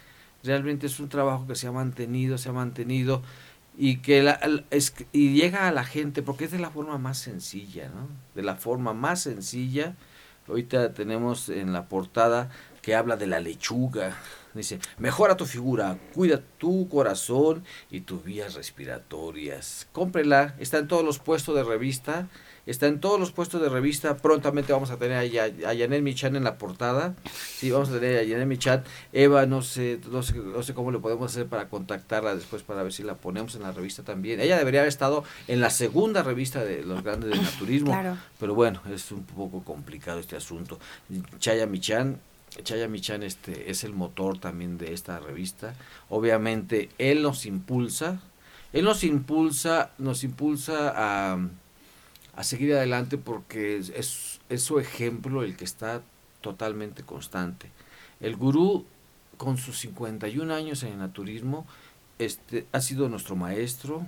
realmente 0.43 0.87
es 0.87 1.01
un 1.01 1.09
trabajo 1.09 1.47
que 1.47 1.55
se 1.55 1.67
ha 1.67 1.73
mantenido, 1.73 2.39
se 2.39 2.49
ha 2.49 2.53
mantenido 2.53 3.23
y 3.77 3.99
que 3.99 4.23
la, 4.23 4.41
es, 4.71 4.95
y 5.13 5.35
llega 5.35 5.69
a 5.69 5.73
la 5.73 5.85
gente 5.85 6.23
porque 6.23 6.47
es 6.47 6.51
de 6.51 6.59
la 6.59 6.71
forma 6.71 6.99
más 6.99 7.19
sencilla, 7.19 7.89
¿no? 7.89 8.09
De 8.35 8.43
la 8.43 8.57
forma 8.57 8.93
más 8.93 9.23
sencilla 9.23 9.95
Ahorita 10.49 10.95
tenemos 10.95 11.49
en 11.51 11.73
la 11.73 11.89
portada 11.89 12.51
que 12.83 12.95
habla 12.95 13.17
de 13.17 13.27
la 13.27 13.41
lechuga. 13.41 14.17
Dice, 14.55 14.81
mejora 14.99 15.37
tu 15.37 15.47
figura, 15.47 15.99
cuida 16.15 16.43
tu 16.59 16.89
corazón 16.89 17.65
y 17.91 18.01
tus 18.01 18.25
vías 18.25 18.55
respiratorias. 18.55 19.87
Cómprela, 19.93 20.55
está 20.59 20.79
en 20.79 20.89
todos 20.89 21.05
los 21.05 21.19
puestos 21.19 21.55
de 21.55 21.63
revista. 21.63 22.29
Está 22.69 22.87
en 22.87 23.01
todos 23.01 23.19
los 23.19 23.33
puestos 23.33 23.63
de 23.63 23.71
revista. 23.71 24.19
Prontamente 24.19 24.75
vamos 24.75 24.91
a 24.91 24.99
tener 24.99 25.17
a, 25.17 25.73
Yanel 25.73 26.03
Michan 26.03 26.37
en 26.37 26.45
la 26.45 26.59
portada. 26.59 27.15
Sí, 27.33 27.71
vamos 27.71 27.89
a 27.89 27.95
tener 27.95 28.19
a 28.19 28.23
Yanel 28.25 28.47
Michan. 28.47 28.85
Eva, 29.15 29.47
no 29.47 29.63
sé, 29.63 29.99
no 30.11 30.23
sé, 30.23 30.35
no 30.35 30.63
sé 30.63 30.75
cómo 30.75 30.91
le 30.91 30.99
podemos 30.99 31.33
hacer 31.33 31.47
para 31.47 31.71
contactarla 31.71 32.35
después 32.35 32.63
para 32.63 32.83
ver 32.83 32.93
si 32.93 33.05
la 33.05 33.15
ponemos 33.15 33.55
en 33.55 33.63
la 33.63 33.73
revista 33.73 34.03
también. 34.03 34.39
Ella 34.39 34.59
debería 34.59 34.81
haber 34.81 34.91
estado 34.91 35.25
en 35.47 35.63
la 35.63 35.71
segunda 35.71 36.23
revista 36.23 36.63
de 36.63 36.85
Los 36.85 37.03
Grandes 37.03 37.31
del 37.31 37.43
Naturismo. 37.43 37.99
Pero 38.39 38.55
bueno, 38.55 38.83
es 38.93 39.13
un 39.13 39.25
poco 39.25 39.65
complicado 39.65 40.21
este 40.21 40.37
asunto. 40.37 40.79
Chaya 41.39 41.67
Michan 41.67 42.21
Chaya 42.63 42.89
Michan 42.89 43.23
este, 43.23 43.71
es 43.71 43.85
el 43.85 43.93
motor 43.93 44.39
también 44.39 44.79
de 44.79 44.93
esta 44.93 45.19
revista. 45.21 45.75
Obviamente, 46.09 46.89
él 46.99 47.23
nos 47.23 47.47
impulsa, 47.47 48.21
él 48.73 48.85
nos 48.85 49.05
impulsa, 49.05 49.93
nos 49.99 50.25
impulsa 50.25 50.93
a, 50.95 51.39
a 52.35 52.45
seguir 52.45 52.75
adelante 52.75 53.19
porque 53.19 53.79
es, 53.79 54.41
es, 54.49 54.63
su 54.63 54.79
ejemplo 54.79 55.43
el 55.43 55.57
que 55.57 55.65
está 55.65 56.03
totalmente 56.41 57.03
constante. 57.03 57.71
El 58.21 58.37
gurú, 58.37 58.85
con 59.37 59.57
sus 59.57 59.79
51 59.79 60.53
años 60.53 60.83
en 60.83 60.93
el 60.93 60.99
naturismo, 60.99 61.67
este, 62.19 62.67
ha 62.73 62.81
sido 62.81 63.09
nuestro 63.09 63.37
maestro. 63.37 64.07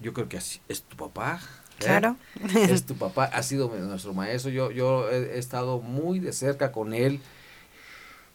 Yo 0.00 0.12
creo 0.12 0.28
que 0.28 0.36
es 0.36 0.82
tu 0.82 0.96
papá, 0.96 1.40
¿Eh? 1.80 1.84
Claro. 1.84 2.16
Es 2.54 2.86
tu 2.86 2.94
papá, 2.94 3.24
ha 3.24 3.42
sido 3.42 3.68
nuestro 3.68 4.14
maestro. 4.14 4.50
Yo, 4.50 4.70
yo 4.70 5.10
he, 5.10 5.38
estado 5.38 5.80
muy 5.80 6.18
de 6.18 6.32
cerca 6.32 6.72
con 6.72 6.94
él 6.94 7.20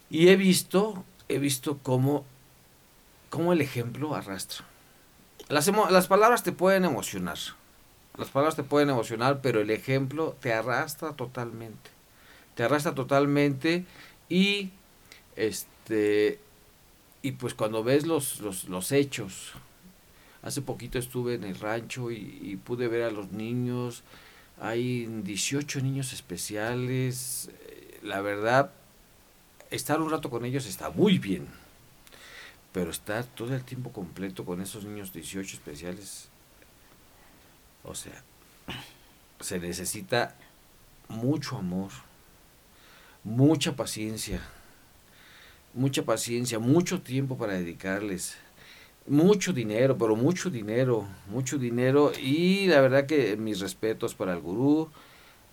y 0.10 0.30
he 0.30 0.36
visto, 0.36 1.04
he 1.28 1.40
visto 1.40 1.80
cómo, 1.84 2.26
cómo 3.30 3.54
el 3.54 3.62
ejemplo 3.62 4.16
arrastra. 4.16 4.66
Las, 5.48 5.68
las 5.68 6.08
palabras 6.08 6.44
te 6.44 6.52
pueden 6.52 6.86
emocionar. 6.86 7.38
Las 8.18 8.30
palabras 8.30 8.56
te 8.56 8.64
pueden 8.64 8.90
emocionar, 8.90 9.40
pero 9.42 9.62
el 9.62 9.72
ejemplo 9.72 10.36
te 10.42 10.54
arrastra 10.54 11.14
totalmente. 11.14 11.90
Te 12.56 12.64
arrastra 12.64 12.94
totalmente 12.94 13.86
y 14.28 14.72
este 15.36 16.40
y 17.22 17.34
pues 17.34 17.54
cuando 17.54 17.84
ves 17.84 18.06
los, 18.06 18.40
los, 18.40 18.66
los 18.66 18.92
hechos, 18.92 19.54
Hace 20.42 20.62
poquito 20.62 20.98
estuve 20.98 21.36
en 21.36 21.44
el 21.44 21.60
rancho 21.60 22.12
y, 22.12 22.60
pude 22.64 22.88
ver 22.88 23.04
a 23.04 23.12
los 23.12 23.32
niños. 23.32 24.04
Hay 24.60 25.06
18 25.06 25.82
niños 25.82 26.14
especiales. 26.14 27.50
La 28.02 28.22
verdad, 28.22 28.72
estar 29.70 30.00
un 30.02 30.10
rato 30.10 30.30
con 30.30 30.46
ellos 30.46 30.66
está 30.66 30.90
muy 30.90 31.18
bien. 31.18 31.48
Pero 32.72 32.92
estar 32.92 33.26
todo 33.26 33.54
el 33.56 33.64
tiempo 33.64 33.92
completo 33.92 34.46
con 34.46 34.62
esos 34.62 34.86
niños 34.86 35.12
18 35.12 35.56
especiales, 35.56 36.30
o 37.84 37.96
sea, 37.96 38.24
se 39.40 39.60
necesita 39.60 40.36
mucho 41.08 41.58
amor, 41.58 41.90
mucha 43.24 43.76
paciencia, 43.76 44.40
mucha 45.74 46.04
paciencia, 46.04 46.60
mucho 46.60 47.02
tiempo 47.02 47.38
para 47.38 47.54
dedicarles 47.54 48.38
mucho 49.10 49.52
dinero, 49.52 49.98
pero 49.98 50.16
mucho 50.16 50.50
dinero, 50.50 51.06
mucho 51.28 51.58
dinero. 51.58 52.12
Y 52.22 52.68
la 52.68 52.80
verdad 52.80 53.06
que 53.06 53.36
mis 53.36 53.60
respetos 53.60 54.14
para 54.16 54.34
el 54.34 54.40
gurú, 54.40 54.90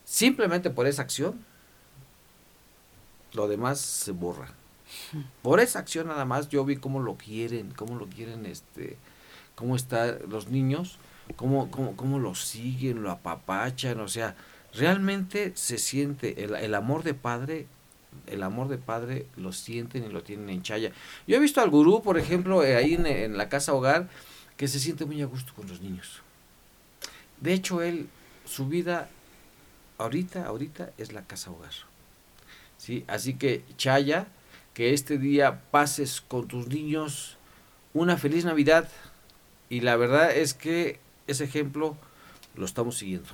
simplemente 0.04 0.70
por 0.70 0.86
esa 0.86 1.02
acción, 1.02 1.44
lo 3.32 3.48
demás 3.48 3.80
se 3.80 4.12
borra. 4.12 4.48
Por 5.42 5.60
esa 5.60 5.80
acción 5.80 6.08
nada 6.08 6.24
más 6.24 6.48
yo 6.48 6.64
vi 6.64 6.76
cómo 6.76 7.00
lo 7.00 7.16
quieren, 7.16 7.72
cómo 7.74 7.96
lo 7.96 8.06
quieren, 8.06 8.46
este, 8.46 8.96
cómo 9.54 9.74
están 9.74 10.18
los 10.28 10.48
niños, 10.48 10.98
cómo, 11.34 11.70
cómo, 11.70 11.96
cómo 11.96 12.18
lo 12.18 12.34
siguen, 12.34 13.02
lo 13.02 13.10
apapachan, 13.10 13.98
o 14.00 14.08
sea, 14.08 14.36
realmente 14.74 15.52
se 15.56 15.78
siente 15.78 16.44
el, 16.44 16.54
el 16.54 16.74
amor 16.74 17.02
de 17.02 17.14
padre 17.14 17.66
el 18.26 18.42
amor 18.42 18.68
de 18.68 18.78
padre 18.78 19.26
lo 19.36 19.52
sienten 19.52 20.04
y 20.04 20.08
lo 20.08 20.22
tienen 20.22 20.50
en 20.50 20.62
chaya. 20.62 20.92
Yo 21.26 21.36
he 21.36 21.40
visto 21.40 21.60
al 21.60 21.70
gurú, 21.70 22.02
por 22.02 22.18
ejemplo, 22.18 22.64
eh, 22.64 22.76
ahí 22.76 22.94
en, 22.94 23.06
en, 23.06 23.36
la 23.36 23.48
casa 23.48 23.74
hogar, 23.74 24.08
que 24.56 24.68
se 24.68 24.80
siente 24.80 25.04
muy 25.04 25.20
a 25.22 25.26
gusto 25.26 25.52
con 25.54 25.68
los 25.68 25.80
niños. 25.80 26.22
De 27.40 27.52
hecho, 27.52 27.82
él, 27.82 28.08
su 28.44 28.68
vida 28.68 29.08
ahorita, 29.98 30.46
ahorita 30.46 30.92
es 30.98 31.12
la 31.12 31.22
casa 31.22 31.50
hogar. 31.50 31.72
¿Sí? 32.78 33.04
Así 33.06 33.34
que, 33.34 33.64
Chaya, 33.76 34.28
que 34.74 34.92
este 34.92 35.18
día 35.18 35.62
pases 35.70 36.20
con 36.20 36.48
tus 36.48 36.68
niños 36.68 37.36
una 37.94 38.16
feliz 38.16 38.44
Navidad. 38.44 38.88
Y 39.68 39.80
la 39.80 39.96
verdad 39.96 40.36
es 40.36 40.54
que 40.54 41.00
ese 41.26 41.44
ejemplo 41.44 41.96
lo 42.54 42.66
estamos 42.66 42.98
siguiendo. 42.98 43.30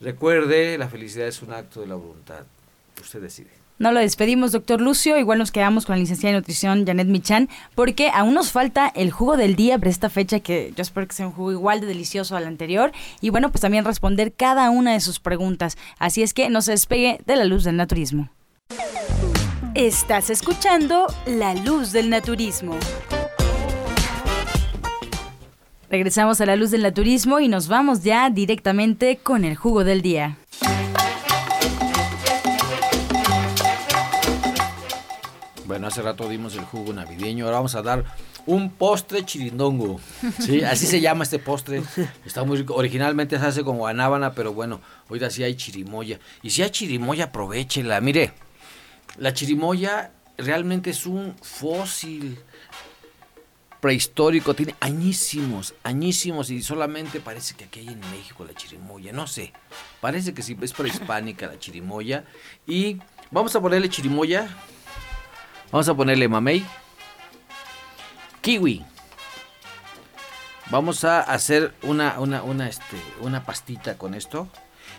Recuerde, 0.00 0.78
la 0.78 0.88
felicidad 0.88 1.28
es 1.28 1.42
un 1.42 1.52
acto 1.52 1.80
de 1.80 1.86
la 1.86 1.94
voluntad. 1.94 2.44
Usted 3.00 3.20
decide. 3.20 3.59
No 3.80 3.92
lo 3.92 4.00
despedimos, 4.00 4.52
doctor 4.52 4.78
Lucio. 4.82 5.16
Igual 5.16 5.38
nos 5.38 5.52
quedamos 5.52 5.86
con 5.86 5.94
la 5.94 6.00
licenciada 6.00 6.34
de 6.34 6.40
nutrición 6.40 6.84
Janet 6.86 7.08
Michan, 7.08 7.48
porque 7.74 8.10
aún 8.12 8.34
nos 8.34 8.52
falta 8.52 8.92
el 8.94 9.10
jugo 9.10 9.38
del 9.38 9.56
día 9.56 9.78
para 9.78 9.90
esta 9.90 10.10
fecha, 10.10 10.40
que 10.40 10.74
yo 10.76 10.82
espero 10.82 11.08
que 11.08 11.14
sea 11.14 11.26
un 11.26 11.32
jugo 11.32 11.50
igual 11.50 11.80
de 11.80 11.86
delicioso 11.86 12.36
al 12.36 12.46
anterior. 12.46 12.92
Y 13.22 13.30
bueno, 13.30 13.50
pues 13.50 13.62
también 13.62 13.86
responder 13.86 14.34
cada 14.34 14.68
una 14.68 14.92
de 14.92 15.00
sus 15.00 15.18
preguntas. 15.18 15.78
Así 15.98 16.22
es 16.22 16.34
que 16.34 16.50
no 16.50 16.60
se 16.60 16.72
despegue 16.72 17.20
de 17.24 17.36
la 17.36 17.46
luz 17.46 17.64
del 17.64 17.76
naturismo. 17.76 18.28
Estás 19.74 20.28
escuchando 20.28 21.06
La 21.24 21.54
Luz 21.54 21.92
del 21.92 22.10
Naturismo. 22.10 22.76
Regresamos 25.88 26.38
a 26.42 26.46
la 26.46 26.56
luz 26.56 26.70
del 26.70 26.82
naturismo 26.82 27.40
y 27.40 27.48
nos 27.48 27.66
vamos 27.66 28.02
ya 28.02 28.28
directamente 28.28 29.16
con 29.16 29.46
el 29.46 29.56
jugo 29.56 29.84
del 29.84 30.02
día. 30.02 30.36
Hace 35.86 36.02
rato 36.02 36.28
dimos 36.28 36.54
el 36.54 36.64
jugo 36.64 36.92
navideño, 36.92 37.44
ahora 37.44 37.58
vamos 37.58 37.74
a 37.74 37.82
dar 37.82 38.04
un 38.46 38.70
postre 38.70 39.24
chirindongo. 39.24 40.00
Sí, 40.38 40.62
así 40.62 40.86
se 40.86 41.00
llama 41.00 41.24
este 41.24 41.38
postre. 41.38 41.82
Está 42.24 42.44
muy 42.44 42.58
rico. 42.58 42.74
Originalmente 42.74 43.38
se 43.38 43.46
hace 43.46 43.64
con 43.64 43.78
guanábana, 43.78 44.32
pero 44.34 44.52
bueno, 44.52 44.80
ahorita 45.08 45.30
sí 45.30 45.42
hay 45.42 45.54
chirimoya. 45.54 46.18
Y 46.42 46.50
si 46.50 46.62
hay 46.62 46.70
chirimoya, 46.70 47.26
aprovechela. 47.26 48.00
Mire, 48.00 48.32
la 49.18 49.32
chirimoya 49.32 50.12
realmente 50.38 50.90
es 50.90 51.06
un 51.06 51.34
fósil 51.42 52.38
prehistórico, 53.80 54.54
tiene 54.54 54.74
añísimos, 54.80 55.74
añísimos 55.82 56.50
y 56.50 56.62
solamente 56.62 57.20
parece 57.20 57.54
que 57.54 57.64
aquí 57.64 57.80
hay 57.80 57.88
en 57.88 58.00
México 58.10 58.44
la 58.44 58.54
chirimoya, 58.54 59.12
no 59.12 59.26
sé, 59.26 59.52
parece 60.02 60.34
que 60.34 60.42
sí, 60.42 60.56
es 60.60 60.72
prehispánica 60.74 61.46
la 61.46 61.58
chirimoya 61.58 62.24
y 62.66 62.98
vamos 63.30 63.56
a 63.56 63.60
ponerle 63.60 63.88
chirimoya 63.88 64.48
Vamos 65.72 65.88
a 65.88 65.94
ponerle 65.94 66.28
mamey. 66.28 66.66
Kiwi. 68.40 68.84
Vamos 70.70 71.04
a 71.04 71.20
hacer 71.20 71.74
una, 71.82 72.18
una, 72.18 72.42
una, 72.42 72.68
este, 72.68 72.96
una 73.20 73.44
pastita 73.44 73.96
con 73.96 74.14
esto. 74.14 74.48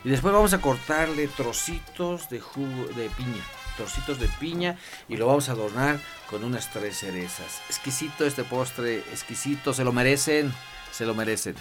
Y 0.04 0.10
después 0.10 0.34
vamos 0.34 0.54
a 0.54 0.62
cortarle 0.62 1.28
trocitos 1.28 2.30
de 2.30 2.40
jugo 2.40 2.86
de 2.96 3.10
piña. 3.10 3.44
Trocitos 3.78 4.20
de 4.20 4.28
piña. 4.40 4.78
Y 5.10 5.18
lo 5.18 5.28
vamos 5.28 5.50
a 5.50 5.54
adornar 5.54 6.00
con 6.30 6.44
unas 6.44 6.72
tres 6.72 7.00
cerezas. 7.00 7.62
Exquisito 7.68 8.26
este 8.26 8.44
postre. 8.44 9.00
Exquisito. 9.12 9.74
Se 9.74 9.84
lo 9.84 9.92
merecen. 9.92 10.54
Se 10.92 11.06
lo 11.06 11.14
merecen. 11.14 11.56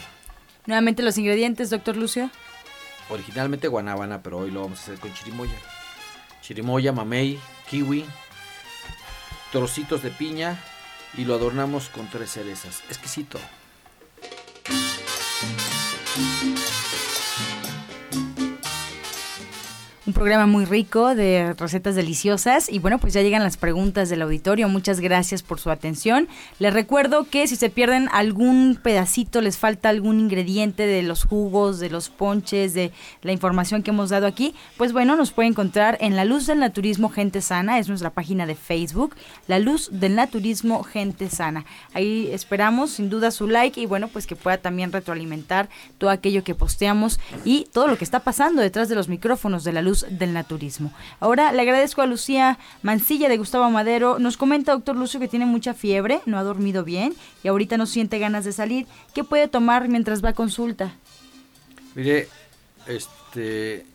Nuevamente 0.67 1.03
los 1.03 1.19
ingredientes, 1.19 1.71
doctor 1.71 1.97
Lucio. 1.97 2.31
Originalmente 3.09 3.67
guanábana, 3.67 4.23
pero 4.23 4.39
hoy 4.39 4.51
lo 4.53 4.63
vamos 4.63 4.79
a 4.79 4.83
hacer 4.83 5.01
con 5.01 5.13
chirimoya. 5.15 5.57
Chirimoya, 6.43 6.93
mamey, 6.93 7.39
kiwi, 7.69 8.05
trocitos 9.51 10.03
de 10.03 10.11
piña 10.11 10.59
y 11.17 11.25
lo 11.25 11.35
adornamos 11.35 11.89
con 11.89 12.09
tres 12.09 12.33
cerezas. 12.33 12.83
Exquisito. 12.89 13.39
Un 20.11 20.15
programa 20.15 20.47
muy 20.47 20.65
rico 20.65 21.15
de 21.15 21.55
recetas 21.57 21.95
deliciosas. 21.95 22.69
Y 22.69 22.81
bueno 22.81 22.99
pues 22.99 23.13
ya 23.13 23.23
llegan 23.23 23.45
las 23.45 23.57
preguntas 23.57 24.09
del 24.09 24.23
auditorio. 24.23 24.69
Muchas 24.69 24.99
gracias 24.99 25.45
por 25.45 25.61
su 25.61 25.71
atención. 25.71 26.27
Les 26.59 26.75
recuerdo 26.75 27.29
que 27.31 27.47
si 27.47 27.55
se 27.55 27.71
pierden 27.71 28.09
algún 28.11 28.77
pedacito 28.83 29.41
les 29.41 29.57
falta 29.57 29.89
algún 29.89 30.19
ingrediente 30.19 30.85
de 30.85 31.05
los 31.05 31.23
jugos 31.23 31.79
de 31.79 31.91
los 31.91 32.09
ponches 32.09 32.75
de 32.75 32.91
la 33.23 33.31
información 33.31 33.85
que 33.85 33.93
hemos 33.93 34.11
dado 34.11 34.27
aquí 34.27 34.53
pues 34.77 34.93
bueno 34.93 35.15
nos 35.15 35.31
puede 35.31 35.49
encontrar 35.49 35.97
en 36.01 36.17
la 36.17 36.25
luz 36.25 36.49
del 36.49 36.59
naturismo 36.59 37.09
gente 37.09 37.41
sana. 37.41 37.79
Es 37.79 37.89
nuestra 37.89 38.11
página 38.11 38.47
de 38.47 38.57
Facebook 38.57 39.15
la 39.47 39.61
luz 39.61 39.91
del 39.93 40.17
naturismo 40.17 40.83
gente 40.83 41.31
sana. 41.31 41.65
Ahí 41.93 42.31
esperamos 42.33 42.91
sin 42.91 43.11
duda 43.11 43.31
su 43.31 43.47
like 43.47 43.81
y 43.81 43.87
bueno 43.87 44.09
pues 44.09 44.27
que 44.27 44.35
pueda 44.35 44.59
también 44.59 44.91
retroalimentar 44.91 45.69
todo 45.99 46.11
aquello 46.11 46.43
que 46.43 46.57
posteamos 46.57 47.21
y 47.45 47.69
todo 47.73 47.87
lo 47.87 47.97
que 47.97 48.03
está 48.03 48.19
pasando 48.19 48.61
detrás 48.61 48.89
de 48.89 48.97
los 48.97 49.09
micrófonos 49.09 49.63
de 49.63 49.73
la 49.73 49.83
luz 49.83 50.00
del 50.09 50.33
naturismo. 50.33 50.93
Ahora 51.19 51.53
le 51.53 51.63
agradezco 51.63 52.03
a 52.03 52.07
Lucía 52.07 52.59
Mancilla 52.83 53.29
de 53.29 53.37
Gustavo 53.37 53.69
Madero. 53.71 54.19
Nos 54.19 54.37
comenta 54.37 54.73
doctor 54.73 54.97
Lucio 54.97 55.21
que 55.21 55.29
tiene 55.29 55.47
mucha 55.47 55.75
fiebre, 55.75 56.21
no 56.27 56.39
ha 56.39 56.43
dormido 56.43 56.85
bien 56.85 57.15
y 57.43 57.49
ahorita 57.49 57.77
no 57.77 57.87
siente 57.87 58.19
ganas 58.19 58.45
de 58.45 58.53
salir. 58.53 58.87
¿Qué 59.15 59.25
puede 59.25 59.49
tomar 59.49 59.89
mientras 59.89 60.25
va 60.25 60.31
a 60.31 60.35
consulta? 60.35 60.93
Mire, 61.95 62.29
este, 62.87 63.87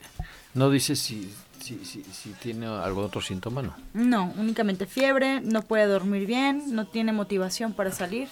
no 0.54 0.70
dice 0.70 0.96
si, 0.96 1.34
si, 1.60 1.84
si, 1.86 2.04
si 2.04 2.30
tiene 2.32 2.66
algún 2.68 3.06
otro 3.06 3.22
síntoma, 3.22 3.62
¿no? 3.62 3.76
No, 3.94 4.34
únicamente 4.38 4.86
fiebre, 4.86 5.42
no 5.42 5.62
puede 5.62 5.86
dormir 5.86 6.26
bien, 6.26 6.76
no 6.76 6.86
tiene 6.88 7.12
motivación 7.14 7.74
para 7.74 7.92
salir. 7.92 8.28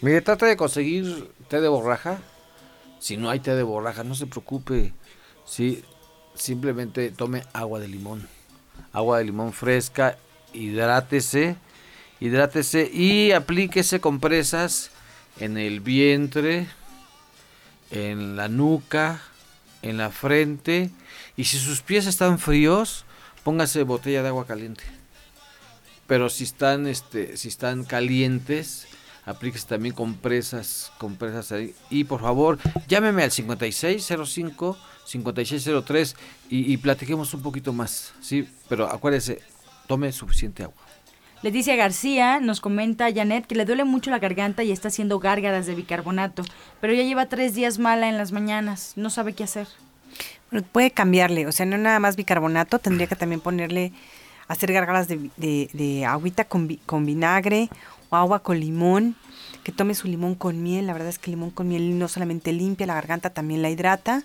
Mire, 0.00 0.20
trata 0.20 0.46
de 0.46 0.56
conseguir 0.56 1.30
té 1.48 1.60
de 1.60 1.68
borraja. 1.68 2.18
Si 3.00 3.16
no 3.16 3.30
hay 3.30 3.40
té 3.40 3.54
de 3.54 3.62
borraja, 3.62 4.04
no 4.04 4.14
se 4.14 4.26
preocupe. 4.26 4.92
Sí, 5.44 5.82
simplemente 6.38 7.10
tome 7.10 7.44
agua 7.52 7.80
de 7.80 7.88
limón. 7.88 8.28
Agua 8.92 9.18
de 9.18 9.24
limón 9.24 9.52
fresca, 9.52 10.18
hidrátese, 10.52 11.56
hidrátese 12.20 12.90
y 12.92 13.32
aplíquese 13.32 14.00
compresas 14.00 14.90
en 15.38 15.58
el 15.58 15.80
vientre, 15.80 16.66
en 17.90 18.36
la 18.36 18.48
nuca, 18.48 19.22
en 19.82 19.98
la 19.98 20.10
frente 20.10 20.90
y 21.36 21.44
si 21.44 21.58
sus 21.58 21.82
pies 21.82 22.06
están 22.06 22.38
fríos, 22.38 23.04
póngase 23.44 23.82
botella 23.82 24.22
de 24.22 24.28
agua 24.28 24.46
caliente. 24.46 24.84
Pero 26.06 26.30
si 26.30 26.44
están 26.44 26.86
este 26.86 27.36
si 27.36 27.48
están 27.48 27.84
calientes, 27.84 28.88
aplíquese 29.26 29.66
también 29.66 29.94
compresas, 29.94 30.90
compresas 30.98 31.52
ahí. 31.52 31.74
Y 31.90 32.04
por 32.04 32.20
favor, 32.20 32.58
llámeme 32.88 33.22
al 33.22 33.30
5605 33.30 34.76
5603 35.08 36.16
y, 36.50 36.72
y 36.72 36.76
platiquemos 36.76 37.32
un 37.32 37.42
poquito 37.42 37.72
más, 37.72 38.12
¿sí? 38.20 38.46
Pero 38.68 38.86
acuérdese, 38.86 39.40
tome 39.86 40.12
suficiente 40.12 40.62
agua. 40.62 40.76
Leticia 41.40 41.76
García 41.76 42.40
nos 42.40 42.60
comenta 42.60 43.12
Janet 43.14 43.46
que 43.46 43.54
le 43.54 43.64
duele 43.64 43.84
mucho 43.84 44.10
la 44.10 44.18
garganta 44.18 44.64
y 44.64 44.72
está 44.72 44.88
haciendo 44.88 45.18
gárgaras 45.18 45.66
de 45.66 45.74
bicarbonato, 45.74 46.44
pero 46.80 46.92
ya 46.92 47.04
lleva 47.04 47.26
tres 47.26 47.54
días 47.54 47.78
mala 47.78 48.08
en 48.08 48.18
las 48.18 48.32
mañanas, 48.32 48.92
no 48.96 49.08
sabe 49.08 49.34
qué 49.34 49.44
hacer. 49.44 49.68
Bueno, 50.50 50.66
puede 50.70 50.90
cambiarle, 50.90 51.46
o 51.46 51.52
sea, 51.52 51.64
no 51.64 51.78
nada 51.78 52.00
más 52.00 52.16
bicarbonato, 52.16 52.78
tendría 52.80 53.06
que 53.06 53.16
también 53.16 53.40
ponerle, 53.40 53.92
hacer 54.48 54.72
gárgaras 54.72 55.06
de, 55.06 55.30
de, 55.36 55.70
de 55.72 56.04
agüita 56.04 56.44
con, 56.44 56.68
con 56.86 57.06
vinagre 57.06 57.70
o 58.10 58.16
agua 58.16 58.40
con 58.40 58.58
limón, 58.58 59.14
que 59.62 59.70
tome 59.70 59.94
su 59.94 60.08
limón 60.08 60.34
con 60.34 60.62
miel, 60.62 60.88
la 60.88 60.92
verdad 60.92 61.08
es 61.08 61.18
que 61.18 61.30
el 61.30 61.36
limón 61.36 61.50
con 61.50 61.68
miel 61.68 61.98
no 61.98 62.08
solamente 62.08 62.52
limpia 62.52 62.86
la 62.86 62.94
garganta, 62.94 63.30
también 63.30 63.62
la 63.62 63.70
hidrata 63.70 64.24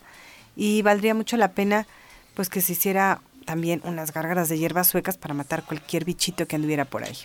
y 0.55 0.81
valdría 0.81 1.13
mucho 1.13 1.37
la 1.37 1.51
pena 1.51 1.87
pues 2.33 2.49
que 2.49 2.61
se 2.61 2.73
hiciera 2.73 3.21
también 3.45 3.81
unas 3.83 4.13
gárgaras 4.13 4.49
de 4.49 4.57
hierbas 4.57 4.87
suecas 4.87 5.17
para 5.17 5.33
matar 5.33 5.63
cualquier 5.63 6.05
bichito 6.05 6.47
que 6.47 6.55
anduviera 6.55 6.85
por 6.85 7.03
ahí. 7.03 7.17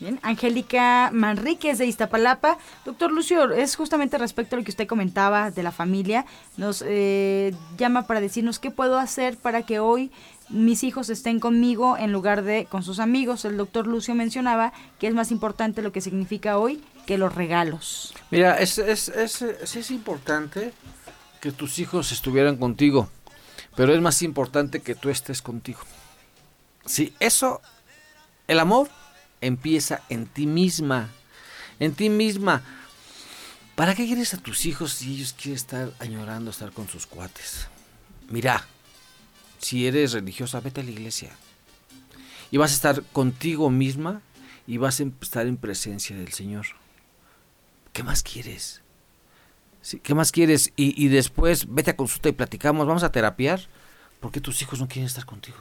Bien, 0.00 0.18
Angélica 0.22 1.10
Manríquez 1.12 1.76
de 1.76 1.84
Iztapalapa. 1.84 2.56
Doctor 2.86 3.12
Lucio, 3.12 3.52
es 3.52 3.76
justamente 3.76 4.16
respecto 4.16 4.56
a 4.56 4.58
lo 4.58 4.64
que 4.64 4.70
usted 4.70 4.86
comentaba 4.86 5.50
de 5.50 5.62
la 5.62 5.72
familia. 5.72 6.24
Nos 6.56 6.82
eh, 6.86 7.54
llama 7.76 8.06
para 8.06 8.22
decirnos 8.22 8.58
qué 8.58 8.70
puedo 8.70 8.98
hacer 8.98 9.36
para 9.36 9.62
que 9.62 9.78
hoy 9.78 10.10
mis 10.48 10.84
hijos 10.84 11.10
estén 11.10 11.38
conmigo 11.38 11.98
en 11.98 12.12
lugar 12.12 12.42
de 12.42 12.64
con 12.64 12.82
sus 12.82 12.98
amigos. 12.98 13.44
El 13.44 13.58
doctor 13.58 13.86
Lucio 13.86 14.14
mencionaba 14.14 14.72
que 14.98 15.06
es 15.06 15.14
más 15.14 15.30
importante 15.30 15.82
lo 15.82 15.92
que 15.92 16.00
significa 16.00 16.56
hoy 16.56 16.82
que 17.04 17.18
los 17.18 17.34
regalos. 17.34 18.14
Mira, 18.30 18.58
es, 18.58 18.78
es, 18.78 19.10
es, 19.10 19.42
es 19.42 19.90
importante 19.90 20.72
que 21.40 21.52
tus 21.52 21.78
hijos 21.78 22.12
estuvieran 22.12 22.56
contigo, 22.56 23.08
pero 23.76 23.94
es 23.94 24.00
más 24.00 24.22
importante 24.22 24.80
que 24.80 24.94
tú 24.94 25.10
estés 25.10 25.42
contigo. 25.42 25.80
Sí, 26.86 27.14
eso, 27.20 27.60
el 28.46 28.58
amor 28.58 28.90
empieza 29.40 30.02
en 30.08 30.26
ti 30.26 30.46
misma, 30.46 31.08
en 31.78 31.94
ti 31.94 32.08
misma. 32.10 32.62
¿Para 33.74 33.94
qué 33.94 34.06
quieres 34.06 34.34
a 34.34 34.38
tus 34.38 34.66
hijos 34.66 34.92
si 34.92 35.14
ellos 35.14 35.32
quieren 35.32 35.56
estar 35.56 35.92
añorando 35.98 36.50
estar 36.50 36.72
con 36.72 36.88
sus 36.88 37.06
cuates? 37.06 37.68
Mira, 38.28 38.66
si 39.58 39.86
eres 39.86 40.12
religiosa, 40.12 40.60
vete 40.60 40.80
a 40.80 40.84
la 40.84 40.90
iglesia. 40.90 41.30
Y 42.50 42.56
vas 42.56 42.72
a 42.72 42.74
estar 42.74 43.02
contigo 43.12 43.70
misma 43.70 44.22
y 44.66 44.76
vas 44.76 45.00
a 45.00 45.04
estar 45.22 45.46
en 45.46 45.56
presencia 45.56 46.16
del 46.16 46.32
Señor. 46.32 46.66
¿Qué 47.92 48.02
más 48.02 48.22
quieres? 48.22 48.82
¿Qué 50.02 50.14
más 50.14 50.32
quieres? 50.32 50.72
Y, 50.76 51.02
y, 51.02 51.08
después 51.08 51.66
vete 51.72 51.90
a 51.90 51.96
consulta 51.96 52.28
y 52.28 52.32
platicamos, 52.32 52.86
vamos 52.86 53.02
a 53.02 53.12
terapiar. 53.12 53.60
¿Por 54.20 54.30
qué 54.30 54.40
tus 54.40 54.60
hijos 54.60 54.78
no 54.80 54.88
quieren 54.88 55.06
estar 55.06 55.24
contigo? 55.24 55.56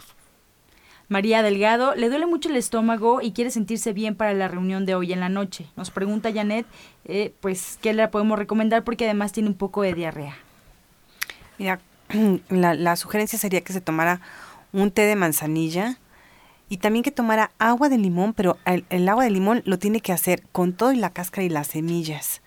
María 1.07 1.41
Delgado, 1.41 1.95
le 1.95 2.09
duele 2.09 2.27
mucho 2.27 2.49
el 2.49 2.55
estómago 2.55 3.19
y 3.21 3.31
quiere 3.31 3.49
sentirse 3.49 3.93
bien 3.93 4.15
para 4.15 4.33
la 4.33 4.47
reunión 4.47 4.85
de 4.85 4.93
hoy 4.93 5.11
en 5.11 5.19
la 5.19 5.29
noche. 5.29 5.65
Nos 5.75 5.89
pregunta 5.89 6.31
Janet, 6.31 6.67
eh, 7.05 7.33
pues, 7.39 7.79
¿qué 7.81 7.93
le 7.93 8.07
podemos 8.09 8.37
recomendar? 8.37 8.83
Porque 8.83 9.05
además 9.05 9.31
tiene 9.31 9.49
un 9.49 9.55
poco 9.55 9.81
de 9.81 9.95
diarrea. 9.95 10.37
Mira, 11.57 11.79
la, 12.49 12.75
la 12.75 12.95
sugerencia 12.95 13.39
sería 13.39 13.61
que 13.61 13.73
se 13.73 13.81
tomara 13.81 14.21
un 14.71 14.91
té 14.91 15.01
de 15.03 15.15
manzanilla 15.15 15.97
y 16.69 16.77
también 16.77 17.01
que 17.01 17.11
tomara 17.11 17.51
agua 17.57 17.89
de 17.89 17.97
limón, 17.97 18.33
pero 18.35 18.57
el, 18.65 18.85
el 18.91 19.09
agua 19.09 19.23
de 19.23 19.31
limón 19.31 19.63
lo 19.65 19.79
tiene 19.79 20.01
que 20.01 20.13
hacer 20.13 20.43
con 20.51 20.73
todo 20.73 20.91
y 20.91 20.97
la 20.97 21.09
cáscara 21.09 21.43
y 21.43 21.49
las 21.49 21.67
semillas. 21.67 22.43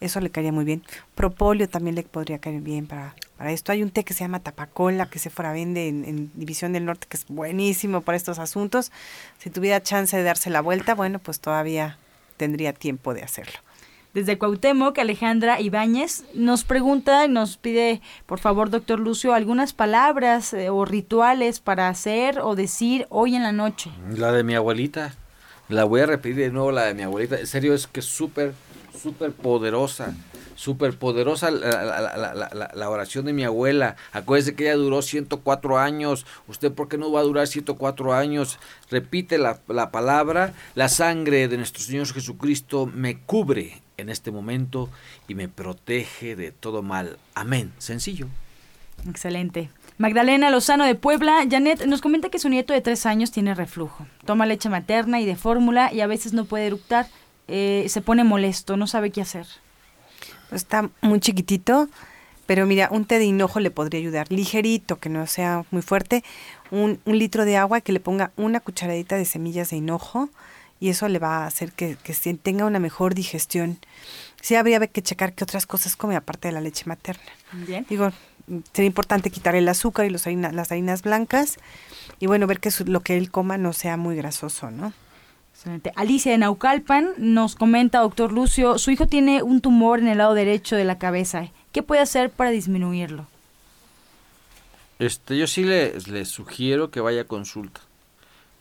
Eso 0.00 0.20
le 0.20 0.30
caería 0.30 0.52
muy 0.52 0.64
bien. 0.64 0.82
Propóleo 1.14 1.68
también 1.68 1.96
le 1.96 2.02
podría 2.02 2.38
caer 2.38 2.60
bien 2.60 2.86
para, 2.86 3.14
para 3.38 3.52
esto. 3.52 3.72
Hay 3.72 3.82
un 3.82 3.90
té 3.90 4.04
que 4.04 4.12
se 4.12 4.24
llama 4.24 4.40
tapacola, 4.40 5.08
que 5.08 5.18
se 5.18 5.30
fuera 5.30 5.52
vende 5.52 5.88
en, 5.88 6.04
en, 6.04 6.30
División 6.34 6.72
del 6.72 6.84
Norte, 6.84 7.06
que 7.08 7.16
es 7.16 7.24
buenísimo 7.28 8.02
para 8.02 8.16
estos 8.16 8.38
asuntos. 8.38 8.92
Si 9.38 9.48
tuviera 9.50 9.82
chance 9.82 10.16
de 10.16 10.22
darse 10.22 10.50
la 10.50 10.60
vuelta, 10.60 10.94
bueno, 10.94 11.18
pues 11.18 11.40
todavía 11.40 11.98
tendría 12.36 12.72
tiempo 12.72 13.14
de 13.14 13.22
hacerlo. 13.22 13.58
Desde 14.16 14.38
Cuauhtémoc, 14.38 14.98
Alejandra 14.98 15.60
Ibáñez 15.60 16.24
nos 16.32 16.64
pregunta 16.64 17.26
y 17.26 17.28
nos 17.28 17.58
pide, 17.58 18.00
por 18.24 18.38
favor, 18.38 18.70
doctor 18.70 18.98
Lucio, 18.98 19.34
algunas 19.34 19.74
palabras 19.74 20.54
eh, 20.54 20.70
o 20.70 20.86
rituales 20.86 21.60
para 21.60 21.88
hacer 21.88 22.40
o 22.40 22.56
decir 22.56 23.06
hoy 23.10 23.36
en 23.36 23.42
la 23.42 23.52
noche. 23.52 23.90
La 24.16 24.32
de 24.32 24.42
mi 24.42 24.54
abuelita. 24.54 25.14
La 25.68 25.84
voy 25.84 26.00
a 26.00 26.06
repetir 26.06 26.36
de 26.36 26.50
nuevo, 26.50 26.72
la 26.72 26.84
de 26.84 26.94
mi 26.94 27.02
abuelita. 27.02 27.38
En 27.38 27.46
serio, 27.46 27.74
es 27.74 27.86
que 27.86 28.00
es 28.00 28.06
súper 28.06 28.54
súper 28.96 29.32
poderosa, 29.32 30.14
súper 30.54 30.98
poderosa 30.98 31.50
la, 31.50 31.84
la, 31.84 32.34
la, 32.34 32.70
la, 32.74 32.90
oración 32.90 33.26
de 33.26 33.32
mi 33.32 33.44
abuela. 33.44 33.96
Acuérdese 34.12 34.54
que 34.54 34.64
ella 34.64 34.76
duró 34.76 35.02
104 35.02 35.78
años. 35.78 36.26
¿Usted 36.48 36.72
por 36.72 36.88
qué 36.88 36.98
no 36.98 37.12
va 37.12 37.20
a 37.20 37.24
durar 37.24 37.46
104 37.46 38.14
años? 38.14 38.58
Repite 38.90 39.38
la, 39.38 39.58
palabra, 39.90 40.54
la 40.74 40.88
sangre 40.88 41.48
de 41.48 41.56
nuestro 41.56 41.82
Señor 41.82 42.06
Jesucristo 42.06 42.86
me 42.86 43.18
cubre 43.18 43.82
en 43.96 44.08
este 44.08 44.30
momento 44.30 44.88
y 45.28 45.34
me 45.34 45.48
protege 45.48 46.36
de 46.36 46.52
todo 46.52 46.82
mal. 46.82 47.18
Amén. 47.34 47.72
Sencillo. 47.78 48.26
Excelente. 49.08 49.70
Magdalena 49.98 50.50
Lozano 50.50 50.84
de 50.84 50.94
Puebla, 50.94 51.46
Janet 51.50 51.86
nos 51.86 52.02
comenta 52.02 52.28
que 52.28 52.38
su 52.38 52.50
nieto 52.50 52.74
de 52.74 52.82
tres 52.82 53.06
años 53.06 53.30
tiene 53.30 53.54
reflujo. 53.54 54.06
Toma 54.26 54.44
leche 54.44 54.68
materna 54.68 55.20
y 55.20 55.26
de 55.26 55.36
fórmula 55.36 55.90
y 55.92 56.00
a 56.00 56.06
veces 56.06 56.34
no 56.34 56.44
puede 56.44 56.66
eructar 56.66 57.06
eh, 57.48 57.86
se 57.88 58.00
pone 58.00 58.24
molesto, 58.24 58.76
no 58.76 58.86
sabe 58.86 59.10
qué 59.10 59.20
hacer. 59.20 59.46
Está 60.52 60.90
muy 61.00 61.20
chiquitito, 61.20 61.88
pero 62.46 62.66
mira, 62.66 62.88
un 62.90 63.04
té 63.04 63.18
de 63.18 63.24
hinojo 63.24 63.60
le 63.60 63.70
podría 63.70 64.00
ayudar, 64.00 64.30
ligerito, 64.30 64.98
que 64.98 65.08
no 65.08 65.26
sea 65.26 65.64
muy 65.70 65.82
fuerte, 65.82 66.22
un, 66.70 67.00
un 67.04 67.18
litro 67.18 67.44
de 67.44 67.56
agua 67.56 67.80
que 67.80 67.92
le 67.92 68.00
ponga 68.00 68.30
una 68.36 68.60
cucharadita 68.60 69.16
de 69.16 69.24
semillas 69.24 69.70
de 69.70 69.76
hinojo 69.76 70.30
y 70.78 70.90
eso 70.90 71.08
le 71.08 71.18
va 71.18 71.38
a 71.38 71.46
hacer 71.46 71.72
que, 71.72 71.96
que 71.96 72.14
tenga 72.34 72.64
una 72.64 72.78
mejor 72.78 73.14
digestión. 73.14 73.78
Sí 74.40 74.54
habría 74.54 74.84
que 74.86 75.02
checar 75.02 75.32
qué 75.32 75.44
otras 75.44 75.66
cosas 75.66 75.96
come 75.96 76.16
aparte 76.16 76.48
de 76.48 76.52
la 76.52 76.60
leche 76.60 76.84
materna. 76.86 77.22
Bien. 77.52 77.86
Digo, 77.88 78.12
sería 78.72 78.86
importante 78.86 79.30
quitar 79.30 79.54
el 79.54 79.68
azúcar 79.68 80.06
y 80.06 80.10
los 80.10 80.26
harina, 80.26 80.52
las 80.52 80.70
harinas 80.70 81.02
blancas 81.02 81.58
y 82.20 82.26
bueno, 82.26 82.46
ver 82.46 82.60
que 82.60 82.70
su, 82.70 82.84
lo 82.84 83.00
que 83.00 83.16
él 83.16 83.30
coma 83.30 83.58
no 83.58 83.72
sea 83.72 83.96
muy 83.96 84.16
grasoso, 84.16 84.70
¿no? 84.70 84.92
Excelente. 85.56 85.90
Alicia 85.96 86.32
de 86.32 86.38
Naucalpan 86.38 87.12
nos 87.16 87.54
comenta, 87.54 88.00
doctor 88.00 88.30
Lucio, 88.30 88.76
su 88.76 88.90
hijo 88.90 89.06
tiene 89.06 89.42
un 89.42 89.62
tumor 89.62 90.00
en 90.00 90.08
el 90.08 90.18
lado 90.18 90.34
derecho 90.34 90.76
de 90.76 90.84
la 90.84 90.98
cabeza. 90.98 91.48
¿Qué 91.72 91.82
puede 91.82 92.02
hacer 92.02 92.30
para 92.30 92.50
disminuirlo? 92.50 93.26
Este, 94.98 95.38
yo 95.38 95.46
sí 95.46 95.64
le, 95.64 95.98
le 95.98 96.26
sugiero 96.26 96.90
que 96.90 97.00
vaya 97.00 97.22
a 97.22 97.24
consulta. 97.24 97.80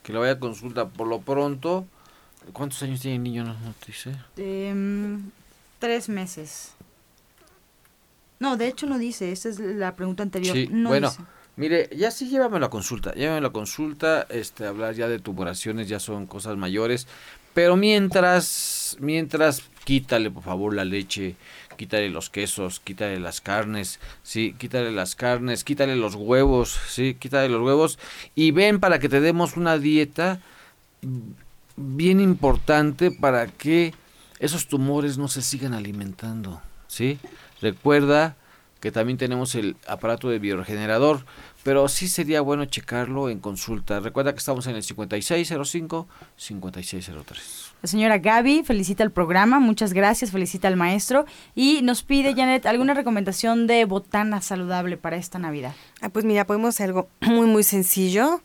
Que 0.03 0.13
lo 0.13 0.21
vaya 0.21 0.33
a 0.33 0.39
consulta 0.39 0.87
por 0.87 1.07
lo 1.07 1.19
pronto. 1.19 1.85
¿Cuántos 2.53 2.81
años 2.81 3.01
tiene 3.01 3.17
el 3.17 3.23
niño? 3.23 3.43
No, 3.43 3.53
no 3.55 3.73
te 3.77 3.87
dice. 3.87 4.15
Eh, 4.37 5.17
tres 5.79 6.07
meses. 6.07 6.75
No, 8.39 8.55
de 8.55 8.67
hecho 8.69 8.85
no 8.85 8.97
dice. 8.97 9.33
Esa 9.33 9.49
es 9.49 9.59
la 9.59 9.95
pregunta 9.97 10.23
anterior. 10.23 10.55
Sí, 10.55 10.69
no 10.71 10.89
bueno. 10.89 11.09
dice. 11.09 11.23
Mire, 11.58 11.89
ya 11.95 12.12
sí 12.12 12.28
llévame 12.28 12.58
a 12.58 12.60
la 12.60 12.70
consulta, 12.70 13.14
llévame 13.14 13.38
a 13.38 13.41
la 13.41 13.49
consulta, 13.51 14.28
este, 14.30 14.66
hablar 14.66 14.93
ya 14.93 15.08
de 15.08 15.20
tumoraciones 15.20 15.88
ya 15.88 15.99
son 15.99 16.26
cosas 16.26 16.58
mayores, 16.58 17.08
pero 17.53 17.78
mientras, 17.78 18.97
mientras, 18.99 19.64
quítale 19.86 20.30
por 20.30 20.43
favor 20.43 20.76
la 20.76 20.84
leche, 20.84 21.38
quítale 21.78 22.10
los 22.10 22.30
quesos, 22.30 22.82
quítale 22.82 23.22
las 23.22 23.39
carnes, 23.39 24.01
sí, 24.24 24.53
quítale 24.58 24.91
las 24.91 25.16
carnes, 25.16 25.64
quítale 25.64 25.95
los 25.95 26.16
huevos, 26.16 26.78
sí, 26.89 27.16
quítale 27.18 27.47
los 27.47 27.62
huevos 27.62 27.99
y 28.36 28.51
ven 28.51 28.82
para 28.82 28.99
que 28.99 29.08
te 29.08 29.22
demos 29.22 29.56
una 29.56 29.78
dieta 29.78 30.41
bien 31.78 32.20
importante 32.20 33.12
para 33.12 33.47
que 33.47 33.93
esos 34.39 34.68
tumores 34.68 35.18
no 35.18 35.30
se 35.30 35.41
sigan 35.41 35.74
alimentando, 35.74 36.62
sí. 36.88 37.20
Recuerda 37.62 38.36
que 38.80 38.91
también 38.91 39.17
tenemos 39.17 39.55
el 39.55 39.76
aparato 39.88 40.30
de 40.30 40.38
bioregenerador, 40.39 41.26
pero 41.63 41.88
sí 41.88 42.07
sería 42.07 42.41
bueno 42.41 42.65
checarlo 42.65 43.30
en 43.30 43.39
consulta. 43.39 43.99
Recuerda 43.99 44.34
que 44.34 44.38
estamos 44.38 44.67
en 44.67 44.76
el 44.76 44.84
5605-5603. 44.84 47.71
La 47.82 47.89
señora 47.89 48.19
Gaby 48.19 48.63
felicita 48.63 49.03
el 49.03 49.09
programa, 49.11 49.59
muchas 49.59 49.91
gracias, 49.93 50.30
felicita 50.32 50.67
al 50.67 50.76
maestro 50.76 51.26
y 51.55 51.82
nos 51.82 52.03
pide, 52.03 52.36
Janet, 52.36 52.67
alguna 52.67 52.93
recomendación 52.93 53.67
de 53.67 53.86
botana 53.86 54.41
saludable 54.41 54.97
para 54.97 55.15
esta 55.17 55.39
Navidad. 55.39 55.73
Ah, 56.01 56.09
pues 56.09 56.26
mira, 56.26 56.45
podemos 56.45 56.69
hacer 56.69 56.89
algo 56.89 57.09
muy, 57.21 57.47
muy 57.47 57.63
sencillo. 57.63 58.41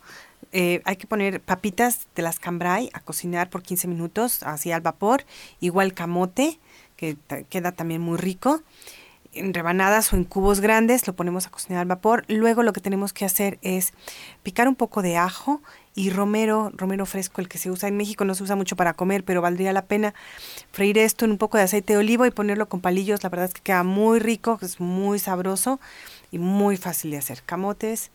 Eh, 0.53 0.81
hay 0.85 0.97
que 0.97 1.07
poner 1.07 1.41
papitas 1.41 2.09
de 2.17 2.23
las 2.23 2.39
cambrai 2.39 2.91
a 2.93 3.01
cocinar 3.01 3.51
por 3.51 3.63
15 3.63 3.89
minutos, 3.89 4.43
así 4.43 4.73
al 4.73 4.81
vapor, 4.81 5.25
igual 5.61 5.93
camote, 5.93 6.59
que 6.97 7.17
queda 7.49 7.73
también 7.73 8.01
muy 8.01 8.17
rico 8.19 8.63
en 9.33 9.55
rebanadas 9.55 10.13
o 10.13 10.17
en 10.17 10.25
cubos 10.25 10.61
grandes, 10.61 11.07
lo 11.07 11.15
ponemos 11.15 11.47
a 11.47 11.51
cocinar 11.51 11.83
al 11.83 11.89
vapor. 11.89 12.25
Luego 12.29 12.63
lo 12.63 12.73
que 12.73 12.81
tenemos 12.81 13.13
que 13.13 13.25
hacer 13.25 13.59
es 13.63 13.93
picar 14.43 14.69
un 14.69 14.75
poco 14.75 15.03
de 15.03 15.17
ajo 15.17 15.63
y 15.95 16.11
romero, 16.11 16.71
romero 16.75 17.07
fresco, 17.07 17.41
el 17.41 17.49
que 17.49 17.59
se 17.59 17.71
usa 17.71 17.89
en 17.89 17.97
México, 17.97 18.25
no 18.25 18.35
se 18.35 18.43
usa 18.43 18.57
mucho 18.57 18.77
para 18.77 18.95
comer, 18.95 19.25
pero 19.25 19.43
valdría 19.43 19.73
la 19.73 19.87
pena 19.87 20.15
freír 20.73 20.99
esto 20.99 21.25
en 21.25 21.33
un 21.33 21.39
poco 21.39 21.59
de 21.59 21.65
aceite 21.65 21.93
de 21.93 21.99
olivo 21.99 22.27
y 22.27 22.31
ponerlo 22.31 22.69
con 22.69 22.81
palillos. 22.81 23.23
La 23.23 23.29
verdad 23.29 23.47
es 23.47 23.55
que 23.55 23.63
queda 23.63 23.83
muy 23.83 24.19
rico, 24.19 24.59
es 24.63 24.81
muy 24.81 25.19
sabroso 25.19 25.81
y 26.31 26.39
muy 26.39 26.77
fácil 26.77 27.13
de 27.13 27.19
hacer. 27.19 27.43
Camotes 27.45 28.11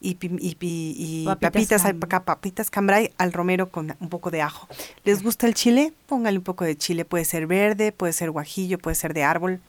y, 0.00 0.18
y, 0.20 1.24
papitas, 1.24 1.82
papitas, 1.82 2.22
papitas 2.22 2.70
cambray 2.70 3.12
al 3.16 3.32
romero 3.32 3.70
con 3.70 3.96
un 3.98 4.08
poco 4.08 4.30
de 4.30 4.42
ajo. 4.42 4.68
¿Les 5.04 5.22
gusta 5.22 5.46
el 5.46 5.54
chile? 5.54 5.92
Póngale 6.06 6.38
un 6.38 6.44
poco 6.44 6.64
de 6.64 6.76
chile, 6.76 7.04
puede 7.04 7.24
ser 7.24 7.46
verde, 7.46 7.92
puede 7.92 8.12
ser 8.12 8.30
guajillo, 8.30 8.78
puede 8.78 8.94
ser 8.94 9.14
de 9.14 9.24
árbol 9.24 9.60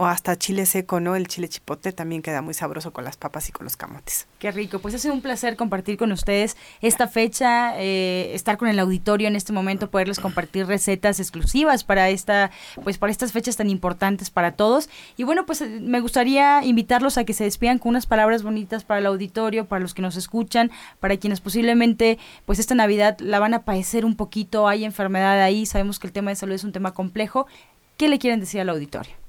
o 0.00 0.06
hasta 0.06 0.34
chile 0.38 0.64
seco, 0.64 0.98
¿no? 0.98 1.14
El 1.14 1.28
chile 1.28 1.46
chipote 1.46 1.92
también 1.92 2.22
queda 2.22 2.40
muy 2.40 2.54
sabroso 2.54 2.90
con 2.90 3.04
las 3.04 3.18
papas 3.18 3.50
y 3.50 3.52
con 3.52 3.64
los 3.64 3.76
camotes. 3.76 4.26
Qué 4.38 4.50
rico. 4.50 4.78
Pues 4.78 4.94
ha 4.94 4.98
sido 4.98 5.12
un 5.12 5.20
placer 5.20 5.56
compartir 5.56 5.98
con 5.98 6.10
ustedes 6.10 6.56
esta 6.80 7.06
fecha, 7.06 7.78
eh, 7.78 8.30
estar 8.34 8.56
con 8.56 8.68
el 8.68 8.78
auditorio 8.78 9.28
en 9.28 9.36
este 9.36 9.52
momento, 9.52 9.90
poderles 9.90 10.18
compartir 10.18 10.64
recetas 10.66 11.20
exclusivas 11.20 11.84
para 11.84 12.08
esta, 12.08 12.50
pues 12.82 12.96
para 12.96 13.12
estas 13.12 13.32
fechas 13.32 13.58
tan 13.58 13.68
importantes 13.68 14.30
para 14.30 14.52
todos. 14.52 14.88
Y 15.18 15.24
bueno, 15.24 15.44
pues 15.44 15.60
me 15.60 16.00
gustaría 16.00 16.64
invitarlos 16.64 17.18
a 17.18 17.24
que 17.24 17.34
se 17.34 17.44
despidan 17.44 17.78
con 17.78 17.90
unas 17.90 18.06
palabras 18.06 18.42
bonitas 18.42 18.84
para 18.84 19.00
el 19.00 19.06
auditorio, 19.06 19.66
para 19.66 19.80
los 19.80 19.92
que 19.92 20.00
nos 20.00 20.16
escuchan, 20.16 20.70
para 21.00 21.18
quienes 21.18 21.42
posiblemente, 21.42 22.18
pues 22.46 22.58
esta 22.58 22.74
Navidad 22.74 23.18
la 23.20 23.38
van 23.38 23.52
a 23.52 23.64
padecer 23.64 24.06
un 24.06 24.16
poquito, 24.16 24.66
hay 24.66 24.86
enfermedad 24.86 25.42
ahí, 25.42 25.66
sabemos 25.66 25.98
que 25.98 26.06
el 26.06 26.14
tema 26.14 26.30
de 26.30 26.36
salud 26.36 26.54
es 26.54 26.64
un 26.64 26.72
tema 26.72 26.94
complejo. 26.94 27.46
¿Qué 27.98 28.08
le 28.08 28.18
quieren 28.18 28.40
decir 28.40 28.62
al 28.62 28.70
auditorio? 28.70 29.19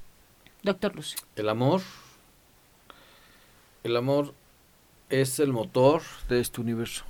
Doctor 0.62 0.94
Lucio. 0.94 1.18
El 1.34 1.48
amor. 1.48 1.80
El 3.82 3.96
amor 3.96 4.32
es 5.08 5.40
el 5.40 5.52
motor 5.52 6.02
de 6.28 6.38
este 6.38 6.60
universo. 6.60 7.04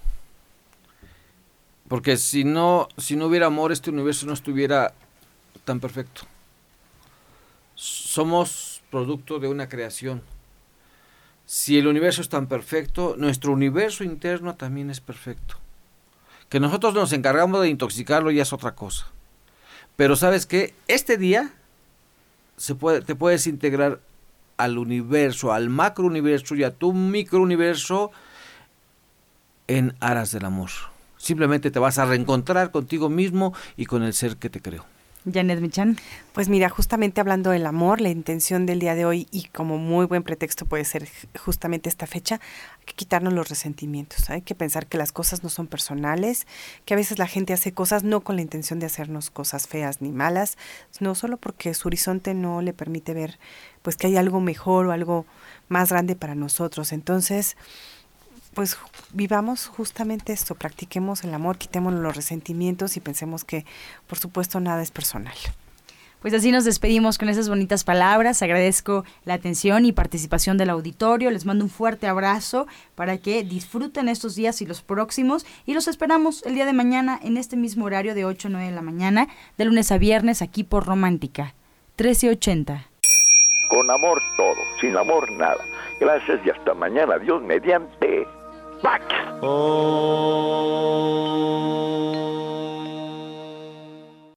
Porque 1.87 2.17
si 2.17 2.45
no, 2.45 2.89
si 2.97 3.15
no 3.15 3.27
hubiera 3.27 3.47
amor, 3.47 3.71
este 3.71 3.91
universo 3.91 4.25
no 4.25 4.33
estuviera 4.33 4.95
tan 5.67 5.81
perfecto. 5.81 6.23
Somos 7.75 8.83
producto 8.91 9.39
de 9.39 9.49
una 9.49 9.69
creación. 9.69 10.23
Si 11.45 11.79
el 11.79 11.87
universo 11.87 12.23
es 12.23 12.31
tan 12.31 12.47
perfecto, 12.47 13.17
nuestro 13.19 13.53
universo 13.53 14.03
interno 14.03 14.55
también 14.55 14.89
es 14.89 15.01
perfecto. 15.01 15.57
Que 16.49 16.61
nosotros 16.61 16.95
nos 16.95 17.13
encargamos 17.13 17.61
de 17.61 17.69
intoxicarlo 17.69 18.31
ya 18.31 18.43
es 18.43 18.53
otra 18.55 18.75
cosa. 18.75 19.09
Pero 19.97 20.17
sabes 20.17 20.47
qué, 20.47 20.75
este 20.89 21.19
día 21.19 21.53
se 22.57 22.75
puede, 22.75 23.03
te 23.03 23.15
puedes 23.15 23.47
integrar 23.47 24.01
al 24.57 24.79
universo, 24.79 25.53
al 25.53 25.69
macro 25.69 26.07
universo 26.07 26.55
y 26.55 26.65
a 26.65 26.71
tu 26.71 26.93
micro 26.93 27.41
universo 27.41 28.13
en 29.67 29.95
aras 30.01 30.33
del 30.33 30.45
amor. 30.45 30.71
Simplemente 31.17 31.71
te 31.71 31.79
vas 31.79 31.99
a 31.99 32.05
reencontrar 32.05 32.71
contigo 32.71 33.09
mismo 33.09 33.55
y 33.77 33.87
con 33.87 34.03
el 34.03 34.13
ser 34.13 34.37
que 34.37 34.51
te 34.51 34.61
creó. 34.61 34.85
Janet 35.31 35.61
Michan. 35.61 35.99
Pues 36.33 36.49
mira, 36.49 36.69
justamente 36.69 37.21
hablando 37.21 37.51
del 37.51 37.67
amor, 37.67 38.01
la 38.01 38.09
intención 38.09 38.67
del 38.67 38.81
día 38.81 38.95
de 38.95 39.05
hoy 39.05 39.29
y 39.31 39.45
como 39.45 39.79
muy 39.79 40.07
buen 40.07 40.23
pretexto 40.23 40.67
puede 40.67 40.85
ser 40.85 41.09
justamente 41.39 41.89
esta 41.89 42.07
fecha, 42.07 42.41
hay 42.79 42.85
que 42.87 42.95
quitarnos 42.95 43.33
los 43.33 43.49
resentimientos, 43.49 44.31
hay 44.31 44.43
que 44.43 44.55
pensar 44.55 44.87
que 44.87 44.99
las 44.99 45.13
cosas 45.13 45.43
no 45.43 45.51
son 45.51 45.67
personales, 45.67 46.47
que 46.85 46.95
a 46.95 46.97
veces 46.97 47.19
la 47.19 47.27
gente 47.27 47.53
hace 47.53 47.73
cosas 47.73 48.03
no 48.03 48.23
con 48.23 48.37
la 48.37 48.43
intención 48.43 48.79
de 48.79 48.87
hacernos 48.87 49.31
cosas 49.31 49.69
feas 49.69 50.01
ni 50.01 50.11
malas, 50.11 50.57
sino 50.91 51.15
solo 51.15 51.37
porque 51.37 51.75
su 51.75 51.89
horizonte 51.89 52.35
no 52.35 52.63
le 52.63 52.73
permite 52.73 53.15
ver 53.15 53.39
pues 53.83 53.97
que 53.97 54.07
hay 54.07 54.17
algo 54.17 54.41
mejor 54.41 54.87
o 54.87 54.93
algo 54.93 55.27
más 55.69 55.91
grande 55.91 56.17
para 56.17 56.35
nosotros. 56.35 56.93
Entonces, 56.93 57.57
pues 58.55 58.77
vivamos 59.13 59.67
justamente 59.67 60.33
esto, 60.33 60.55
practiquemos 60.55 61.25
el 61.25 61.35
amor, 61.35 61.59
quitémonos 61.59 62.01
los 62.01 62.17
resentimientos 62.17 62.97
y 62.97 63.01
pensemos 63.01 63.45
que 63.45 63.65
por 64.07 64.19
supuesto 64.19 64.61
nada 64.61 64.83
es 64.83 64.91
personal. 64.91 65.35
Pues 66.23 66.35
así 66.35 66.53
nos 66.53 66.65
despedimos 66.65 67.19
con 67.19 67.29
esas 67.29 67.49
bonitas 67.49 67.83
palabras. 67.83 68.43
Agradezco 68.43 69.05
la 69.25 69.35
atención 69.35 69.85
y 69.85 69.91
participación 69.91 70.57
del 70.57 70.71
auditorio. 70.71 71.33
Les 71.33 71.45
mando 71.45 71.65
un 71.65 71.71
fuerte 71.71 72.07
abrazo 72.07 72.69
para 72.95 73.19
que 73.19 73.43
disfruten 73.43 74.09
estos 74.09 74.37
días 74.37 74.63
y 74.63 74.67
los 74.67 74.83
próximos. 74.83 75.45
Y 75.67 75.75
los 75.75 75.89
esperamos 75.89 76.47
el 76.47 76.55
día 76.55 76.65
de 76.65 76.75
mañana 76.75 77.19
en 77.25 77.37
este 77.37 77.57
mismo 77.57 77.87
horario 77.87 78.15
de 78.15 78.25
8 78.25 78.47
a 78.47 78.51
9 78.53 78.67
de 78.67 78.73
la 78.73 78.83
mañana, 78.83 79.27
de 79.59 79.65
lunes 79.65 79.91
a 79.91 79.99
viernes 79.99 80.43
aquí 80.43 80.63
por 80.63 80.87
Romántica. 80.87 81.55
1380. 81.99 82.87
Con 83.69 83.91
amor 83.91 84.23
todo, 84.37 84.55
sin 84.81 84.97
amor 84.97 85.29
nada. 85.33 85.65
Gracias 85.99 86.41
y 86.47 86.51
hasta 86.51 86.73
mañana. 86.75 87.19
Dios 87.19 87.43
mediante. 87.43 88.29
back. 88.83 89.03
Oh. 89.43 89.93